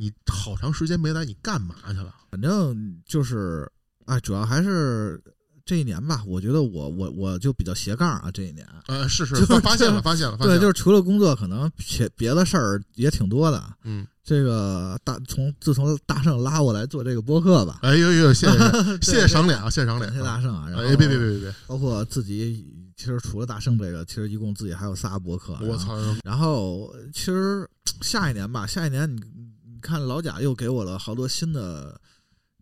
[0.00, 2.14] 你好长时间没来，你干嘛去了？
[2.30, 3.70] 反正就是
[4.06, 5.22] 啊，主要还是
[5.66, 6.24] 这一年吧。
[6.26, 8.66] 我觉得我我我就比较斜杠啊，这一年。
[8.86, 13.62] 呃，是是，就发 发现了，发现了，发现对，就是除了工作，可能别别的事儿也挺多的。
[13.84, 18.58] 嗯，这个大从自从大圣拉我来做这个播客吧，哎呦呦，谢谢
[19.02, 20.20] 谢谢赏脸啊，谢谢赏脸谢。
[20.20, 20.66] 谢大圣啊。
[20.66, 22.66] 然后哎，别别别别别，包括自己，
[22.96, 25.58] 其实除了大圣这个，其实一共自己还有仨播客。
[25.60, 25.94] 我操！
[26.24, 27.68] 然后其实
[28.00, 29.39] 下一年吧，下一年你你
[29.80, 32.00] 看老贾又给我了好多新的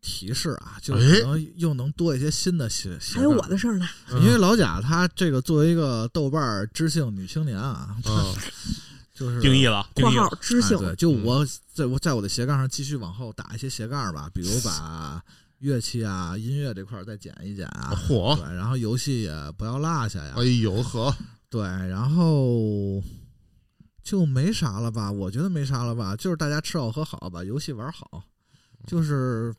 [0.00, 8.34] 提示啊，就是可能又能多一些新的斜斜还有我的事儿呢，嗯因为老贾他这个作为一个豆瓣儿知性女青年啊，嗯
[9.12, 11.24] 就是定义了，定括义了号知性哎，对，就嗯。
[11.24, 15.20] 我在我在我的斜杠上继续往后打一些斜杠吧，比如把
[15.58, 18.38] 乐器啊、音乐这块儿再减一减啊，火！
[18.40, 21.12] 对，然后游戏也不要落下呀哎，呦呵，
[21.50, 23.02] 对，然后
[24.08, 25.12] 就没啥了吧？
[25.12, 28.24] 我觉得没啥了吧，就是大家吃好喝好，把游戏玩好。
[28.86, 29.54] 就是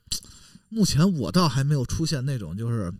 [0.70, 2.92] 目前我倒还没有出现那种就是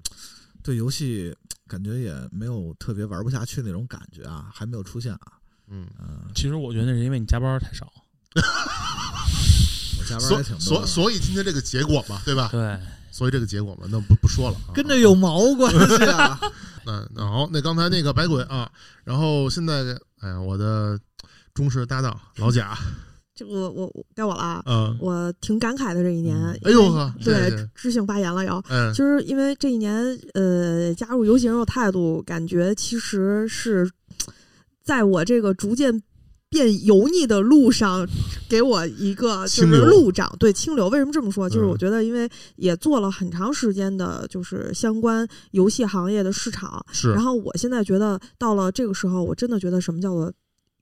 [0.62, 1.36] 对游戏
[1.68, 5.22] 感觉也没有特别玩不下去那种感觉啊，还没有出现啊。
[5.70, 7.92] 嗯，嗯，其实我觉得那是因为你加班太少。
[9.98, 10.86] 我加班所也挺多的。
[10.86, 12.50] 所所以今天这个结果嘛，对吧？
[12.52, 12.80] 对，
[13.12, 14.70] 所以这个结果嘛，那不不说了啊。
[14.76, 16.40] 跟这有毛关系啊？
[16.86, 18.72] 那那好，那刚才那个百鬼啊，
[19.04, 21.00] 然后现在哎呀，我的
[21.54, 22.78] 忠实搭档老贾，
[23.36, 26.38] 这个我我我该我了啊，嗯，我挺感慨的这一年。
[26.64, 28.64] 哎呦呵，对，知性发言了要。
[28.70, 29.96] 嗯，就是因为这一年，
[30.34, 33.90] 呃，加入游戏人有态度，感觉其实是
[34.84, 36.04] 在我这个逐渐
[36.50, 38.06] 变油腻的路上，
[38.50, 40.30] 给我一个就是路障。
[40.40, 40.90] 对，清流。
[40.90, 41.50] 为什么这么说？
[41.50, 46.84] 就是嗯我觉得，因为也做了很长时间的，就是相关游戏行业的市场。
[46.92, 50.34] 是然后我现在觉得，到了这个时候，我真的觉得什么叫做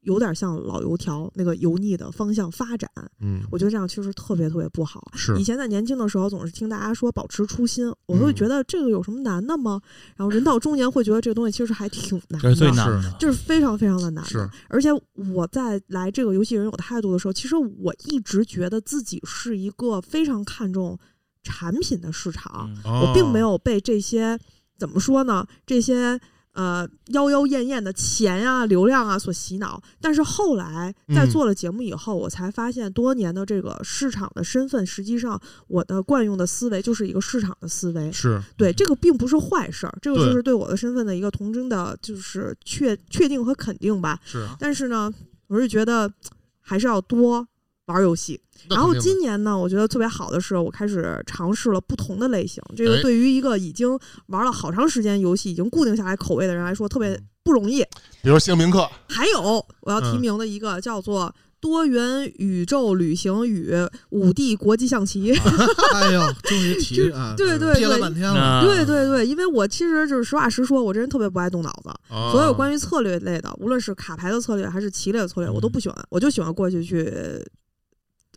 [0.07, 2.89] 有点像老油条那个油腻的方向发展。
[3.19, 5.05] 嗯，我觉得这样其实特别特别不好。
[5.13, 9.81] 是以前在年轻的时候，总是听大家说保持初心，我会嗯觉得这个有什么难的吗？
[10.15, 13.15] 然后人到中年会觉得这个东西其实还挺难的，难的。
[13.19, 14.29] 就是非常非常的难的。
[14.29, 14.89] 是而且
[15.33, 20.97] 我在来这个游戏人有态度的时候，其实我一直觉得自己是一个非常看重
[21.43, 24.39] 产品的市场，嗯我并没哦有被这些
[24.77, 25.45] 怎么说呢？
[25.65, 26.19] 这些
[26.57, 29.79] 呃妖妖艳艳的钱啊、流量啊所洗脑。
[30.01, 38.11] 但是后来在嗯做了节目以后，我才发现多年的这个市场的身份，实际上我的惯用的思维就是一个市场的思维。
[38.11, 44.19] 是对，这个并不是坏事儿，这个就是对我的身份的一个童真的，就是确确定和肯定吧。
[44.25, 45.13] 是，但是呢，
[45.45, 46.11] 我是觉得
[46.59, 47.47] 还是要多
[47.87, 48.39] 玩游戏。
[48.69, 52.63] 然后今年呢，我觉得特别好的是，我开始尝试了不同的类型。
[52.75, 53.97] 这个哎对于一个已经
[54.27, 57.81] 玩了好长时间游戏、已经固定下来口味的人来说，特别不容易。
[58.21, 59.41] 比如姓名课，还有
[59.81, 61.33] 我要提嗯名的一个叫做。
[61.59, 63.73] 多元宇宙旅行与
[64.11, 65.33] 五 D 国际象棋，
[65.91, 68.63] 哎呦，终于提啊，对对憋了对半天了。
[68.63, 77.11] 对对对，因为我其实就是实话实说，我这人特别不爱动脑子，啊所有关于策略类的，无论是卡牌的策略还是棋类的策略，我都不喜欢，我就喜欢过去去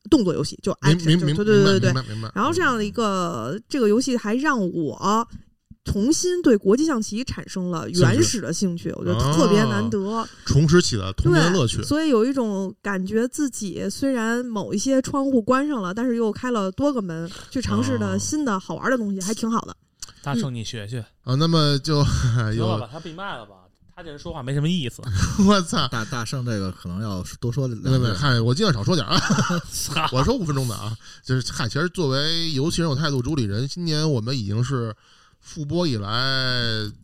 [0.09, 2.02] 动作游戏，就明 action，就明明对对对对明。
[2.02, 2.32] 白明白。
[2.35, 5.28] 然后这样的一个这个游戏还让我
[5.85, 10.27] 重新对国际象棋产生了原始的兴趣，我觉得特别难得。
[10.44, 19.74] 重拾起了童年的乐趣，，所以有一种感觉自己虽然某一些窗户关上了，但是又开了多个门，去尝试哦的新的好玩的东西，还挺好的。
[20.22, 21.97] 大圣，你学学，啊，那么就
[22.55, 23.59] 有行了把他闭麦了吧？
[24.01, 25.02] 他这人说话没什么意思。
[25.47, 25.86] 我操！
[25.89, 28.18] 大大圣这个可能要多说没没没，两句。
[28.18, 29.20] 嗨，我尽量少说点啊。
[29.70, 34.94] 操我说五分钟的啊，就是嗨，其实作为游戏人有态度主理人，今年我们已经是
[35.39, 36.09] 复播以来，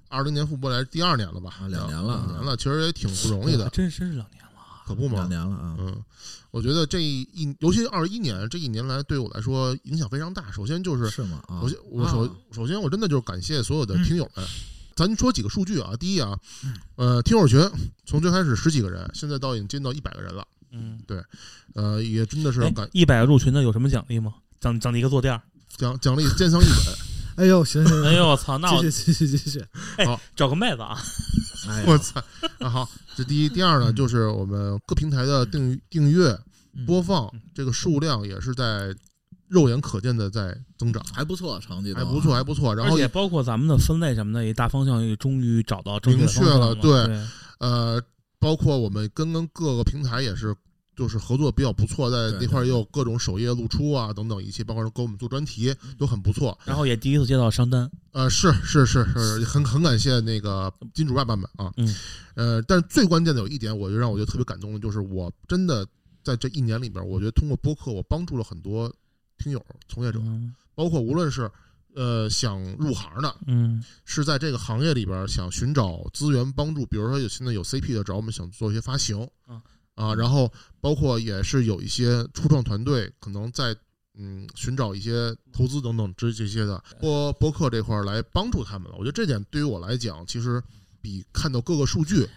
[0.09, 1.51] 二零年复播来第二年了吧？
[1.61, 4.63] 啊两年了两年了，其实也挺不容易的，还真是两年了。
[4.87, 5.29] 可不嘛两。
[5.29, 6.03] 年了啊，嗯，
[6.51, 10.51] 我觉得这一，尤其是二一年这一年来，对我来说影响非常大。
[10.51, 11.43] 首先就是，是吗？
[11.47, 14.43] 啊首先我首啊首先我真的就是感谢所有的听友们。
[14.43, 16.37] 嗯咱说几个数据啊，第一啊，
[16.97, 17.61] 呃，听友群
[18.07, 20.43] 从最开始十几个人，现在到已经进到一百个人了，
[20.73, 21.23] 嗯，对
[21.75, 24.33] 呃，也真的是一百个入群的有什么奖励吗？
[24.59, 25.43] 奖奖励一个坐垫儿。
[25.77, 26.97] 奖奖励奸商一本。
[27.37, 29.63] 哎呦，行行，哎呦我操，那我继续继续继续。
[30.35, 30.97] 找个妹子啊！
[31.69, 32.19] 哎 我操！
[32.59, 36.31] 那好，这第一，第二呢，就是我们各平台的订订阅
[36.73, 38.95] 嗯播放这个数量也是在
[39.49, 42.75] 肉眼可见的在增长，还不错，成绩还不错，还不错。
[42.75, 46.75] 然后也包括咱们的分类什么的，也大方向也终于找到正确明确了。
[46.75, 47.27] 对对，
[47.59, 48.03] 呃，
[48.39, 50.55] 包括我们跟跟各个平台也是。
[50.97, 56.59] 就是合作比较不错，在那块儿也有各种首页露出啊，等等一些，包括给我们做专题都很不错。
[56.65, 61.71] 然后也第一次接到商单，呃，是是是是，很很感谢那个金主爸爸们啊。
[61.77, 61.95] 嗯。
[62.35, 65.87] 呃，但是最关键的有一点，我就让我觉得特别感动的，就是我真的
[66.25, 68.91] 在这一年里边，我觉得通过播客，我帮助了很多
[69.39, 71.51] 听友、从业者，嗯包括无论是
[71.95, 79.61] 呃想入行的，嗯是在这个行业里边想寻找资源帮助，比如说有现在有 CP 的找我们想做一些发行嗯
[79.95, 83.75] 啊，然后包括也是有一些初创团队可能在
[84.19, 88.97] 嗯寻找一些投资等等这这些的播播客这块儿来帮助他们了。
[88.99, 90.63] 我觉得这点对于我来讲，其实
[91.01, 92.29] 比看到各个数据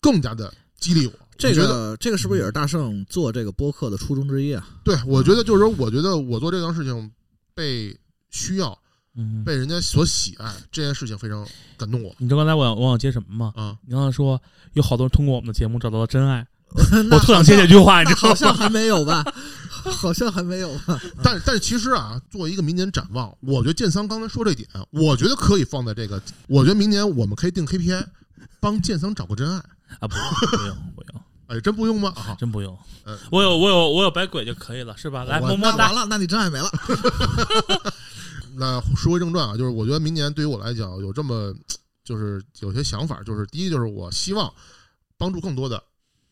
[0.00, 1.12] 更加的激励我。
[1.38, 4.64] 这个这个是不是也是大圣做这个播客的初衷之一啊？
[4.84, 7.10] 对，我觉得就是说，我觉得我做这件事情
[7.54, 7.98] 被
[8.30, 8.78] 需要、
[9.16, 9.42] 嗯。
[9.44, 11.46] 被人家所喜爱，这件事情非常
[11.76, 13.52] 感动我你知道刚才我想我想接什么吗？
[13.56, 13.76] 啊。
[13.86, 14.40] 你刚才说
[14.74, 16.46] 有好多人通过我们的节目找到了真爱，
[17.10, 18.28] 我特想接这句话，你知道吗？
[18.28, 19.24] 好像还没有吧？
[19.82, 21.00] 好像还没有吧？
[21.24, 26.22] 但但其实啊，作为一个明年展望，我觉得建桑刚才说这点，我觉得可以放在这个。
[26.46, 28.04] 我觉得明年我们可以定 KPI，
[28.60, 29.62] 帮建桑找个真爱。
[30.00, 31.21] 啊，不用不用不用，
[31.52, 32.12] 哎，真不用吗？
[32.16, 33.18] 啊，真不用嗯。
[33.30, 35.24] 我有我有我有百鬼就可以了，是吧？
[35.24, 35.88] 来我么么哒。
[35.88, 36.70] 那完了，那你真爱没了。
[38.56, 41.54] 那说回正传啊，就是我觉得明年对于我来讲有这么
[42.04, 44.52] 就是有些想法，就是第一就是我希望
[45.18, 45.82] 帮助更多的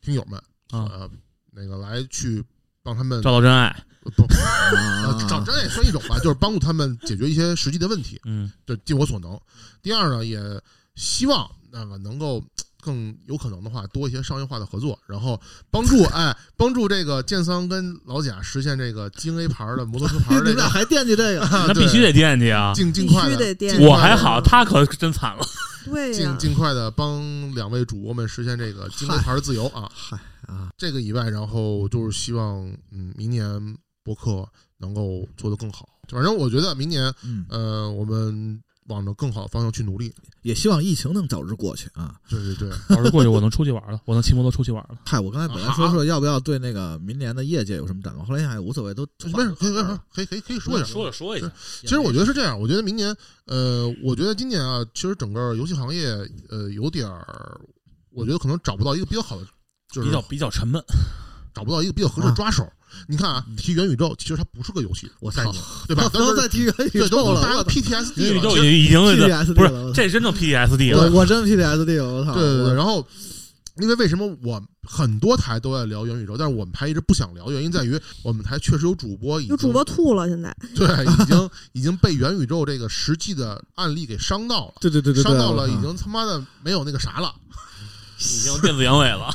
[0.00, 0.38] 听友们
[0.70, 1.10] 啊呃
[1.52, 2.42] 那个来去
[2.82, 3.84] 帮他们找到真爱，
[4.16, 4.26] 不
[5.28, 9.38] 找真也算一种吧，就是帮助他们解决一些实际的问题，嗯，对，尽我所能。
[9.82, 10.38] 第二呢，也
[10.94, 12.42] 希望那个能够
[12.80, 15.40] 更有可能的话，多一些商业化的合作，然后
[15.70, 21.48] 帮助 哎帮助这个建桑跟老贾实现这个京 A 牌的摩托车牌你这个们俩还惦记这个？
[21.68, 22.72] 那必须得惦记啊！
[22.74, 25.42] 尽尽快的我还好，他可真惨了。
[25.86, 29.90] 对呀、尽尽快的帮两位主播们实现这个京 A 牌的自由啊！
[29.94, 30.16] 嗨
[30.46, 34.46] 啊，这个以外，然后就是希望嗯，明年博客
[34.78, 35.88] 能够做得更好。
[36.08, 40.12] 反正我觉得明年嗯，呃，我们往着更好的方向去努力。
[40.42, 42.14] 也希望疫情能早日过去啊。
[42.28, 44.98] 对对对，早日过去我能出去玩了，我能骑摩托出去玩了。
[45.04, 50.86] 嗨，我刚才本来说说要不要对那个明年的业界有什么展望，后来想想也无所谓，都没事，可以可以可以可以可以说一下。
[50.86, 51.52] 说了说一下，
[51.82, 56.06] 其实我觉得是这样，我觉得明年，呃，我觉得今年啊，其实整个游戏行业，
[56.48, 57.60] 呃，有点儿，
[58.12, 59.46] 我觉得可能找不到一个比较好的，
[59.92, 60.82] 就是比较比较沉闷。
[61.52, 62.62] 找不到一个比较合适的抓手。
[63.06, 65.42] 你看啊，提元宇宙，其实它不是个游戏我操
[65.86, 66.08] 对吧？
[66.08, 71.10] 不能再提元宇对，都宙了，PTSD 元宇宙了其实已经 PTSD 不了我是，这真正 PTSD 我了。
[71.12, 72.34] 我真 PTSD 了，我操！
[72.34, 73.06] 对对对，然后。
[73.80, 87.32] 因为为什么我很多台都在聊元宇宙，但是我们台一直不想聊，原因在于我们台确实有主播已经有主播吐了，现在 对已经已经被元宇宙这个实际的案例给伤到了，对对对对，对伤到了，已经他妈的没有那个啥了。
[88.18, 89.34] 已经电子阳痿了。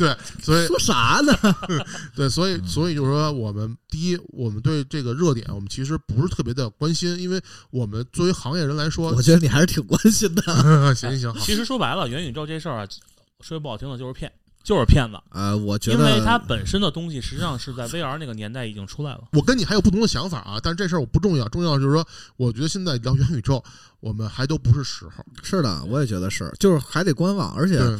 [0.00, 1.32] 对，所以说啥呢？
[2.16, 7.38] 对，所以所以就是说，我们第一，我们对这个热点，我们其实不是特别的关心，因为
[7.70, 10.42] 我们作为行业人来说，我觉得你还是挺关心的。
[10.96, 12.88] 行行行，好其实说白了，元宇宙这事儿啊，
[13.42, 14.32] 说句不好听的，就是骗，
[14.64, 15.18] 就是骗子。
[15.30, 19.24] 呃，我觉得因为它本身的东西实际上是在 VR 那个年代已经出来了。
[19.32, 22.06] 我跟你还有不同的想法啊，但是这事儿我不重要，重要就是说，
[22.36, 23.62] 我觉得现在聊元宇宙，
[24.00, 25.24] 我们还都不是时候。
[25.42, 27.98] 是的，我也觉得是，就是还得观望，而且对，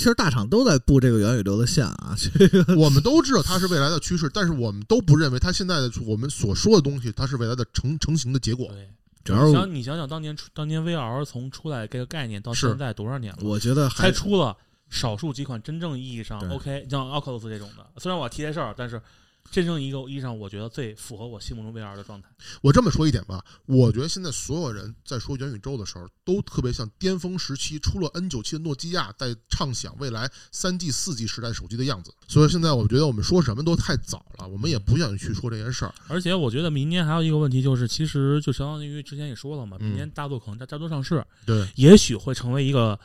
[0.00, 8.66] 其实大厂都在布这个元宇宙的线啊，这个我们都知道它是未来的趋势，但是我们都不认为它现在的我们所说的东西，它是未来的成成型的结果。
[8.68, 8.88] 对，
[9.22, 13.40] 主要是你想你想想当年当年 VR 从出来这个概念到现在多少年了？
[13.42, 14.56] 我觉得才还出了
[14.88, 17.86] 少数几款真正意义上 OK，像 Oculus 这种的。
[17.98, 19.02] 虽然我提这事儿，但是
[19.50, 22.28] 真正一个意义上，我觉得最符合我心目中 VR 的状态。
[22.62, 32.12] 我这么说一点吧，我觉得现在所有人在说元宇宙的时候，都特别像巅峰时期出了 N 九七的诺基亚在畅想未来三 G、四 G 时代手机的样子。
[32.28, 35.94] 所以现在我觉得我们说什么都太早了，我们也不愿意去说这件事儿。
[36.06, 42.98] 而且我觉得明年还有一个问题就是，其实就相当于之前也说了嘛，嗯明年大作可能在大多上市，对，也许会成为一个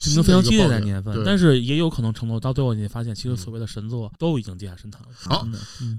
[0.00, 5.08] 竞争非常激烈的年份，但是也有可能承诺到最后你发现，其实所谓的神作都已经地下神坛了。
[5.14, 5.46] 好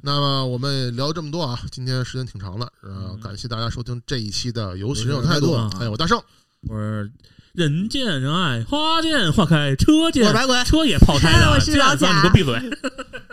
[0.01, 5.83] 那么我们聊了这么多啊，今天时间挺长的，呃，嗯感谢大家收听这一期的游戏人有态度态度。
[5.85, 6.19] 哎，我大圣，
[6.67, 7.11] 我是
[7.53, 11.51] 人见人爱，花见花开，车见我是白鬼车也泡胎的。
[11.51, 12.79] 我是老这样贾你给我闭嘴。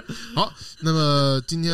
[0.34, 1.72] 好那么今天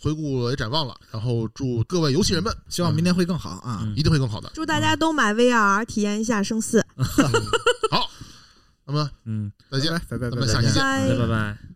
[0.00, 3.80] 回顾也展望了，然后祝各位游戏人们希望明天会更好啊。
[3.82, 4.50] 嗯一定会更好的。
[4.54, 7.06] 祝大家都买 VR 体验一下生四， 嗯
[7.90, 8.05] 好，
[8.86, 9.92] 那么嗯，再见。
[10.08, 11.75] 拜拜拜拜咱们下期见拜拜拜拜。